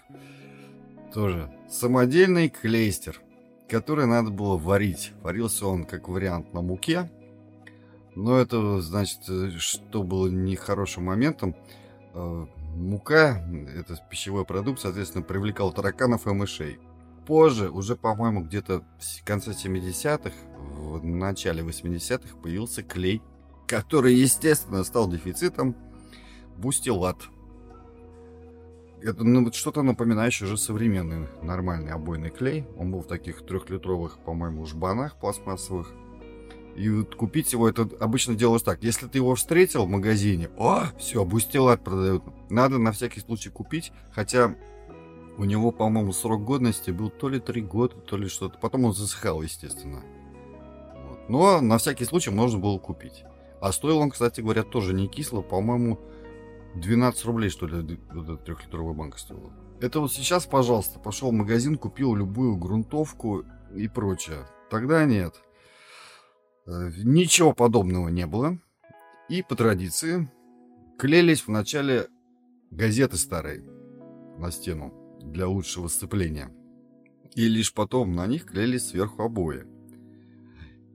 тоже 1.12 1.50
самодельный 1.68 2.48
клейстер, 2.48 3.20
который 3.68 4.06
надо 4.06 4.30
было 4.30 4.56
варить. 4.56 5.12
Варился 5.22 5.66
он 5.66 5.84
как 5.84 6.08
вариант 6.08 6.52
на 6.52 6.62
муке. 6.62 7.10
Но 8.14 8.38
это, 8.38 8.80
значит, 8.80 9.20
что 9.58 10.02
было 10.02 10.28
нехорошим 10.28 11.04
моментом. 11.04 11.54
Э, 12.12 12.46
мука, 12.74 13.44
это 13.74 13.96
пищевой 14.10 14.44
продукт, 14.44 14.80
соответственно, 14.80 15.22
привлекал 15.22 15.72
тараканов 15.72 16.26
и 16.26 16.30
мышей. 16.30 16.78
Позже, 17.26 17.70
уже, 17.70 17.94
по-моему, 17.96 18.42
где-то 18.42 18.82
в 18.98 19.24
конце 19.24 19.52
70-х, 19.52 20.32
в 20.58 21.04
начале 21.04 21.62
80-х 21.62 22.36
появился 22.42 22.82
клей, 22.82 23.22
который, 23.68 24.14
естественно, 24.14 24.82
стал 24.82 25.08
дефицитом. 25.08 25.76
Бустилат. 26.56 27.16
Это 29.02 29.24
ну, 29.24 29.50
что-то 29.52 29.82
напоминающее 29.82 30.46
уже 30.46 30.58
современный 30.58 31.28
нормальный 31.42 31.92
обойный 31.92 32.30
клей. 32.30 32.66
Он 32.76 32.92
был 32.92 33.00
в 33.00 33.06
таких 33.06 33.44
трехлитровых, 33.46 34.18
по-моему, 34.18 34.66
жбанах 34.66 35.16
пластмассовых. 35.16 35.92
И 36.76 36.88
вот 36.88 37.14
купить 37.14 37.52
его, 37.52 37.68
это 37.68 37.88
обычно 37.98 38.34
делалось 38.34 38.62
так. 38.62 38.82
Если 38.82 39.06
ты 39.06 39.18
его 39.18 39.34
встретил 39.34 39.86
в 39.86 39.88
магазине, 39.88 40.50
о, 40.56 40.84
все, 40.98 41.24
бустилат 41.24 41.82
продают. 41.82 42.22
Надо 42.48 42.78
на 42.78 42.92
всякий 42.92 43.20
случай 43.20 43.50
купить, 43.50 43.92
хотя 44.12 44.54
у 45.36 45.44
него, 45.44 45.72
по-моему, 45.72 46.12
срок 46.12 46.44
годности 46.44 46.90
был 46.90 47.10
то 47.10 47.28
ли 47.28 47.40
три 47.40 47.62
года, 47.62 47.96
то 47.96 48.16
ли 48.16 48.28
что-то. 48.28 48.58
Потом 48.58 48.84
он 48.84 48.92
засыхал, 48.92 49.42
естественно. 49.42 50.02
Вот. 51.08 51.28
Но 51.28 51.60
на 51.60 51.78
всякий 51.78 52.04
случай 52.04 52.30
можно 52.30 52.58
было 52.58 52.78
купить. 52.78 53.24
А 53.60 53.72
стоил 53.72 53.98
он, 53.98 54.10
кстати 54.10 54.40
говоря, 54.40 54.62
тоже 54.62 54.94
не 54.94 55.08
кисло, 55.08 55.42
по-моему, 55.42 55.98
12 56.74 57.24
рублей, 57.24 57.50
что 57.50 57.66
ли, 57.66 57.98
вот 58.12 58.28
эта 58.28 58.36
трехлитровая 58.36 58.94
банка 58.94 59.18
стоила. 59.18 59.52
Это 59.80 60.00
вот 60.00 60.12
сейчас, 60.12 60.46
пожалуйста, 60.46 61.00
пошел 61.00 61.30
в 61.30 61.34
магазин, 61.34 61.76
купил 61.76 62.14
любую 62.14 62.56
грунтовку 62.56 63.44
и 63.74 63.88
прочее. 63.88 64.46
Тогда 64.70 65.04
нет. 65.04 65.34
Э, 66.66 66.90
ничего 67.02 67.52
подобного 67.52 68.08
не 68.08 68.26
было. 68.26 68.58
И 69.28 69.42
по 69.42 69.56
традиции 69.56 70.30
клеились 70.98 71.46
вначале 71.46 72.08
газеты 72.70 73.16
старые 73.16 73.62
на 74.38 74.50
стену 74.50 74.92
для 75.22 75.48
лучшего 75.48 75.88
сцепления. 75.88 76.50
И 77.34 77.48
лишь 77.48 77.72
потом 77.72 78.14
на 78.14 78.26
них 78.26 78.44
клеились 78.46 78.88
сверху 78.88 79.22
обои. 79.22 79.64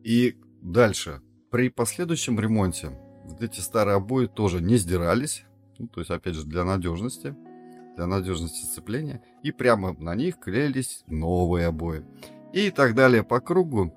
И 0.03 0.37
дальше, 0.61 1.21
при 1.49 1.69
последующем 1.69 2.39
ремонте, 2.39 2.89
вот 3.23 3.41
эти 3.41 3.61
старые 3.61 3.95
обои 3.95 4.27
тоже 4.27 4.61
не 4.61 4.77
сдирались, 4.77 5.45
ну, 5.77 5.87
то 5.87 6.01
есть, 6.01 6.11
опять 6.11 6.35
же, 6.35 6.45
для 6.45 6.63
надежности, 6.63 7.35
для 7.95 8.07
надежности 8.07 8.65
сцепления. 8.65 9.23
И 9.43 9.51
прямо 9.51 9.93
на 9.93 10.15
них 10.15 10.39
клеились 10.39 11.03
новые 11.07 11.67
обои. 11.67 12.03
И 12.53 12.69
так 12.71 12.95
далее 12.95 13.23
по 13.23 13.39
кругу. 13.39 13.93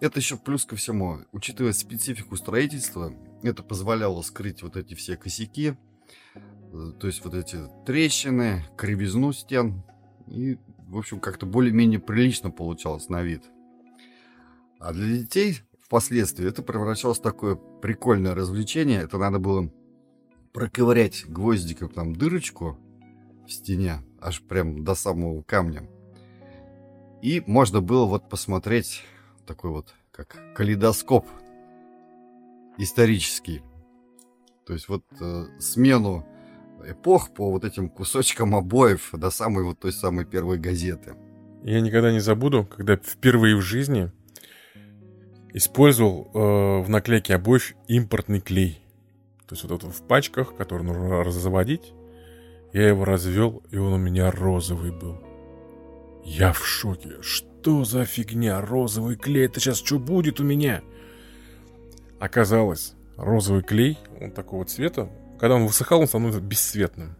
Это 0.00 0.18
еще 0.18 0.36
плюс 0.36 0.64
ко 0.64 0.74
всему, 0.74 1.20
учитывая 1.30 1.72
специфику 1.72 2.36
строительства, 2.36 3.12
это 3.42 3.62
позволяло 3.62 4.22
скрыть 4.22 4.62
вот 4.62 4.76
эти 4.76 4.94
все 4.94 5.16
косяки, 5.16 5.76
то 6.98 7.06
есть 7.06 7.24
вот 7.24 7.34
эти 7.34 7.58
трещины, 7.86 8.64
кривизну 8.76 9.32
стен. 9.32 9.84
И, 10.26 10.58
в 10.88 10.98
общем, 10.98 11.20
как-то 11.20 11.46
более-менее 11.46 12.00
прилично 12.00 12.50
получалось 12.50 13.08
на 13.08 13.22
вид. 13.22 13.44
А 14.80 14.92
для 14.92 15.18
детей 15.18 15.60
впоследствии 15.80 16.48
это 16.48 16.62
превращалось 16.62 17.18
в 17.18 17.22
такое 17.22 17.54
прикольное 17.54 18.34
развлечение. 18.34 19.02
Это 19.02 19.18
надо 19.18 19.38
было 19.38 19.70
проковырять 20.52 21.24
гвоздиком 21.26 21.88
там 21.88 22.14
дырочку 22.14 22.78
в 23.46 23.52
стене, 23.52 24.00
аж 24.20 24.42
прям 24.42 24.84
до 24.84 24.94
самого 24.94 25.42
камня. 25.42 25.88
И 27.22 27.42
можно 27.46 27.80
было 27.80 28.06
вот 28.06 28.28
посмотреть 28.28 29.02
такой 29.46 29.70
вот, 29.70 29.94
как 30.10 30.36
калейдоскоп 30.54 31.26
исторический. 32.78 33.62
То 34.66 34.72
есть 34.72 34.88
вот 34.88 35.04
э, 35.20 35.44
смену 35.58 36.26
эпох 36.84 37.32
по 37.32 37.50
вот 37.50 37.64
этим 37.64 37.88
кусочкам 37.88 38.54
обоев 38.54 39.10
до 39.12 39.30
самой 39.30 39.64
вот 39.64 39.80
той 39.80 39.92
самой 39.92 40.24
первой 40.24 40.58
газеты. 40.58 41.14
Я 41.62 41.80
никогда 41.80 42.12
не 42.12 42.20
забуду, 42.20 42.64
когда 42.64 42.96
впервые 42.96 43.56
в 43.56 43.60
жизни 43.60 44.10
использовал 45.52 46.30
э, 46.34 46.82
в 46.82 46.88
наклейке 46.88 47.34
обоев 47.34 47.74
импортный 47.86 48.40
клей. 48.40 48.81
То 49.46 49.54
есть 49.54 49.64
вот 49.64 49.72
это 49.72 49.90
в 49.90 50.02
пачках, 50.06 50.54
который 50.56 50.82
нужно 50.82 51.22
разводить. 51.24 51.92
Я 52.72 52.88
его 52.88 53.04
развел, 53.04 53.62
и 53.70 53.76
он 53.76 53.92
у 53.92 53.98
меня 53.98 54.30
розовый 54.30 54.92
был. 54.92 55.20
Я 56.24 56.52
в 56.52 56.64
шоке. 56.64 57.20
Что 57.20 57.84
за 57.84 58.04
фигня? 58.04 58.60
Розовый 58.60 59.16
клей, 59.16 59.46
это 59.46 59.60
сейчас 59.60 59.78
что 59.78 59.98
будет 59.98 60.40
у 60.40 60.44
меня? 60.44 60.82
Оказалось, 62.18 62.94
розовый 63.16 63.62
клей, 63.62 63.98
он 64.20 64.30
такого 64.30 64.64
цвета, 64.64 65.10
когда 65.38 65.56
он 65.56 65.66
высыхал, 65.66 66.00
он 66.00 66.06
становится 66.06 66.40
бесцветным. 66.40 67.16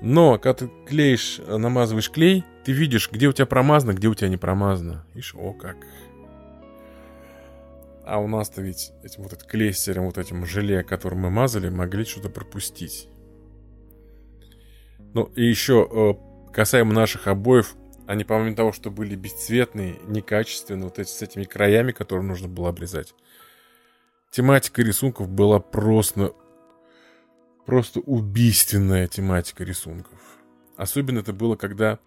Но, 0.00 0.38
когда 0.38 0.54
ты 0.54 0.70
клеишь, 0.86 1.40
намазываешь 1.46 2.10
клей, 2.10 2.44
ты 2.64 2.72
видишь, 2.72 3.10
где 3.10 3.28
у 3.28 3.32
тебя 3.32 3.46
промазано, 3.46 3.92
где 3.92 4.08
у 4.08 4.14
тебя 4.14 4.28
не 4.28 4.36
промазано. 4.36 5.04
Ишь, 5.14 5.34
о 5.34 5.52
как. 5.52 5.76
А 8.06 8.20
у 8.20 8.28
нас-то 8.28 8.62
ведь 8.62 8.92
этим 9.02 9.24
вот 9.24 9.32
этим 9.32 9.48
клейстером, 9.48 10.06
вот 10.06 10.16
этим 10.16 10.46
желе, 10.46 10.84
которым 10.84 11.20
мы 11.20 11.30
мазали, 11.30 11.68
могли 11.68 12.04
что-то 12.04 12.30
пропустить. 12.30 13.08
Ну 15.12 15.24
и 15.34 15.44
еще 15.44 15.88
э, 15.90 16.52
касаемо 16.52 16.94
наших 16.94 17.26
обоев, 17.26 17.74
они 18.06 18.22
помимо 18.22 18.54
того, 18.54 18.70
что 18.70 18.92
были 18.92 19.16
бесцветные, 19.16 19.96
некачественные, 20.06 20.84
вот 20.84 21.00
эти 21.00 21.08
с 21.08 21.20
этими 21.20 21.42
краями, 21.42 21.90
которые 21.90 22.24
нужно 22.24 22.46
было 22.46 22.68
обрезать. 22.68 23.12
Тематика 24.30 24.82
рисунков 24.82 25.28
была 25.28 25.58
просто 25.58 26.32
просто 27.64 27.98
убийственная 27.98 29.08
тематика 29.08 29.64
рисунков. 29.64 30.20
Особенно 30.76 31.18
это 31.18 31.32
было, 31.32 31.56
когда 31.56 31.98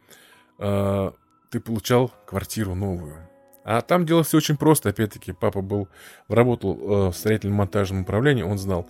э, 0.60 1.12
ты 1.50 1.60
получал 1.60 2.14
квартиру 2.26 2.74
новую. 2.74 3.28
А 3.64 3.82
там 3.82 4.06
делалось 4.06 4.28
все 4.28 4.38
очень 4.38 4.58
просто. 4.58 4.90
Опять-таки, 4.90 5.32
папа 5.32 5.62
был, 5.62 5.88
работал 6.28 6.78
э, 6.78 7.10
в 7.12 7.14
строительно-монтажном 7.14 8.02
управлении, 8.02 8.44
он 8.44 8.58
знал. 8.58 8.88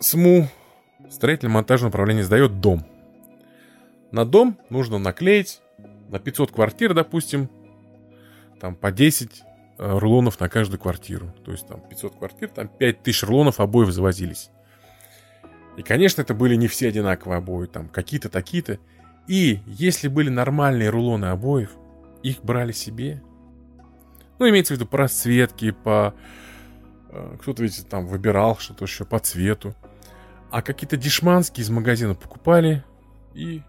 СМУ, 0.00 0.48
строительно-монтажное 1.08 1.90
управление, 1.90 2.24
сдает 2.24 2.60
дом. 2.60 2.84
На 4.12 4.24
дом 4.24 4.58
нужно 4.70 4.98
наклеить 4.98 5.60
на 6.08 6.18
500 6.18 6.50
квартир, 6.50 6.94
допустим, 6.94 7.48
там 8.60 8.74
по 8.74 8.90
10 8.90 9.42
э, 9.78 9.98
рулонов 9.98 10.40
на 10.40 10.48
каждую 10.48 10.80
квартиру. 10.80 11.32
То 11.44 11.52
есть 11.52 11.66
там 11.66 11.80
500 11.80 12.16
квартир, 12.16 12.48
там 12.48 12.68
5000 12.68 13.22
рулонов 13.22 13.60
обоев 13.60 13.90
завозились. 13.90 14.50
И, 15.76 15.82
конечно, 15.82 16.22
это 16.22 16.34
были 16.34 16.56
не 16.56 16.66
все 16.68 16.88
одинаковые 16.88 17.38
обои, 17.38 17.66
там 17.66 17.88
какие-то 17.88 18.28
такие-то. 18.28 18.78
И 19.28 19.60
если 19.66 20.08
были 20.08 20.28
нормальные 20.28 20.90
рулоны 20.90 21.26
обоев, 21.26 21.70
их 22.22 22.42
брали 22.42 22.72
себе. 22.72 23.22
Ну, 24.38 24.48
имеется 24.48 24.74
в 24.74 24.76
виду 24.76 24.86
по 24.86 24.98
расцветке, 24.98 25.72
по... 25.72 26.14
Э, 27.10 27.36
кто-то, 27.40 27.62
видите, 27.62 27.82
там 27.82 28.06
выбирал 28.06 28.56
что-то 28.58 28.84
еще 28.84 29.04
по 29.04 29.18
цвету. 29.18 29.74
А 30.50 30.62
какие-то 30.62 30.96
дешманские 30.96 31.64
из 31.64 31.70
магазина 31.70 32.14
покупали 32.14 32.84
и 33.34 33.62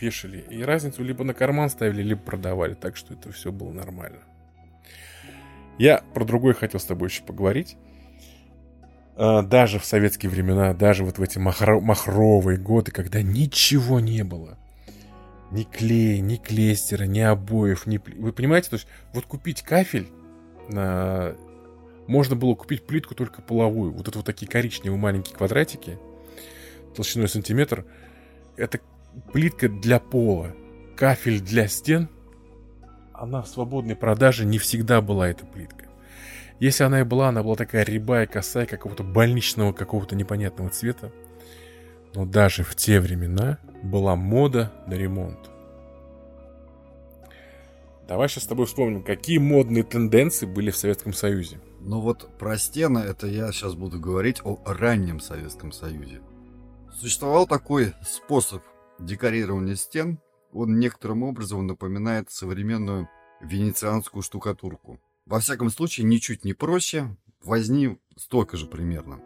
вешали. 0.00 0.44
И 0.50 0.62
разницу 0.62 1.02
либо 1.04 1.24
на 1.24 1.34
карман 1.34 1.68
ставили, 1.68 2.02
либо 2.02 2.20
продавали. 2.20 2.74
Так 2.74 2.96
что 2.96 3.14
это 3.14 3.30
все 3.32 3.52
было 3.52 3.72
нормально. 3.72 4.20
Я 5.78 5.98
про 6.14 6.24
другое 6.24 6.54
хотел 6.54 6.80
с 6.80 6.84
тобой 6.84 7.08
еще 7.08 7.22
поговорить. 7.22 7.76
А, 9.16 9.42
даже 9.42 9.78
в 9.78 9.84
советские 9.84 10.30
времена, 10.30 10.74
даже 10.74 11.04
вот 11.04 11.18
в 11.18 11.22
эти 11.22 11.38
махро- 11.38 11.80
махровые 11.80 12.58
годы, 12.58 12.90
когда 12.90 13.22
ничего 13.22 14.00
не 14.00 14.24
было. 14.24 14.58
Ни 15.54 15.62
клея, 15.62 16.20
ни 16.20 16.34
клейстера, 16.34 17.04
ни 17.04 17.20
обоев, 17.20 17.86
ни... 17.86 17.98
Вы 17.98 18.32
понимаете, 18.32 18.70
то 18.70 18.74
есть 18.74 18.88
вот 19.12 19.24
купить 19.26 19.62
кафель 19.62 20.08
на... 20.68 21.36
Можно 22.08 22.34
было 22.34 22.56
купить 22.56 22.84
плитку 22.84 23.14
только 23.14 23.40
половую. 23.40 23.92
Вот 23.92 24.08
это 24.08 24.18
вот 24.18 24.26
такие 24.26 24.50
коричневые 24.50 24.98
маленькие 24.98 25.36
квадратики 25.36 25.96
толщиной 26.96 27.28
сантиметр. 27.28 27.84
Это 28.56 28.80
плитка 29.32 29.68
для 29.68 30.00
пола. 30.00 30.52
Кафель 30.96 31.40
для 31.40 31.68
стен. 31.68 32.08
Она 33.12 33.42
в 33.42 33.46
свободной 33.46 33.94
продаже 33.94 34.44
не 34.44 34.58
всегда 34.58 35.00
была 35.00 35.28
эта 35.28 35.46
плитка. 35.46 35.84
Если 36.58 36.82
она 36.82 36.98
и 36.98 37.04
была, 37.04 37.28
она 37.28 37.44
была 37.44 37.54
такая 37.54 37.84
рябая, 37.84 38.26
косая, 38.26 38.66
какого-то 38.66 39.04
больничного, 39.04 39.72
какого-то 39.72 40.16
непонятного 40.16 40.70
цвета. 40.70 41.12
Но 42.14 42.24
даже 42.24 42.62
в 42.62 42.74
те 42.76 43.00
времена 43.00 43.58
была 43.82 44.14
мода 44.14 44.72
на 44.86 44.94
ремонт. 44.94 45.50
Давай 48.06 48.28
сейчас 48.28 48.44
с 48.44 48.46
тобой 48.46 48.66
вспомним, 48.66 49.02
какие 49.02 49.38
модные 49.38 49.82
тенденции 49.82 50.46
были 50.46 50.70
в 50.70 50.76
Советском 50.76 51.12
Союзе. 51.12 51.60
Ну 51.80 52.00
вот 52.00 52.38
про 52.38 52.58
стены, 52.58 52.98
это 52.98 53.26
я 53.26 53.50
сейчас 53.50 53.74
буду 53.74 53.98
говорить 53.98 54.40
о 54.44 54.60
раннем 54.64 55.20
Советском 55.20 55.72
Союзе. 55.72 56.20
Существовал 56.92 57.46
такой 57.46 57.94
способ 58.06 58.62
декорирования 58.98 59.74
стен. 59.74 60.18
Он 60.52 60.78
некоторым 60.78 61.22
образом 61.22 61.66
напоминает 61.66 62.30
современную 62.30 63.08
венецианскую 63.40 64.22
штукатурку. 64.22 65.00
Во 65.26 65.40
всяком 65.40 65.70
случае, 65.70 66.06
ничуть 66.06 66.44
не 66.44 66.52
проще, 66.52 67.16
возни 67.42 67.98
столько 68.16 68.56
же 68.56 68.66
примерно. 68.66 69.20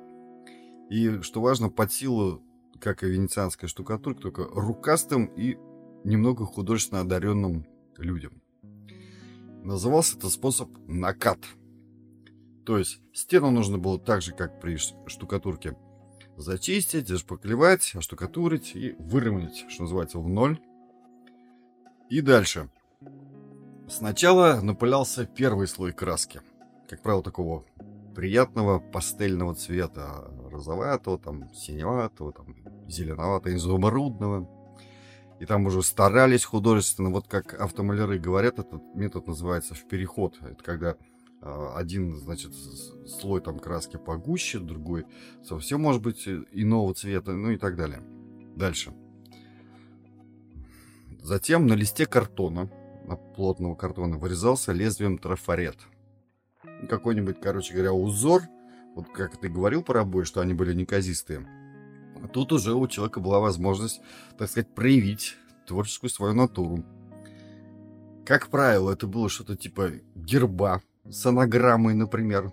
И, 0.89 1.21
что 1.21 1.41
важно, 1.43 1.69
под 1.69 1.93
силу, 1.93 2.43
как 2.79 3.03
и 3.03 3.11
венецианская 3.11 3.69
штукатурка, 3.69 4.21
только 4.21 4.45
рукастым 4.45 5.27
и 5.27 5.57
немного 6.05 6.45
художественно 6.47 7.01
одаренным 7.01 7.67
людям. 7.97 8.41
Назывался 9.63 10.17
этот 10.17 10.33
способ 10.33 10.71
накат. 10.87 11.39
То 12.65 12.79
есть 12.79 13.01
стену 13.13 13.51
нужно 13.51 13.79
было 13.79 13.99
так 13.99 14.23
же, 14.23 14.33
как 14.33 14.61
при 14.61 14.77
штукатурке, 14.77 15.77
зачистить, 16.37 17.09
зашпаклевать, 17.09 17.95
оштукатурить 17.95 18.77
и 18.77 18.95
выровнять, 18.99 19.67
что 19.69 19.83
называется, 19.83 20.19
в 20.19 20.29
ноль. 20.29 20.61
И 22.09 22.21
дальше. 22.21 22.71
Сначала 23.89 24.61
напылялся 24.61 25.27
первый 25.27 25.67
слой 25.67 25.93
краски. 25.93 26.41
Как 26.89 27.03
правило, 27.03 27.23
такого 27.23 27.65
приятного 28.15 28.81
пастельного 28.81 29.55
цвета. 29.55 30.31
Розоватого, 30.49 31.19
там, 31.19 31.53
синеватого, 31.55 32.33
там, 32.33 32.57
зеленоватого, 32.89 33.55
изумрудного. 33.55 34.49
И 35.41 35.47
там 35.47 35.67
уже 35.67 35.83
старались 35.83 36.45
художественно, 36.45 37.11
вот 37.11 37.29
как 37.29 37.55
автомаляры 37.61 38.19
говорят, 38.19 38.59
этот 38.59 38.83
метод 38.95 39.29
называется 39.29 39.75
в 39.75 39.87
переход. 39.87 40.37
Это 40.41 40.63
когда 40.65 40.97
а, 41.41 41.75
один, 41.77 42.17
значит, 42.17 42.53
слой 43.07 43.41
там 43.41 43.61
краски 43.61 43.97
погуще, 43.97 44.59
другой 44.59 45.07
совсем 45.45 45.83
может 45.83 46.03
быть 46.03 46.27
иного 46.27 46.93
цвета, 46.95 47.33
ну 47.33 47.51
и 47.51 47.57
так 47.57 47.77
далее. 47.77 48.03
Дальше. 48.57 48.93
Затем 51.23 51.67
на 51.67 51.75
листе 51.75 52.07
картона 52.07 52.69
плотного 53.17 53.75
картона 53.75 54.19
вырезался 54.19 54.73
лезвием 54.73 55.19
трафарет. 55.19 55.77
Какой-нибудь, 56.89 57.41
короче 57.41 57.73
говоря, 57.73 57.93
узор, 57.93 58.43
вот 58.99 59.11
как 59.11 59.37
ты 59.37 59.49
говорил 59.49 59.85
про 59.85 60.01
обои, 60.01 60.25
что 60.25 60.41
они 60.41 60.55
были 60.55 60.75
неказистые. 60.75 61.47
А 62.21 62.27
тут 62.27 62.53
уже 62.53 62.75
у 62.75 62.89
человека 62.89 63.21
была 63.21 63.39
возможность, 63.39 64.01
так 64.37 64.51
сказать, 64.51 64.75
проявить 64.75 65.37
творческую 65.69 66.11
свою 66.11 66.35
натуру. 66.35 66.85
Как 68.27 68.49
правило, 68.49 68.91
это 68.91 69.07
было 69.07 69.29
что-то 69.29 69.55
типа 69.55 69.93
герба 70.17 70.83
с 71.09 71.25
анаграммой, 71.25 71.95
например. 71.95 72.51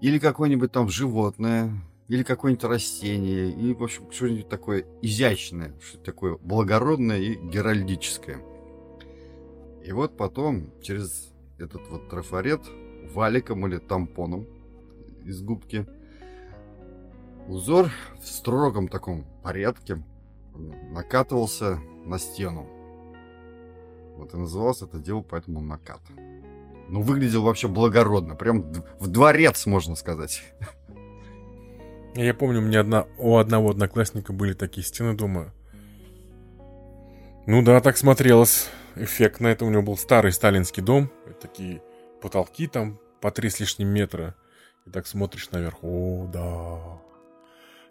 Или 0.00 0.20
какое-нибудь 0.20 0.70
там 0.70 0.88
животное, 0.88 1.72
или 2.06 2.22
какое-нибудь 2.22 2.64
растение, 2.64 3.50
и, 3.50 3.74
в 3.74 3.82
общем, 3.82 4.08
что-нибудь 4.12 4.48
такое 4.48 4.84
изящное, 5.02 5.74
что-то 5.82 6.04
такое 6.04 6.36
благородное 6.36 7.18
и 7.18 7.34
геральдическое. 7.34 8.38
И 9.84 9.90
вот 9.90 10.16
потом 10.16 10.70
через 10.82 11.32
этот 11.58 11.82
вот 11.88 12.08
трафарет 12.08 12.60
валиком 13.12 13.66
или 13.66 13.78
тампоном 13.78 14.46
из 15.26 15.42
губки 15.42 15.86
узор 17.48 17.90
в 18.20 18.26
строгом 18.26 18.88
таком 18.88 19.24
порядке 19.42 20.02
накатывался 20.90 21.78
на 22.04 22.18
стену. 22.18 22.66
Вот 24.16 24.32
и 24.32 24.36
назывался 24.36 24.86
это 24.86 24.98
дело 24.98 25.20
поэтому 25.20 25.60
накат. 25.60 26.00
Ну, 26.88 27.02
выглядел 27.02 27.42
вообще 27.42 27.68
благородно. 27.68 28.36
Прям 28.36 28.72
в 29.00 29.08
дворец, 29.08 29.66
можно 29.66 29.96
сказать. 29.96 30.42
Я 32.14 32.32
помню, 32.32 32.60
у 32.60 32.62
меня 32.62 32.80
одна, 32.80 33.06
у 33.18 33.36
одного 33.36 33.70
одноклассника 33.70 34.32
были 34.32 34.54
такие 34.54 34.86
стены 34.86 35.14
дома. 35.14 35.52
Ну 37.46 37.62
да, 37.62 37.80
так 37.80 37.96
смотрелось 37.96 38.70
эффектно. 38.94 39.48
Это 39.48 39.64
у 39.64 39.70
него 39.70 39.82
был 39.82 39.98
старый 39.98 40.32
сталинский 40.32 40.82
дом. 40.82 41.10
Такие 41.42 41.82
потолки 42.22 42.68
там 42.68 42.98
по 43.20 43.30
три 43.30 43.50
с 43.50 43.60
лишним 43.60 43.88
метра. 43.88 44.34
И 44.86 44.90
так 44.90 45.06
смотришь 45.06 45.50
наверх. 45.50 45.78
О, 45.82 46.28
да. 46.32 47.00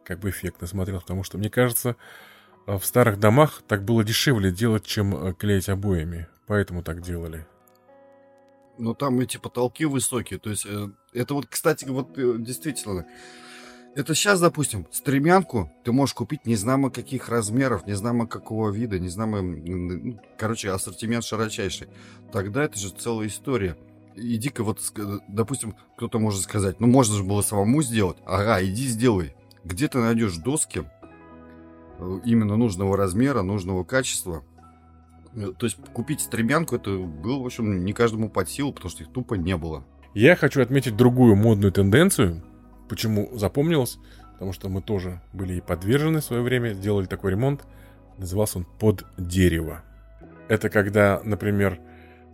Как 0.03 0.19
бы 0.19 0.29
эффектно 0.29 0.67
смотрел. 0.67 1.01
Потому 1.01 1.23
что, 1.23 1.37
мне 1.37 1.49
кажется, 1.49 1.95
в 2.65 2.81
старых 2.83 3.19
домах 3.19 3.63
так 3.67 3.83
было 3.83 4.03
дешевле 4.03 4.51
делать, 4.51 4.85
чем 4.85 5.15
э, 5.15 5.33
клеить 5.33 5.69
обоями. 5.69 6.27
Поэтому 6.47 6.83
так 6.83 7.01
делали. 7.01 7.45
Ну, 8.77 8.93
там 8.93 9.19
эти 9.19 9.37
потолки 9.37 9.85
высокие. 9.85 10.39
То 10.39 10.49
есть, 10.49 10.65
э, 10.65 10.89
это 11.13 11.33
вот, 11.33 11.47
кстати, 11.47 11.85
вот 11.85 12.17
э, 12.17 12.35
действительно 12.39 13.05
это 13.95 14.13
сейчас, 14.13 14.41
допустим, 14.41 14.85
стремянку 14.91 15.71
ты 15.85 15.93
можешь 15.93 16.13
купить 16.13 16.45
не 16.45 16.55
знамо 16.55 16.91
каких 16.91 17.29
размеров, 17.29 17.87
не 17.87 17.93
знамо 17.93 18.27
какого 18.27 18.69
вида, 18.69 18.99
не 18.99 19.07
знамо... 19.07 20.19
Короче, 20.37 20.69
ассортимент 20.69 21.23
широчайший. 21.23 21.87
Тогда 22.33 22.65
это 22.65 22.77
же 22.77 22.89
целая 22.89 23.27
история. 23.27 23.77
Иди-ка 24.15 24.63
вот, 24.63 24.79
допустим, 25.27 25.75
кто-то 25.97 26.19
может 26.19 26.41
сказать, 26.41 26.79
ну 26.79 26.87
можно 26.87 27.15
же 27.17 27.23
было 27.23 27.41
самому 27.41 27.81
сделать. 27.81 28.17
Ага, 28.25 28.63
иди 28.63 28.87
сделай. 28.87 29.35
Где 29.63 29.87
ты 29.87 29.97
найдешь 29.99 30.37
доски 30.37 30.83
э, 31.97 32.19
именно 32.23 32.55
нужного 32.55 32.95
размера, 32.95 33.41
нужного 33.41 33.83
качества? 33.83 34.43
Э, 35.33 35.51
то 35.57 35.65
есть 35.65 35.77
купить 35.93 36.21
стремянку 36.21 36.75
это 36.75 36.97
было, 36.97 37.41
в 37.41 37.45
общем, 37.45 37.83
не 37.83 37.93
каждому 37.93 38.29
под 38.29 38.49
силу, 38.49 38.71
потому 38.71 38.89
что 38.89 39.03
их 39.03 39.11
тупо 39.11 39.33
не 39.33 39.57
было. 39.57 39.83
Я 40.13 40.35
хочу 40.35 40.61
отметить 40.61 40.95
другую 40.95 41.35
модную 41.35 41.73
тенденцию, 41.73 42.41
Почему 42.87 43.29
запомнилось? 43.33 43.97
Потому 44.33 44.53
что 44.53 44.69
мы 44.69 44.81
тоже 44.81 45.21
были 45.33 45.55
и 45.55 45.61
подвержены 45.61 46.19
в 46.19 46.25
свое 46.25 46.41
время, 46.41 46.73
сделали 46.73 47.05
такой 47.05 47.31
ремонт. 47.31 47.65
Назывался 48.17 48.59
он 48.59 48.65
«Под 48.79 49.05
дерево». 49.17 49.83
Это 50.47 50.69
когда, 50.69 51.21
например, 51.23 51.79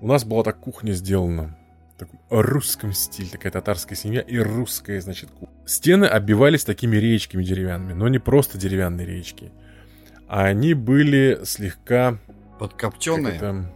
у 0.02 0.08
нас 0.08 0.26
была 0.26 0.44
так 0.44 0.60
кухня 0.60 0.92
сделана. 0.92 1.58
Таком 2.02 2.20
русском 2.30 2.94
стиле, 2.94 3.30
такая 3.30 3.52
татарская 3.52 3.98
семья 3.98 4.22
и 4.22 4.38
русская, 4.38 5.02
значит, 5.02 5.30
Стены 5.66 6.06
оббивались 6.06 6.66
такими 6.66 6.98
речками 6.98 7.44
деревянными, 7.44 7.94
но 7.94 8.08
не 8.08 8.20
просто 8.20 8.58
деревянные 8.58 9.08
речки. 9.08 9.52
А 10.28 10.46
они 10.46 10.74
были 10.74 11.42
слегка... 11.44 12.18
Подкопченые? 12.60 13.68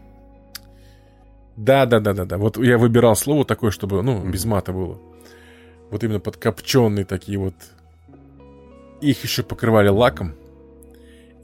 Да, 1.56 1.86
да, 1.86 2.00
да, 2.00 2.14
да, 2.14 2.26
да. 2.26 2.38
Вот 2.38 2.58
я 2.58 2.78
выбирал 2.78 3.16
слово 3.16 3.46
такое, 3.46 3.72
чтобы, 3.72 4.02
ну, 4.04 4.30
без 4.30 4.46
мата 4.46 4.74
было. 4.74 5.00
Вот 5.90 6.04
именно 6.04 6.20
подкопченные 6.20 7.06
такие 7.06 7.38
вот. 7.38 7.56
Их 9.02 9.24
еще 9.24 9.44
покрывали 9.44 9.88
лаком. 9.88 10.36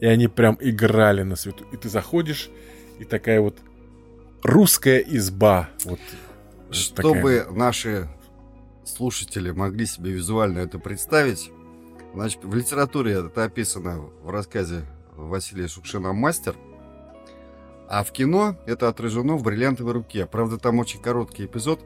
И 0.02 0.06
они 0.06 0.28
прям 0.28 0.58
играли 0.60 1.22
на 1.22 1.36
свету. 1.36 1.66
И 1.72 1.78
ты 1.78 1.90
заходишь, 1.90 2.50
и 3.00 3.06
такая 3.06 3.40
вот 3.40 3.58
русская 4.44 5.00
изба. 5.00 5.70
Вот, 5.86 6.00
Чтобы 6.72 7.40
такая. 7.40 7.52
наши 7.52 8.10
слушатели 8.86 9.52
могли 9.52 9.86
себе 9.86 10.12
визуально 10.12 10.60
это 10.60 10.80
представить, 10.80 11.52
значит, 12.14 12.44
в 12.44 12.54
литературе 12.56 13.14
это 13.14 13.44
описано 13.44 14.00
в 14.24 14.30
рассказе 14.30 14.86
Василия 15.16 15.68
Шукшина 15.68 16.14
«Мастер», 16.14 16.56
а 17.90 18.04
в 18.04 18.12
кино 18.14 18.56
это 18.66 18.88
отражено 18.88 19.36
в 19.36 19.44
«Бриллиантовой 19.44 19.94
руке». 19.94 20.26
Правда, 20.26 20.58
там 20.58 20.80
очень 20.80 21.02
короткий 21.02 21.46
эпизод 21.46 21.82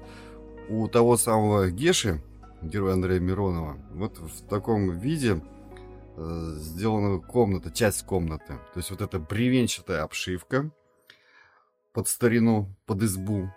у 0.69 0.87
того 0.87 1.17
самого 1.17 1.71
Геши, 1.71 2.21
героя 2.61 2.93
Андрея 2.93 3.19
Миронова, 3.19 3.77
вот 3.91 4.19
в 4.19 4.47
таком 4.47 4.91
виде 4.91 5.41
э, 6.15 6.53
сделана 6.57 7.19
комната, 7.19 7.71
часть 7.71 8.03
комнаты. 8.03 8.59
То 8.73 8.77
есть 8.77 8.91
вот 8.91 9.01
эта 9.01 9.19
бревенчатая 9.19 10.03
обшивка 10.03 10.69
под 11.91 12.07
старину, 12.07 12.75
под 12.85 13.01
избу. 13.03 13.49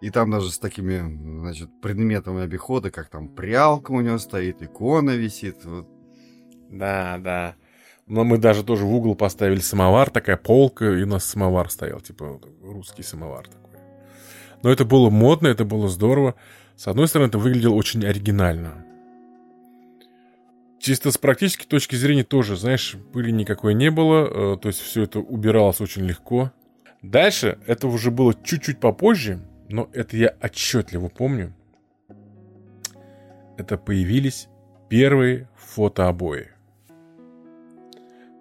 И 0.00 0.10
там 0.10 0.30
даже 0.30 0.50
с 0.52 0.58
такими, 0.58 1.00
значит, 1.40 1.68
предметами 1.80 2.42
обихода, 2.42 2.90
как 2.90 3.08
там 3.08 3.28
прялка 3.28 3.90
у 3.90 4.00
него 4.00 4.18
стоит, 4.18 4.62
икона 4.62 5.10
висит. 5.10 5.64
Вот. 5.64 5.88
Да, 6.70 7.18
да. 7.18 7.56
Но 8.06 8.24
мы 8.24 8.38
даже 8.38 8.62
тоже 8.62 8.84
в 8.84 8.94
угол 8.94 9.16
поставили 9.16 9.58
самовар, 9.58 10.10
такая 10.10 10.36
полка, 10.36 10.86
и 10.86 11.02
у 11.02 11.06
нас 11.06 11.24
самовар 11.24 11.70
стоял, 11.70 12.00
типа 12.00 12.40
русский 12.62 13.02
самовар 13.02 13.48
такой. 13.48 13.80
Но 14.62 14.70
это 14.70 14.84
было 14.84 15.10
модно, 15.10 15.48
это 15.48 15.64
было 15.64 15.88
здорово. 15.88 16.34
С 16.76 16.86
одной 16.86 17.08
стороны, 17.08 17.28
это 17.28 17.38
выглядело 17.38 17.74
очень 17.74 18.06
оригинально. 18.06 18.84
Чисто 20.78 21.10
с 21.10 21.18
практической 21.18 21.66
точки 21.66 21.96
зрения 21.96 22.22
тоже, 22.22 22.56
знаешь, 22.56 22.96
пыли 23.12 23.32
никакой 23.32 23.74
не 23.74 23.90
было, 23.90 24.54
э, 24.54 24.58
то 24.58 24.68
есть 24.68 24.80
все 24.80 25.02
это 25.02 25.18
убиралось 25.18 25.80
очень 25.80 26.04
легко. 26.04 26.52
Дальше, 27.02 27.58
это 27.66 27.88
уже 27.88 28.10
было 28.10 28.32
чуть-чуть 28.32 28.78
попозже, 28.78 29.40
но 29.68 29.88
это 29.92 30.16
я 30.16 30.34
отчетливо 30.42 31.08
помню. 31.08 31.54
Это 33.56 33.76
появились 33.76 34.48
первые 34.88 35.48
фотообои. 35.56 36.48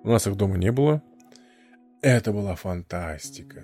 У 0.04 0.10
нас 0.10 0.28
их 0.28 0.36
дома 0.36 0.58
не 0.58 0.72
было. 0.72 1.02
Это 2.02 2.32
была 2.32 2.56
фантастика. 2.56 3.64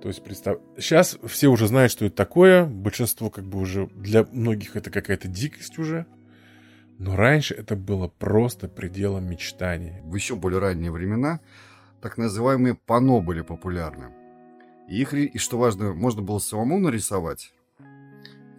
То 0.00 0.08
есть, 0.08 0.22
представь... 0.22 0.58
Сейчас 0.76 1.18
все 1.26 1.48
уже 1.48 1.68
знают, 1.68 1.90
что 1.90 2.04
это 2.04 2.14
такое. 2.16 2.66
Большинство 2.66 3.30
как 3.30 3.44
бы 3.44 3.58
уже... 3.58 3.86
Для 3.86 4.24
многих 4.24 4.76
это 4.76 4.90
какая-то 4.90 5.28
дикость 5.28 5.78
уже. 5.78 6.06
Но 6.98 7.16
раньше 7.16 7.54
это 7.54 7.74
было 7.74 8.08
просто 8.08 8.68
пределом 8.68 9.28
мечтаний. 9.28 10.00
В 10.02 10.14
еще 10.14 10.36
более 10.36 10.60
ранние 10.60 10.92
времена 10.92 11.40
так 12.00 12.18
называемые 12.18 12.74
пано 12.74 13.20
были 13.20 13.40
популярны. 13.40 14.21
Их, 14.92 15.14
и 15.14 15.38
что 15.38 15.56
важно, 15.56 15.94
можно 15.94 16.20
было 16.20 16.38
самому 16.38 16.78
нарисовать. 16.78 17.54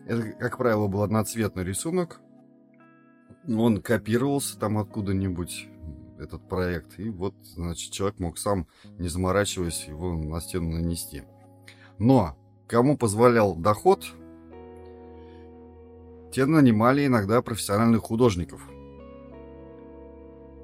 Это, 0.07 0.31
как 0.31 0.57
правило, 0.57 0.87
был 0.87 1.03
одноцветный 1.03 1.63
рисунок. 1.63 2.21
Он 3.47 3.79
копировался 3.83 4.57
там 4.57 4.79
откуда-нибудь 4.79 5.67
этот 6.17 6.49
проект. 6.49 6.97
И 6.99 7.11
вот, 7.11 7.35
значит, 7.43 7.91
человек 7.91 8.17
мог 8.17 8.39
сам, 8.39 8.65
не 8.97 9.09
заморачиваясь, 9.09 9.85
его 9.87 10.17
на 10.17 10.41
стену 10.41 10.71
нанести. 10.71 11.21
Но 11.99 12.35
кому 12.67 12.97
позволял 12.97 13.55
доход, 13.55 14.03
те 16.31 16.47
нанимали 16.47 17.05
иногда 17.05 17.43
профессиональных 17.43 18.01
художников. 18.01 18.67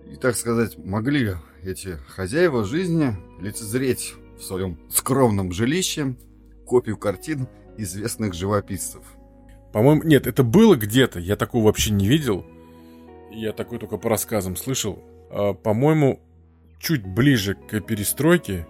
И, 0.07 0.15
так 0.15 0.35
сказать, 0.35 0.79
могли 0.79 1.35
эти 1.61 1.97
хозяева 2.07 2.63
жизни 2.63 3.15
лицезреть 3.39 4.15
в 4.39 4.43
своем 4.43 4.79
скромном 4.89 5.51
жилище 5.51 6.15
копию 6.65 6.97
картин 6.97 7.47
известных 7.77 8.33
живописцев. 8.33 9.03
По-моему, 9.73 10.03
нет, 10.03 10.25
это 10.27 10.43
было 10.43 10.75
где-то, 10.75 11.19
я 11.19 11.35
такого 11.35 11.65
вообще 11.65 11.91
не 11.91 12.07
видел. 12.07 12.45
Я 13.31 13.53
такой 13.53 13.77
только 13.77 13.97
по 13.97 14.09
рассказам 14.09 14.55
слышал. 14.55 15.03
А, 15.29 15.53
по-моему, 15.53 16.19
чуть 16.79 17.05
ближе 17.05 17.55
к 17.55 17.79
перестройке, 17.81 18.67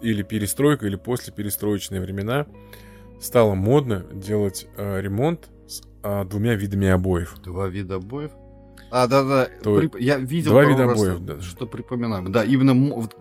или 0.00 0.22
перестройка, 0.22 0.86
или 0.86 0.96
после 0.96 1.34
перестроечные 1.34 2.00
времена, 2.00 2.46
стало 3.20 3.54
модно 3.54 4.06
делать 4.12 4.66
э, 4.76 5.00
ремонт 5.00 5.50
с 5.66 5.82
э, 6.02 6.24
двумя 6.24 6.54
видами 6.54 6.88
обоев. 6.88 7.38
Два 7.42 7.68
вида 7.68 7.96
обоев? 7.96 8.30
А, 8.90 9.06
да-да, 9.06 9.48
То... 9.62 9.82
Я 9.98 10.16
видел 10.18 10.52
Два 10.52 10.64
вида 10.64 10.84
обоев, 10.84 11.20
да. 11.20 11.40
Что 11.40 11.66
припоминаю. 11.66 12.28
Да, 12.30 12.42
именно 12.42 12.74
вот, 12.94 13.14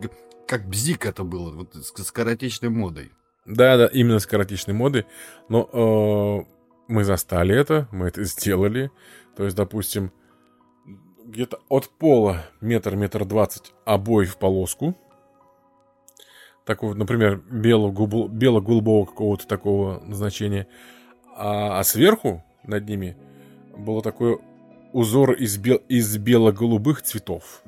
как 0.49 0.67
бзик 0.67 1.05
это 1.05 1.23
было, 1.23 1.51
вот 1.51 1.75
с 1.75 1.93
скоротечной 2.03 2.69
модой. 2.69 3.11
Да-да, 3.45 3.85
именно 3.85 4.17
скоротечной 4.17 4.73
модой. 4.73 5.05
Но 5.47 5.69
э, 5.71 6.51
мы 6.87 7.03
застали 7.03 7.55
это, 7.55 7.87
мы 7.91 8.07
это 8.07 8.23
сделали. 8.23 8.89
То 9.37 9.43
есть, 9.43 9.55
допустим, 9.55 10.11
где-то 11.23 11.59
от 11.69 11.87
пола 11.89 12.47
метр, 12.61 12.95
метр 12.95 13.25
двадцать 13.25 13.73
обои 13.85 14.25
в 14.25 14.37
полоску. 14.37 14.97
Такого, 16.65 16.95
например, 16.95 17.37
бело-голубого 17.37 19.05
какого-то 19.05 19.47
такого 19.47 19.99
назначения. 19.99 20.67
А, 21.35 21.77
а 21.79 21.83
сверху 21.83 22.43
над 22.63 22.89
ними 22.89 23.15
было 23.77 24.01
такое 24.01 24.39
узор 24.93 25.33
из, 25.33 25.59
бел, 25.59 25.77
из 25.89 26.17
бело-голубых 26.17 27.03
цветов. 27.03 27.61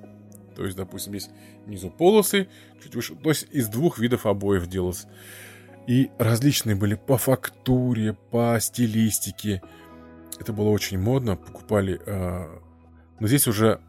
То 0.62 0.66
есть, 0.66 0.78
допустим, 0.78 1.14
есть 1.14 1.32
внизу 1.66 1.90
полосы, 1.90 2.48
чуть 2.84 2.94
выше. 2.94 3.16
То 3.16 3.30
есть 3.30 3.48
из 3.50 3.68
двух 3.68 3.98
видов 3.98 4.28
обоев 4.28 4.68
делалось. 4.68 5.08
И 5.88 6.12
различные 6.20 6.76
были 6.76 6.94
по 6.94 7.18
фактуре, 7.18 8.14
по 8.30 8.56
стилистике. 8.62 9.64
Это 10.40 10.54
было 10.54 10.70
очень 10.70 11.00
модно. 11.00 11.36
Покупали 11.36 12.00
э, 12.06 12.60
но 13.20 13.28
здесь 13.28 13.48
уже 13.48 13.82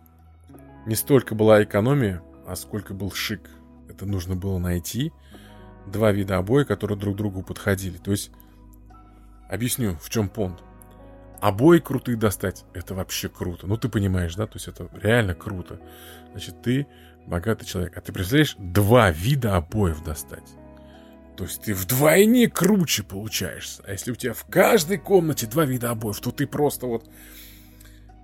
не 0.87 0.95
столько 0.95 1.35
была 1.35 1.63
экономия, 1.63 2.23
а 2.47 2.57
сколько 2.57 2.95
был 2.95 3.13
шик. 3.13 3.51
Это 3.91 4.07
нужно 4.07 4.35
было 4.35 4.57
найти 4.57 5.13
два 5.87 6.11
вида 6.11 6.39
обои, 6.39 6.65
которые 6.65 6.99
друг 6.99 7.17
другу 7.17 7.43
подходили. 7.43 7.99
То 7.99 8.13
есть, 8.13 8.31
объясню, 9.51 9.99
в 10.01 10.09
чем 10.09 10.31
понт. 10.31 10.63
Обои 11.43 11.81
крутые 11.81 12.17
достать, 12.17 12.65
это 12.73 12.95
вообще 12.95 13.29
круто. 13.29 13.67
Ну, 13.67 13.77
ты 13.77 13.89
понимаешь, 13.89 14.35
да? 14.37 14.47
То 14.47 14.55
есть, 14.55 14.69
это 14.69 14.89
реально 14.95 15.35
круто. 15.35 15.81
Значит, 16.31 16.63
ты 16.63 16.87
богатый 17.27 17.67
человек. 17.67 17.97
А 17.97 18.01
ты 18.01 18.13
представляешь, 18.13 18.57
два 18.59 19.11
вида 19.11 19.57
обоев 19.57 20.03
достать. 20.05 20.49
То 21.37 21.45
есть 21.45 21.63
ты 21.63 21.75
вдвойне 21.75 22.49
круче 22.49 23.03
получаешься. 23.03 23.83
А 23.87 23.93
если 23.93 24.13
у 24.13 24.15
тебя 24.15 24.35
в 24.35 24.45
каждой 24.45 24.99
комнате 24.99 25.47
два 25.47 25.65
вида 25.65 25.91
обоев, 25.91 26.21
то 26.21 26.31
ты 26.31 26.47
просто 26.47 26.87
вот 26.87 27.09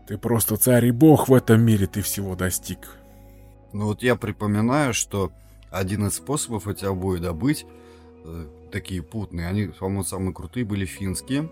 ты 0.07 0.17
просто 0.17 0.57
царь 0.57 0.87
и 0.87 0.91
бог 0.91 1.29
в 1.29 1.35
этом 1.35 1.61
мире, 1.61 1.87
ты 1.87 2.01
всего 2.03 2.35
достиг. 2.35 2.79
Ну 3.73 3.87
вот 3.87 4.03
я 4.03 4.17
припоминаю, 4.17 4.95
что 4.95 5.33
один 5.71 6.07
из 6.07 6.15
способов 6.15 6.69
эти 6.69 6.85
обои 6.85 7.19
добыть, 7.19 7.67
э, 8.25 8.47
такие 8.71 9.03
путные, 9.03 9.49
они, 9.49 9.67
по-моему, 9.67 10.05
самые 10.05 10.33
крутые 10.33 10.65
были 10.65 10.85
финские. 10.85 11.51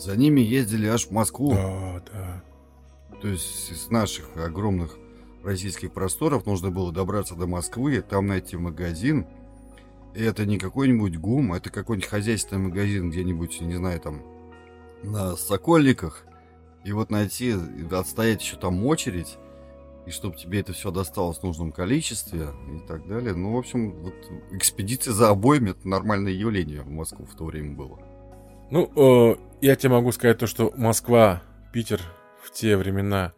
За 0.00 0.16
ними 0.16 0.40
ездили 0.40 0.86
аж 0.86 1.08
в 1.08 1.10
Москву. 1.10 1.52
Да, 1.52 2.02
да. 2.10 2.42
То 3.20 3.28
есть 3.28 3.70
из 3.70 3.90
наших 3.90 4.34
огромных 4.34 4.96
российских 5.44 5.92
просторов 5.92 6.46
нужно 6.46 6.70
было 6.70 6.90
добраться 6.90 7.34
до 7.34 7.46
Москвы, 7.46 8.00
там 8.00 8.26
найти 8.26 8.56
магазин. 8.56 9.26
И 10.14 10.22
это 10.22 10.46
не 10.46 10.56
какой-нибудь 10.58 11.18
ГУМ, 11.18 11.52
это 11.52 11.68
какой-нибудь 11.68 12.08
хозяйственный 12.08 12.68
магазин 12.68 13.10
где-нибудь, 13.10 13.60
не 13.60 13.74
знаю, 13.74 14.00
там 14.00 14.22
на 15.02 15.36
Сокольниках. 15.36 16.24
И 16.82 16.92
вот 16.92 17.10
найти, 17.10 17.54
отстоять 17.90 18.42
еще 18.42 18.56
там 18.56 18.86
очередь, 18.86 19.36
и 20.06 20.10
чтобы 20.10 20.34
тебе 20.34 20.60
это 20.60 20.72
все 20.72 20.90
досталось 20.90 21.40
в 21.40 21.42
нужном 21.42 21.72
количестве 21.72 22.48
и 22.74 22.88
так 22.88 23.06
далее. 23.06 23.34
Ну, 23.34 23.52
в 23.52 23.58
общем, 23.58 23.92
вот 24.00 24.14
экспедиция 24.50 25.12
за 25.12 25.28
обоями 25.28 25.72
это 25.72 25.86
нормальное 25.86 26.32
явление 26.32 26.80
в 26.80 26.88
Москву 26.88 27.26
в 27.26 27.36
то 27.36 27.44
время 27.44 27.76
было. 27.76 27.98
Ну, 28.70 28.90
э, 28.96 29.36
я 29.60 29.76
тебе 29.76 29.92
могу 29.92 30.12
сказать 30.12 30.38
то, 30.38 30.46
что 30.46 30.72
Москва, 30.76 31.42
Питер 31.72 32.00
в 32.42 32.50
те 32.50 32.76
времена 32.76 33.32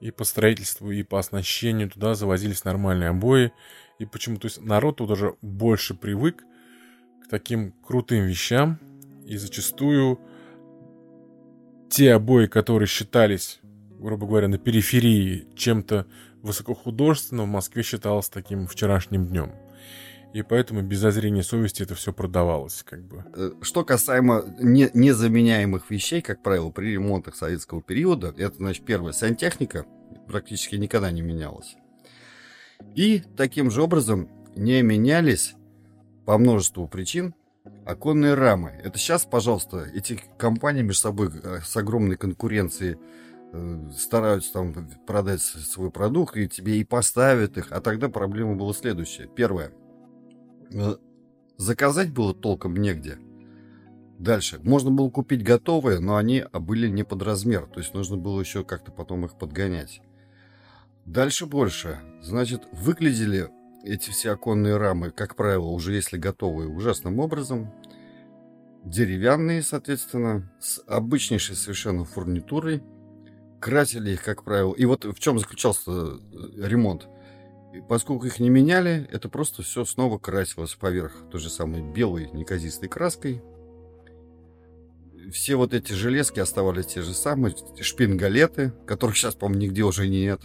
и 0.00 0.10
по 0.10 0.24
строительству, 0.24 0.90
и 0.90 1.02
по 1.02 1.18
оснащению 1.18 1.90
туда 1.90 2.14
завозились 2.14 2.64
нормальные 2.64 3.10
обои. 3.10 3.52
И 3.98 4.04
почему? 4.04 4.36
То 4.36 4.46
есть 4.46 4.60
народ 4.60 4.96
туда 4.96 5.14
уже 5.14 5.34
больше 5.40 5.94
привык 5.94 6.44
к 7.24 7.28
таким 7.28 7.72
крутым 7.72 8.26
вещам. 8.26 8.78
И 9.24 9.36
зачастую 9.36 10.20
те 11.90 12.12
обои, 12.12 12.46
которые 12.46 12.86
считались, 12.86 13.58
грубо 13.98 14.26
говоря, 14.26 14.48
на 14.48 14.58
периферии 14.58 15.48
чем-то 15.56 16.06
высокохудожественным, 16.42 17.46
в 17.46 17.52
Москве 17.52 17.82
считалось 17.82 18.28
таким 18.28 18.66
вчерашним 18.66 19.26
днем. 19.26 19.52
И 20.32 20.42
поэтому 20.42 20.82
без 20.82 20.98
зазрения 20.98 21.42
совести 21.42 21.82
это 21.82 21.94
все 21.94 22.12
продавалось, 22.12 22.82
как 22.82 23.02
бы. 23.04 23.24
Э, 23.34 23.52
что 23.62 23.84
касаемо 23.84 24.44
не, 24.58 24.90
незаменяемых 24.92 25.90
вещей, 25.90 26.20
как 26.20 26.42
правило, 26.42 26.70
при 26.70 26.92
ремонтах 26.92 27.36
советского 27.36 27.80
периода, 27.80 28.34
это, 28.36 28.56
значит, 28.56 28.84
первое, 28.84 29.12
сантехника 29.12 29.86
практически 30.26 30.76
никогда 30.76 31.10
не 31.10 31.22
менялась. 31.22 31.76
И 32.94 33.22
таким 33.36 33.70
же 33.70 33.82
образом 33.82 34.28
не 34.54 34.82
менялись 34.82 35.54
по 36.26 36.36
множеству 36.38 36.88
причин 36.88 37.34
оконные 37.84 38.34
рамы. 38.34 38.78
Это 38.82 38.98
сейчас, 38.98 39.24
пожалуйста, 39.24 39.86
эти 39.94 40.20
компании 40.38 40.82
между 40.82 41.02
собой 41.02 41.30
э, 41.42 41.60
с 41.64 41.76
огромной 41.76 42.16
конкуренцией 42.16 42.98
э, 43.52 43.90
стараются 43.96 44.52
там 44.52 44.74
продать 45.06 45.40
свой 45.40 45.90
продукт, 45.90 46.36
и 46.36 46.48
тебе 46.48 46.78
и 46.78 46.84
поставят 46.84 47.56
их. 47.56 47.68
А 47.70 47.80
тогда 47.80 48.08
проблема 48.08 48.56
была 48.56 48.72
следующая. 48.72 49.28
Первое. 49.28 49.72
Э, 50.72 50.96
заказать 51.56 52.12
было 52.12 52.34
толком 52.34 52.76
негде. 52.76 53.18
Дальше. 54.18 54.58
Можно 54.62 54.90
было 54.90 55.10
купить 55.10 55.42
готовые, 55.42 56.00
но 56.00 56.16
они 56.16 56.44
были 56.52 56.88
не 56.88 57.04
под 57.04 57.22
размер. 57.22 57.66
То 57.66 57.80
есть 57.80 57.92
нужно 57.92 58.16
было 58.16 58.40
еще 58.40 58.64
как-то 58.64 58.90
потом 58.90 59.26
их 59.26 59.38
подгонять. 59.38 60.00
Дальше 61.04 61.46
больше. 61.46 62.00
Значит, 62.22 62.62
выглядели 62.72 63.50
эти 63.84 64.10
все 64.10 64.32
оконные 64.32 64.76
рамы, 64.76 65.10
как 65.10 65.36
правило, 65.36 65.66
уже 65.66 65.94
если 65.94 66.16
готовые, 66.16 66.68
ужасным 66.68 67.20
образом. 67.20 67.72
Деревянные, 68.84 69.62
соответственно, 69.62 70.50
с 70.58 70.82
обычнейшей 70.86 71.54
совершенно 71.54 72.04
фурнитурой. 72.04 72.82
Красили 73.60 74.12
их, 74.12 74.24
как 74.24 74.44
правило. 74.44 74.74
И 74.74 74.84
вот 74.86 75.04
в 75.04 75.18
чем 75.18 75.38
заключался 75.38 75.90
э, 75.90 76.18
ремонт. 76.56 77.08
Поскольку 77.88 78.26
их 78.26 78.38
не 78.40 78.50
меняли, 78.50 79.08
это 79.10 79.28
просто 79.28 79.62
все 79.62 79.84
снова 79.84 80.18
красилось 80.18 80.74
поверх 80.74 81.12
той 81.30 81.40
же 81.40 81.50
самой 81.50 81.82
белой 81.82 82.30
неказистой 82.32 82.88
краской. 82.88 83.42
Все 85.32 85.56
вот 85.56 85.74
эти 85.74 85.92
железки 85.92 86.38
оставались 86.38 86.86
те 86.86 87.02
же 87.02 87.12
самые, 87.12 87.54
шпингалеты, 87.80 88.72
которых 88.86 89.16
сейчас, 89.16 89.34
по-моему, 89.34 89.62
нигде 89.62 89.82
уже 89.82 90.08
нет. 90.08 90.40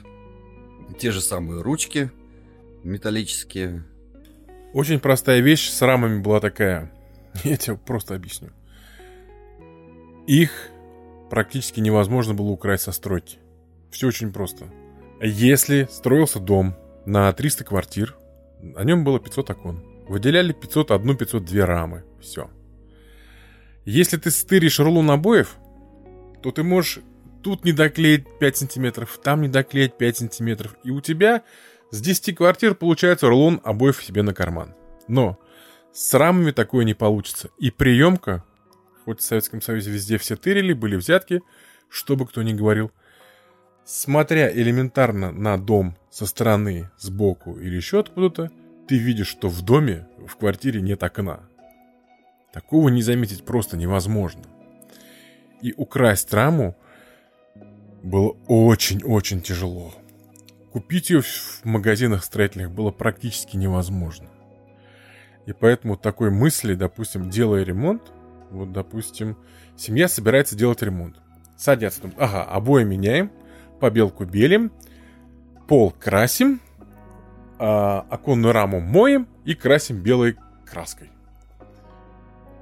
Те 0.98 1.12
же 1.12 1.22
самые 1.22 1.62
ручки 1.62 2.12
металлические. 2.84 3.86
Очень 4.74 5.00
простая 5.00 5.40
вещь 5.42 5.70
с 5.70 5.82
рамами 5.82 6.22
была 6.22 6.40
такая. 6.40 6.92
Я 7.44 7.58
тебе 7.58 7.78
просто 7.78 8.16
объясню. 8.16 8.50
Их 10.28 10.52
практически 11.30 11.80
невозможно 11.80 12.34
было 12.34 12.50
украсть 12.50 12.84
со 12.84 12.92
стройки. 12.92 13.38
Все 13.92 14.08
очень 14.08 14.32
просто. 14.34 14.66
Если 15.22 15.88
строился 15.92 16.40
дом 16.40 16.76
на 17.06 17.32
300 17.34 17.64
квартир, 17.64 18.16
на 18.62 18.84
нем 18.84 19.04
было 19.04 19.20
500 19.20 19.50
окон. 19.52 19.84
Выделяли 20.08 20.54
501, 20.54 21.18
502 21.18 21.66
рамы. 21.66 22.04
Все. 22.20 22.50
Если 23.86 24.18
ты 24.18 24.30
стыришь 24.30 24.80
рулон 24.80 25.10
обоев, 25.10 25.56
то 26.44 26.52
ты 26.52 26.64
можешь 26.64 27.00
тут 27.44 27.66
не 27.66 27.72
доклеить 27.72 28.26
5 28.40 28.58
сантиметров, 28.58 29.20
там 29.24 29.42
не 29.42 29.48
доклеить 29.48 29.98
5 29.98 30.18
сантиметров. 30.18 30.76
И 30.84 30.92
у 30.92 31.02
тебя 31.02 31.44
с 31.90 32.00
10 32.02 32.36
квартир 32.36 32.76
получается 32.76 33.28
рулон 33.28 33.60
обоев 33.64 34.04
себе 34.04 34.22
на 34.22 34.34
карман. 34.34 34.76
Но 35.08 35.40
с 35.94 36.14
рамами 36.14 36.52
такое 36.52 36.86
не 36.86 36.94
получится. 36.94 37.50
И 37.58 37.72
приемка, 37.72 38.44
хоть 39.06 39.20
в 39.20 39.24
Советском 39.24 39.62
Союзе 39.62 39.92
везде 39.92 40.18
все 40.18 40.36
тырили, 40.36 40.74
были 40.74 40.96
взятки, 40.96 41.42
что 41.90 42.16
бы 42.16 42.28
кто 42.28 42.44
ни 42.44 42.54
говорил, 42.54 42.92
смотря 43.86 44.52
элементарно 44.52 45.32
на 45.32 45.58
дом 45.58 45.96
со 46.10 46.26
стороны, 46.26 46.90
сбоку 46.98 47.58
или 47.58 47.76
еще 47.76 48.00
откуда-то, 48.00 48.52
ты 48.88 48.98
видишь, 48.98 49.28
что 49.28 49.48
в 49.48 49.62
доме, 49.62 50.08
в 50.28 50.36
квартире 50.36 50.82
нет 50.82 51.04
окна. 51.04 51.42
Такого 52.52 52.90
не 52.90 53.02
заметить 53.02 53.46
просто 53.46 53.78
невозможно. 53.78 54.44
И 55.62 55.74
украсть 55.78 56.34
раму 56.34 56.76
было 58.04 58.36
очень-очень 58.48 59.42
тяжело. 59.42 59.94
Купить 60.72 61.10
ее 61.10 61.22
в 61.22 61.64
магазинах 61.64 62.24
строительных 62.24 62.72
было 62.72 62.92
практически 62.92 63.58
невозможно. 63.58 64.28
И 65.46 65.54
поэтому 65.54 65.98
такой 65.98 66.32
мысли, 66.32 66.76
допустим, 66.76 67.30
делая 67.30 67.64
ремонт, 67.64 68.02
вот, 68.50 68.72
допустим, 68.72 69.38
семья 69.78 70.08
собирается 70.08 70.56
делать 70.56 70.82
ремонт. 70.82 71.18
Садятся, 71.58 72.02
ага, 72.18 72.44
обои 72.44 72.84
меняем, 72.84 73.32
побелку 73.82 74.24
белим, 74.24 74.72
пол 75.68 75.92
красим, 75.92 76.62
а, 77.60 78.06
оконную 78.10 78.54
раму 78.54 78.80
моем 78.80 79.28
и 79.44 79.54
красим 79.54 80.02
белой 80.02 80.38
краской. 80.66 81.12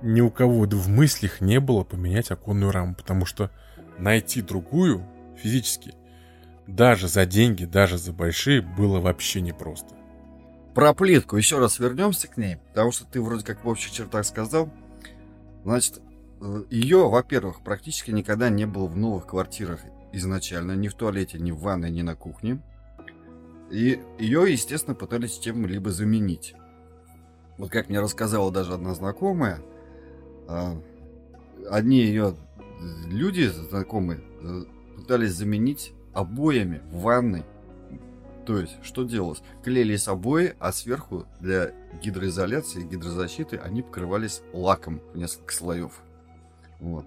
Ни 0.01 0.21
у 0.21 0.31
кого 0.31 0.61
в 0.63 0.89
мыслях 0.89 1.41
не 1.41 1.59
было 1.59 1.83
поменять 1.83 2.31
оконную 2.31 2.71
раму, 2.71 2.95
потому 2.95 3.25
что 3.25 3.51
найти 3.97 4.41
другую 4.41 5.05
физически 5.37 5.93
даже 6.67 7.07
за 7.07 7.25
деньги, 7.25 7.65
даже 7.65 7.97
за 7.97 8.13
большие, 8.13 8.61
было 8.61 8.99
вообще 8.99 9.41
непросто. 9.41 9.95
Про 10.75 10.93
плитку 10.93 11.35
еще 11.35 11.57
раз 11.59 11.79
вернемся 11.79 12.27
к 12.27 12.37
ней, 12.37 12.57
потому 12.69 12.91
что 12.91 13.05
ты 13.05 13.21
вроде 13.21 13.43
как 13.43 13.63
в 13.63 13.67
общих 13.67 13.91
чертах 13.91 14.25
сказал. 14.25 14.71
Значит, 15.63 15.99
э, 16.41 16.63
ее, 16.69 17.09
во-первых, 17.09 17.61
практически 17.61 18.11
никогда 18.11 18.49
не 18.49 18.65
было 18.65 18.85
в 18.85 18.95
новых 18.95 19.25
квартирах 19.25 19.81
изначально, 20.11 20.73
ни 20.73 20.87
в 20.87 20.93
туалете, 20.93 21.39
ни 21.39 21.51
в 21.51 21.59
ванной, 21.59 21.91
ни 21.91 22.01
на 22.01 22.15
кухне. 22.15 22.61
И 23.71 24.01
ее, 24.17 24.51
естественно, 24.51 24.95
пытались 24.95 25.37
чем-либо 25.37 25.91
заменить. 25.91 26.55
Вот 27.57 27.69
как 27.69 27.89
мне 27.89 27.99
рассказала 27.99 28.51
даже 28.51 28.73
одна 28.73 28.93
знакомая, 28.95 29.61
а, 30.47 30.81
одни 31.69 31.99
ее 31.99 32.35
люди 33.07 33.47
знакомые 33.47 34.21
э, 34.41 34.63
пытались 34.95 35.33
заменить 35.33 35.93
обоями 36.13 36.81
в 36.91 37.01
ванной. 37.01 37.43
То 38.45 38.57
есть, 38.57 38.77
что 38.81 39.03
делалось? 39.03 39.43
Клеились 39.63 40.07
обои, 40.07 40.55
а 40.59 40.71
сверху 40.71 41.27
для 41.39 41.71
гидроизоляции, 42.01 42.81
гидрозащиты 42.83 43.57
они 43.57 43.83
покрывались 43.83 44.41
лаком 44.53 45.01
в 45.13 45.17
несколько 45.17 45.53
слоев. 45.53 45.91
Вот. 46.79 47.05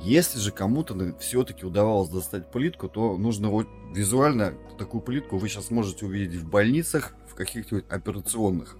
Если 0.00 0.38
же 0.38 0.52
кому-то 0.52 1.16
все-таки 1.18 1.64
удавалось 1.64 2.10
достать 2.10 2.50
плитку, 2.50 2.88
то 2.88 3.16
нужно 3.16 3.48
вот 3.48 3.66
визуально 3.94 4.54
такую 4.78 5.00
плитку 5.00 5.38
вы 5.38 5.48
сейчас 5.48 5.70
можете 5.70 6.06
увидеть 6.06 6.40
в 6.40 6.48
больницах, 6.48 7.14
в 7.28 7.34
каких-нибудь 7.34 7.86
операционных. 7.88 8.76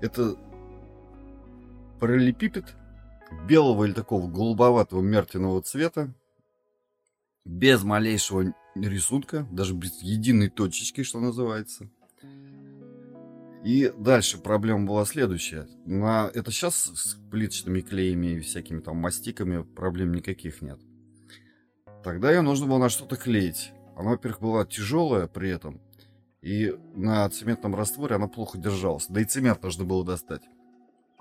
Это 0.00 0.36
параллелепипед 2.00 2.74
белого 3.48 3.84
или 3.84 3.92
такого 3.92 4.30
голубоватого 4.30 5.00
мертвенного 5.00 5.62
цвета, 5.62 6.12
без 7.44 7.82
малейшего 7.82 8.54
рисунка, 8.74 9.46
даже 9.50 9.74
без 9.74 10.00
единой 10.02 10.48
точечки, 10.48 11.02
что 11.02 11.20
называется. 11.20 11.88
И 13.64 13.90
дальше 13.96 14.36
проблема 14.36 14.86
была 14.86 15.06
следующая. 15.06 15.66
На... 15.86 16.30
Это 16.34 16.50
сейчас 16.50 16.74
с 16.74 17.14
плиточными 17.30 17.80
клеями 17.80 18.36
и 18.36 18.40
всякими 18.40 18.80
там 18.80 18.98
мастиками 18.98 19.62
проблем 19.62 20.12
никаких 20.12 20.60
нет. 20.60 20.78
Тогда 22.02 22.30
ее 22.30 22.42
нужно 22.42 22.66
было 22.66 22.76
на 22.76 22.90
что-то 22.90 23.16
клеить. 23.16 23.72
Она, 23.96 24.10
во-первых, 24.10 24.42
была 24.42 24.66
тяжелая 24.66 25.28
при 25.28 25.48
этом. 25.48 25.80
И 26.42 26.76
на 26.94 27.26
цементном 27.30 27.74
растворе 27.74 28.16
она 28.16 28.28
плохо 28.28 28.58
держалась. 28.58 29.06
Да 29.08 29.22
и 29.22 29.24
цемент 29.24 29.62
нужно 29.62 29.86
было 29.86 30.04
достать. 30.04 30.42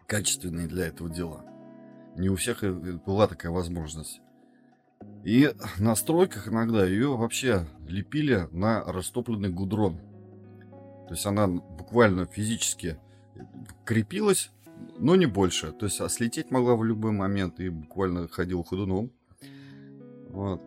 Качественный 0.05 0.67
для 0.67 0.87
этого 0.87 1.09
дела. 1.09 1.45
Не 2.17 2.27
у 2.27 2.35
всех 2.35 2.61
была 3.05 3.27
такая 3.27 3.53
возможность. 3.53 4.19
И 5.23 5.49
на 5.79 5.95
стройках 5.95 6.49
иногда 6.49 6.85
ее 6.85 7.15
вообще 7.15 7.65
лепили 7.87 8.49
на 8.51 8.83
растопленный 8.83 9.49
гудрон. 9.49 10.01
То 11.07 11.13
есть 11.13 11.25
она 11.25 11.47
буквально 11.47 12.25
физически 12.25 12.97
крепилась, 13.85 14.51
но 14.97 15.15
не 15.15 15.25
больше. 15.25 15.71
То 15.71 15.85
есть 15.85 15.99
а 16.01 16.09
слететь 16.09 16.51
могла 16.51 16.75
в 16.75 16.83
любой 16.83 17.11
момент 17.11 17.59
и 17.59 17.69
буквально 17.69 18.27
ходил 18.27 18.63
ходуном. 18.63 19.11
Вот. 20.29 20.61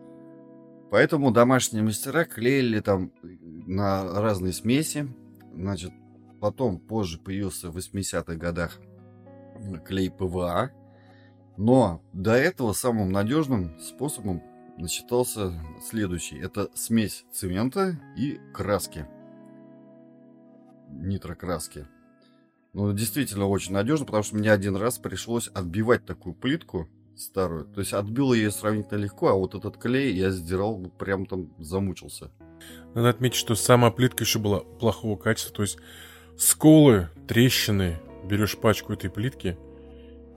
Поэтому 0.89 1.31
домашние 1.31 1.83
мастера 1.83 2.23
клеили 2.23 2.79
там 2.79 3.11
на 3.21 4.21
разные 4.21 4.53
смеси. 4.53 5.07
Значит, 5.53 5.91
потом 6.39 6.79
позже 6.79 7.19
появился 7.19 7.69
в 7.69 7.77
80-х 7.77 8.35
годах 8.35 8.79
клей 9.85 10.09
ПВА. 10.09 10.71
Но 11.57 12.01
до 12.13 12.33
этого 12.33 12.73
самым 12.73 13.11
надежным 13.11 13.79
способом 13.79 14.43
считался 14.77 15.53
следующий. 15.81 16.37
Это 16.37 16.69
смесь 16.75 17.25
цемента 17.33 17.99
и 18.15 18.39
краски. 18.53 19.07
Нитрокраски. 20.89 21.87
Ну, 22.73 22.93
действительно 22.93 23.47
очень 23.47 23.73
надежно, 23.73 24.05
потому 24.05 24.23
что 24.23 24.35
мне 24.35 24.51
один 24.51 24.75
раз 24.75 24.97
пришлось 24.99 25.47
отбивать 25.47 26.05
такую 26.05 26.35
плитку 26.35 26.87
старую. 27.15 27.65
То 27.65 27.79
есть 27.79 27.93
отбил 27.93 28.33
ее 28.33 28.51
сравнительно 28.51 28.99
легко, 28.99 29.29
а 29.29 29.33
вот 29.33 29.55
этот 29.55 29.77
клей 29.77 30.13
я 30.15 30.29
сдирал, 30.31 30.77
ну, 30.77 30.89
прям 30.89 31.25
там 31.25 31.51
замучился. 31.57 32.31
Надо 32.93 33.09
отметить, 33.09 33.37
что 33.37 33.55
сама 33.55 33.91
плитка 33.91 34.23
еще 34.23 34.39
была 34.39 34.59
плохого 34.59 35.17
качества. 35.17 35.55
То 35.55 35.61
есть 35.63 35.77
сколы, 36.37 37.09
трещины, 37.27 37.99
берешь 38.25 38.57
пачку 38.57 38.93
этой 38.93 39.09
плитки, 39.09 39.57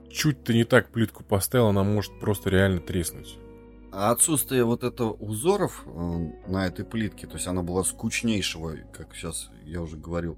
чуть 0.09 0.43
ты 0.43 0.53
не 0.53 0.63
так 0.63 0.91
плитку 0.91 1.23
поставил, 1.23 1.67
она 1.67 1.83
может 1.83 2.19
просто 2.19 2.49
реально 2.49 2.79
треснуть. 2.79 3.37
А 3.91 4.11
отсутствие 4.11 4.63
вот 4.63 4.83
этого 4.83 5.11
узоров 5.11 5.83
э, 5.85 6.31
на 6.47 6.65
этой 6.65 6.85
плитке, 6.85 7.27
то 7.27 7.33
есть 7.33 7.47
она 7.47 7.61
была 7.61 7.83
скучнейшего, 7.83 8.77
как 8.93 9.13
сейчас 9.13 9.49
я 9.63 9.81
уже 9.81 9.97
говорил, 9.97 10.37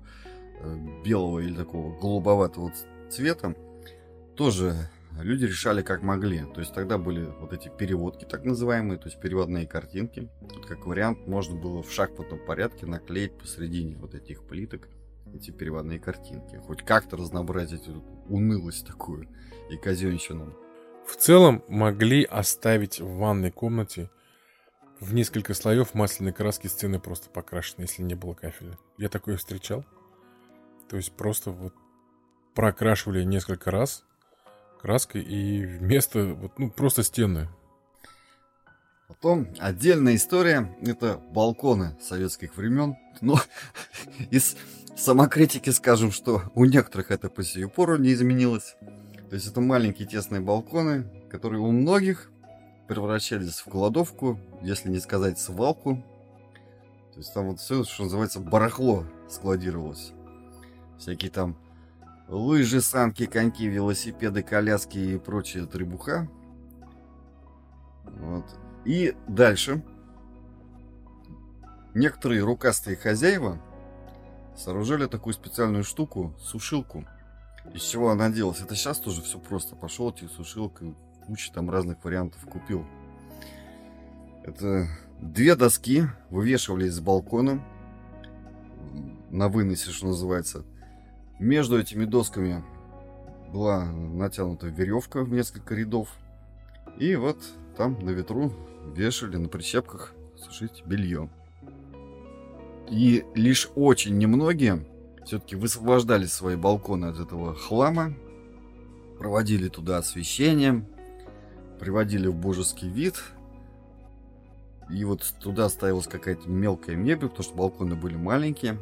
э, 0.59 1.03
белого 1.05 1.39
или 1.39 1.53
такого 1.53 1.95
голубоватого 1.99 2.71
цвета, 3.11 3.55
тоже 4.35 4.89
люди 5.21 5.45
решали 5.45 5.83
как 5.83 6.01
могли. 6.01 6.45
То 6.53 6.61
есть 6.61 6.73
тогда 6.73 6.97
были 6.97 7.25
вот 7.39 7.53
эти 7.53 7.69
переводки 7.69 8.25
так 8.25 8.43
называемые, 8.43 8.97
то 8.97 9.07
есть 9.07 9.19
переводные 9.21 9.67
картинки. 9.67 10.29
Как 10.67 10.87
вариант 10.87 11.27
можно 11.27 11.55
было 11.55 11.83
в 11.83 11.91
шахматном 11.91 12.39
порядке 12.45 12.87
наклеить 12.87 13.37
посередине 13.37 13.97
вот 13.97 14.15
этих 14.15 14.43
плиток 14.47 14.87
эти 15.33 15.51
переводные 15.51 15.99
картинки. 15.99 16.61
Хоть 16.65 16.83
как-то 16.83 17.17
разнообразить 17.17 17.87
эту 17.87 18.03
унылость 18.29 18.85
такую 18.85 19.27
и 19.69 19.77
казенщину. 19.77 20.55
В 21.07 21.15
целом 21.15 21.63
могли 21.67 22.23
оставить 22.23 22.99
в 22.99 23.17
ванной 23.17 23.51
комнате 23.51 24.09
в 24.99 25.13
несколько 25.13 25.53
слоев 25.53 25.93
масляной 25.93 26.33
краски 26.33 26.67
стены 26.67 26.99
просто 26.99 27.29
покрашены, 27.29 27.83
если 27.83 28.03
не 28.03 28.15
было 28.15 28.33
кафеля. 28.33 28.77
Я 28.97 29.09
такое 29.09 29.37
встречал. 29.37 29.85
То 30.89 30.97
есть 30.97 31.11
просто 31.13 31.51
вот 31.51 31.73
прокрашивали 32.55 33.23
несколько 33.23 33.71
раз 33.71 34.05
краской 34.81 35.21
и 35.21 35.65
вместо 35.65 36.25
вот 36.25 36.57
ну 36.59 36.69
просто 36.69 37.03
стены. 37.03 37.49
Потом 39.07 39.47
отдельная 39.59 40.15
история 40.15 40.75
это 40.81 41.17
балконы 41.31 41.97
советских 42.01 42.55
времен. 42.57 42.95
Но 43.21 43.39
из 44.31 44.55
самокритики 44.95 45.69
скажем, 45.69 46.11
что 46.11 46.43
у 46.55 46.65
некоторых 46.65 47.11
это 47.11 47.29
по 47.29 47.43
сию 47.43 47.69
пору 47.69 47.97
не 47.97 48.13
изменилось. 48.13 48.75
То 49.33 49.37
есть 49.37 49.47
это 49.47 49.61
маленькие 49.61 50.07
тесные 50.07 50.41
балконы, 50.41 51.05
которые 51.31 51.59
у 51.59 51.71
многих 51.71 52.29
превращались 52.87 53.61
в 53.61 53.63
кладовку, 53.63 54.39
если 54.61 54.91
не 54.91 54.99
сказать 54.99 55.39
свалку. 55.39 56.05
То 57.13 57.17
есть 57.17 57.33
там 57.33 57.47
вот 57.47 57.59
все, 57.59 57.83
что 57.83 58.03
называется, 58.03 58.39
барахло 58.39 59.05
складировалось. 59.27 60.11
Всякие 60.99 61.31
там 61.31 61.57
лыжи, 62.27 62.79
санки, 62.79 63.25
коньки, 63.25 63.65
велосипеды, 63.65 64.43
коляски 64.43 64.99
и 64.99 65.17
прочая 65.17 65.65
требуха. 65.65 66.29
Вот. 68.03 68.45
И 68.85 69.15
дальше 69.27 69.83
некоторые 71.95 72.43
рукастые 72.43 72.97
хозяева 72.97 73.59
сооружали 74.55 75.07
такую 75.07 75.33
специальную 75.33 75.83
штуку, 75.83 76.35
сушилку. 76.39 77.03
Из 77.73 77.81
чего 77.81 78.09
она 78.09 78.29
делалась? 78.29 78.61
Это 78.61 78.75
сейчас 78.75 78.99
тоже 78.99 79.21
все 79.21 79.39
просто. 79.39 79.75
Пошел 79.75 80.11
эти 80.11 80.27
сушилка, 80.27 80.93
куча 81.25 81.51
там 81.53 81.69
разных 81.69 82.03
вариантов 82.03 82.43
купил. 82.45 82.85
Это 84.43 84.87
две 85.19 85.55
доски 85.55 86.03
вывешивались 86.29 86.93
с 86.93 86.99
балкона 86.99 87.63
на 89.31 89.47
выносе, 89.47 89.91
что 89.91 90.07
называется. 90.07 90.65
Между 91.39 91.79
этими 91.79 92.05
досками 92.05 92.63
была 93.51 93.85
натянута 93.85 94.67
веревка 94.67 95.23
в 95.23 95.31
несколько 95.31 95.75
рядов. 95.75 96.09
И 96.99 97.15
вот 97.15 97.37
там 97.77 97.97
на 98.03 98.11
ветру 98.11 98.53
вешали 98.95 99.37
на 99.37 99.47
прищепках 99.47 100.13
сушить 100.35 100.83
белье. 100.85 101.29
И 102.89 103.25
лишь 103.33 103.69
очень 103.75 104.17
немногие 104.17 104.85
все-таки 105.25 105.55
высвобождали 105.55 106.25
свои 106.25 106.55
балконы 106.55 107.07
от 107.07 107.19
этого 107.19 107.55
хлама, 107.55 108.13
проводили 109.19 109.69
туда 109.69 109.97
освещение, 109.97 110.85
приводили 111.79 112.27
в 112.27 112.35
божеский 112.35 112.89
вид. 112.89 113.21
И 114.89 115.05
вот 115.05 115.33
туда 115.39 115.69
ставилась 115.69 116.07
какая-то 116.07 116.49
мелкая 116.49 116.95
мебель, 116.95 117.29
потому 117.29 117.43
что 117.43 117.55
балконы 117.55 117.95
были 117.95 118.15
маленькие. 118.15 118.79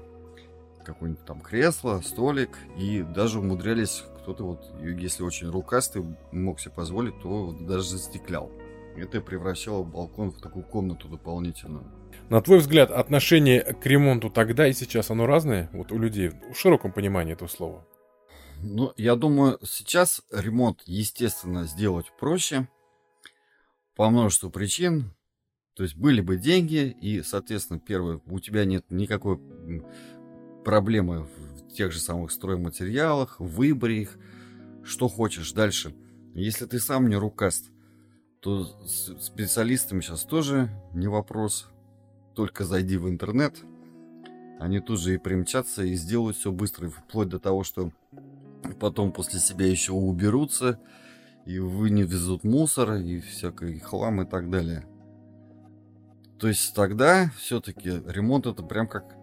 Какое-нибудь 0.83 1.25
там 1.25 1.41
кресло, 1.41 2.01
столик. 2.03 2.57
И 2.77 3.03
даже 3.03 3.39
умудрялись 3.39 4.03
кто-то 4.21 4.43
вот, 4.43 4.65
если 4.81 5.23
очень 5.23 5.49
рукастый 5.49 6.03
мог 6.31 6.59
себе 6.59 6.71
позволить, 6.71 7.19
то 7.21 7.55
даже 7.59 7.83
застеклял. 7.83 8.51
Это 8.95 9.21
превращало 9.21 9.83
балкон 9.83 10.31
в 10.31 10.41
такую 10.41 10.65
комнату 10.65 11.07
дополнительную. 11.07 11.85
На 12.29 12.41
твой 12.41 12.59
взгляд, 12.59 12.91
отношение 12.91 13.61
к 13.61 13.85
ремонту 13.85 14.29
тогда 14.29 14.67
и 14.67 14.73
сейчас, 14.73 15.09
оно 15.11 15.25
разное? 15.25 15.69
Вот 15.73 15.91
у 15.91 15.97
людей, 15.97 16.31
в 16.53 16.55
широком 16.55 16.91
понимании 16.91 17.33
этого 17.33 17.47
слова. 17.47 17.87
Ну, 18.63 18.93
я 18.95 19.15
думаю, 19.15 19.59
сейчас 19.63 20.21
ремонт, 20.31 20.81
естественно, 20.85 21.65
сделать 21.65 22.11
проще. 22.19 22.67
По 23.95 24.09
множеству 24.09 24.49
причин. 24.49 25.13
То 25.75 25.83
есть 25.83 25.95
были 25.95 26.21
бы 26.21 26.37
деньги, 26.37 26.95
и, 27.01 27.21
соответственно, 27.23 27.79
первое, 27.79 28.21
у 28.27 28.39
тебя 28.39 28.65
нет 28.65 28.85
никакой 28.89 29.39
проблемы 30.63 31.23
в 31.23 31.73
тех 31.73 31.91
же 31.91 31.99
самых 31.99 32.31
стройматериалах, 32.31 33.39
в 33.39 33.45
выборе 33.45 34.01
их, 34.01 34.17
что 34.83 35.07
хочешь 35.07 35.53
дальше. 35.53 35.95
Если 36.33 36.65
ты 36.65 36.79
сам 36.79 37.09
не 37.09 37.15
рукаст, 37.15 37.71
то 38.41 38.65
с 38.85 39.15
специалистами 39.21 40.01
сейчас 40.01 40.23
тоже 40.23 40.69
не 40.93 41.07
вопрос 41.07 41.67
только 42.33 42.65
зайди 42.65 42.97
в 42.97 43.07
интернет, 43.07 43.55
они 44.59 44.79
тут 44.79 44.99
же 44.99 45.13
и 45.13 45.17
примчатся 45.17 45.83
и 45.83 45.93
сделают 45.95 46.37
все 46.37 46.51
быстро, 46.51 46.89
вплоть 46.89 47.29
до 47.29 47.39
того, 47.39 47.63
что 47.63 47.91
потом 48.79 49.11
после 49.11 49.39
себя 49.39 49.67
еще 49.67 49.93
уберутся 49.93 50.79
и 51.45 51.59
вынесут 51.59 52.43
мусор 52.43 52.93
и 52.93 53.19
всякий 53.21 53.79
хлам 53.79 54.21
и 54.21 54.25
так 54.25 54.49
далее. 54.49 54.85
То 56.39 56.47
есть 56.47 56.73
тогда 56.73 57.29
все-таки 57.37 58.01
ремонт 58.07 58.47
это 58.47 58.63
прям 58.63 58.87
как 58.87 59.15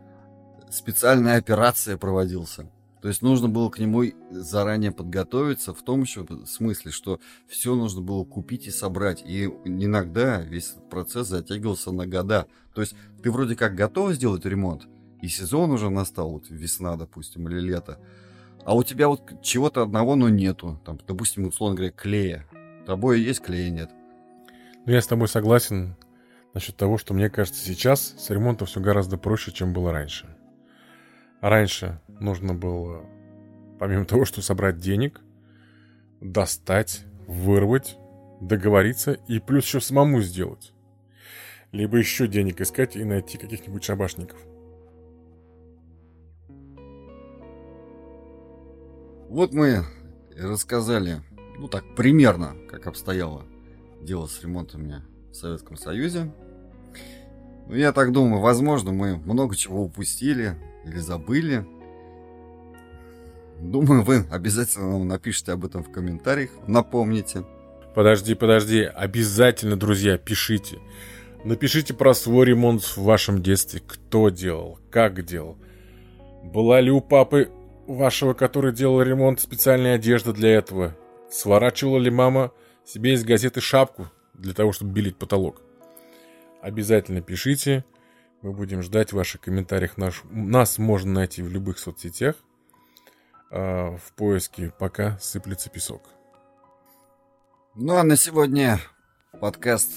специальная 0.71 1.39
операция 1.39 1.97
проводился. 1.97 2.71
То 3.01 3.09
есть 3.09 3.23
нужно 3.23 3.49
было 3.49 3.71
к 3.71 3.79
нему 3.79 4.05
заранее 4.31 4.91
подготовиться 4.91 5.73
в 5.73 5.83
том 5.83 6.03
еще 6.03 6.27
смысле, 6.47 6.91
что 6.91 7.21
все 7.47 7.75
нужно 7.75 8.01
было 8.01 8.25
купить 8.25 8.67
и 8.67 8.71
собрать. 8.71 9.23
И 9.25 9.45
иногда 9.65 10.41
весь 10.41 10.73
этот 10.73 10.91
процесс 10.91 11.29
затягивался 11.29 11.93
на 11.93 12.07
года. 12.07 12.47
То 12.75 12.81
есть 12.81 12.95
ты 13.23 13.31
вроде 13.31 13.55
как 13.55 13.75
готов 13.75 14.13
сделать 14.13 14.45
ремонт, 14.45 14.89
и 15.23 15.29
сезон 15.29 15.71
уже 15.71 15.91
настал, 15.91 16.31
вот 16.31 16.49
весна, 16.49 16.97
допустим, 16.97 17.49
или 17.49 17.61
лето. 17.61 17.99
А 18.65 18.75
у 18.75 18.83
тебя 18.83 19.09
вот 19.09 19.43
чего-то 19.43 19.83
одного, 19.83 20.15
но 20.15 20.29
нету. 20.29 20.81
Там, 20.85 20.99
допустим, 21.07 21.47
условно 21.47 21.77
говоря, 21.77 21.93
клея. 21.93 22.47
Тобой 22.87 23.21
есть 23.21 23.41
клея 23.41 23.71
нет. 23.71 23.91
Ну, 24.85 24.93
я 24.93 25.01
с 25.01 25.07
тобой 25.07 25.29
согласен 25.29 25.97
насчет 26.55 26.77
того, 26.77 26.99
что 26.99 27.15
мне 27.15 27.31
кажется, 27.31 27.65
сейчас 27.65 28.15
с 28.19 28.31
ремонтом 28.31 28.67
все 28.67 28.81
гораздо 28.81 29.17
проще, 29.19 29.53
чем 29.53 29.73
было 29.73 29.93
раньше. 29.93 30.27
Раньше 31.41 32.01
нужно 32.09 32.55
было, 32.55 33.07
помимо 33.79 34.05
того, 34.05 34.25
что 34.25 34.43
собрать 34.43 34.79
денег, 34.79 35.21
достать, 36.21 37.05
вырвать, 37.27 37.97
договориться 38.41 39.13
и 39.13 39.39
плюс 39.39 39.65
еще 39.65 39.81
самому 39.81 40.21
сделать. 40.21 40.73
Либо 41.71 41.99
еще 41.99 42.27
денег 42.27 42.61
искать 42.61 42.97
и 42.97 43.05
найти 43.05 43.39
каких-нибудь 43.39 43.85
шабашников. 43.85 44.41
Вот 49.29 49.53
мы 49.53 49.85
рассказали, 50.37 51.21
ну 51.59 51.69
так, 51.69 51.85
примерно, 51.95 52.57
как 52.69 52.87
обстояло 52.87 53.45
дело 54.01 54.27
с 54.27 54.43
ремонтом 54.43 54.85
меня 54.85 55.05
в 55.31 55.35
Советском 55.35 55.77
Союзе. 55.77 56.33
Ну, 57.67 57.75
я 57.75 57.93
так 57.93 58.13
думаю, 58.13 58.41
возможно, 58.41 58.93
мы 58.93 59.19
много 59.19 59.55
чего 59.55 59.85
упустили 59.85 60.57
или 60.89 60.99
забыли. 60.99 61.67
Думаю, 63.61 64.03
вы 64.03 64.27
обязательно 64.31 64.91
нам 64.91 65.09
напишите 65.09 65.53
об 65.53 65.65
этом 65.65 65.83
в 65.83 65.91
комментариях, 65.91 66.51
напомните. 66.67 67.45
Подожди, 67.95 68.35
подожди, 68.35 68.83
обязательно, 68.83 69.77
друзья, 69.77 70.19
пишите. 70.19 70.79
Напишите 71.45 71.95
про 71.95 72.15
свой 72.15 72.47
ремонт 72.47 72.83
в 72.83 72.99
вашем 72.99 73.43
детстве, 73.43 73.81
кто 73.85 74.29
делал, 74.29 74.79
как 74.91 75.25
делал. 75.25 75.57
Была 76.45 76.81
ли 76.81 76.91
у 76.91 77.01
папы 77.01 77.51
вашего, 77.87 78.35
который 78.35 78.73
делал 78.73 79.03
ремонт, 79.03 79.41
специальная 79.41 79.97
одежда 79.97 80.33
для 80.33 80.51
этого? 80.51 80.97
Сворачивала 81.31 81.99
ли 81.99 82.11
мама 82.11 82.53
себе 82.85 83.15
из 83.15 83.25
газеты 83.25 83.61
шапку 83.61 84.09
для 84.35 84.55
того, 84.55 84.73
чтобы 84.73 84.93
белить 84.93 85.17
потолок? 85.17 85.63
Обязательно 86.63 87.21
пишите. 87.21 87.85
Мы 88.41 88.53
будем 88.53 88.83
ждать 88.83 89.13
ваших 89.13 89.41
комментариев. 89.41 89.97
Наш, 89.97 90.23
нас 90.31 90.79
можно 90.79 91.13
найти 91.13 91.43
в 91.43 91.49
любых 91.49 91.79
соцсетях. 91.79 92.37
э, 93.51 93.97
в 93.97 94.13
поиске 94.15 94.73
«Пока 94.79 95.19
сыплется 95.19 95.71
песок». 95.71 96.03
Ну 97.75 97.97
а 97.97 98.03
на 98.03 98.17
сегодня 98.17 98.79
подкаст 99.41 99.91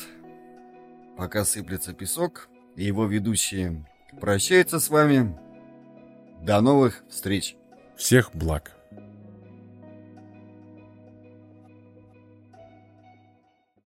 «Пока 1.17 1.43
сыплется 1.43 1.93
песок» 1.93 2.47
и 2.75 2.83
его 2.83 3.05
ведущие 3.05 3.85
прощаются 4.19 4.79
с 4.79 4.89
вами. 4.89 5.37
До 6.41 6.61
новых 6.61 7.03
встреч! 7.09 7.55
Всех 7.97 8.33
благ! 8.33 8.71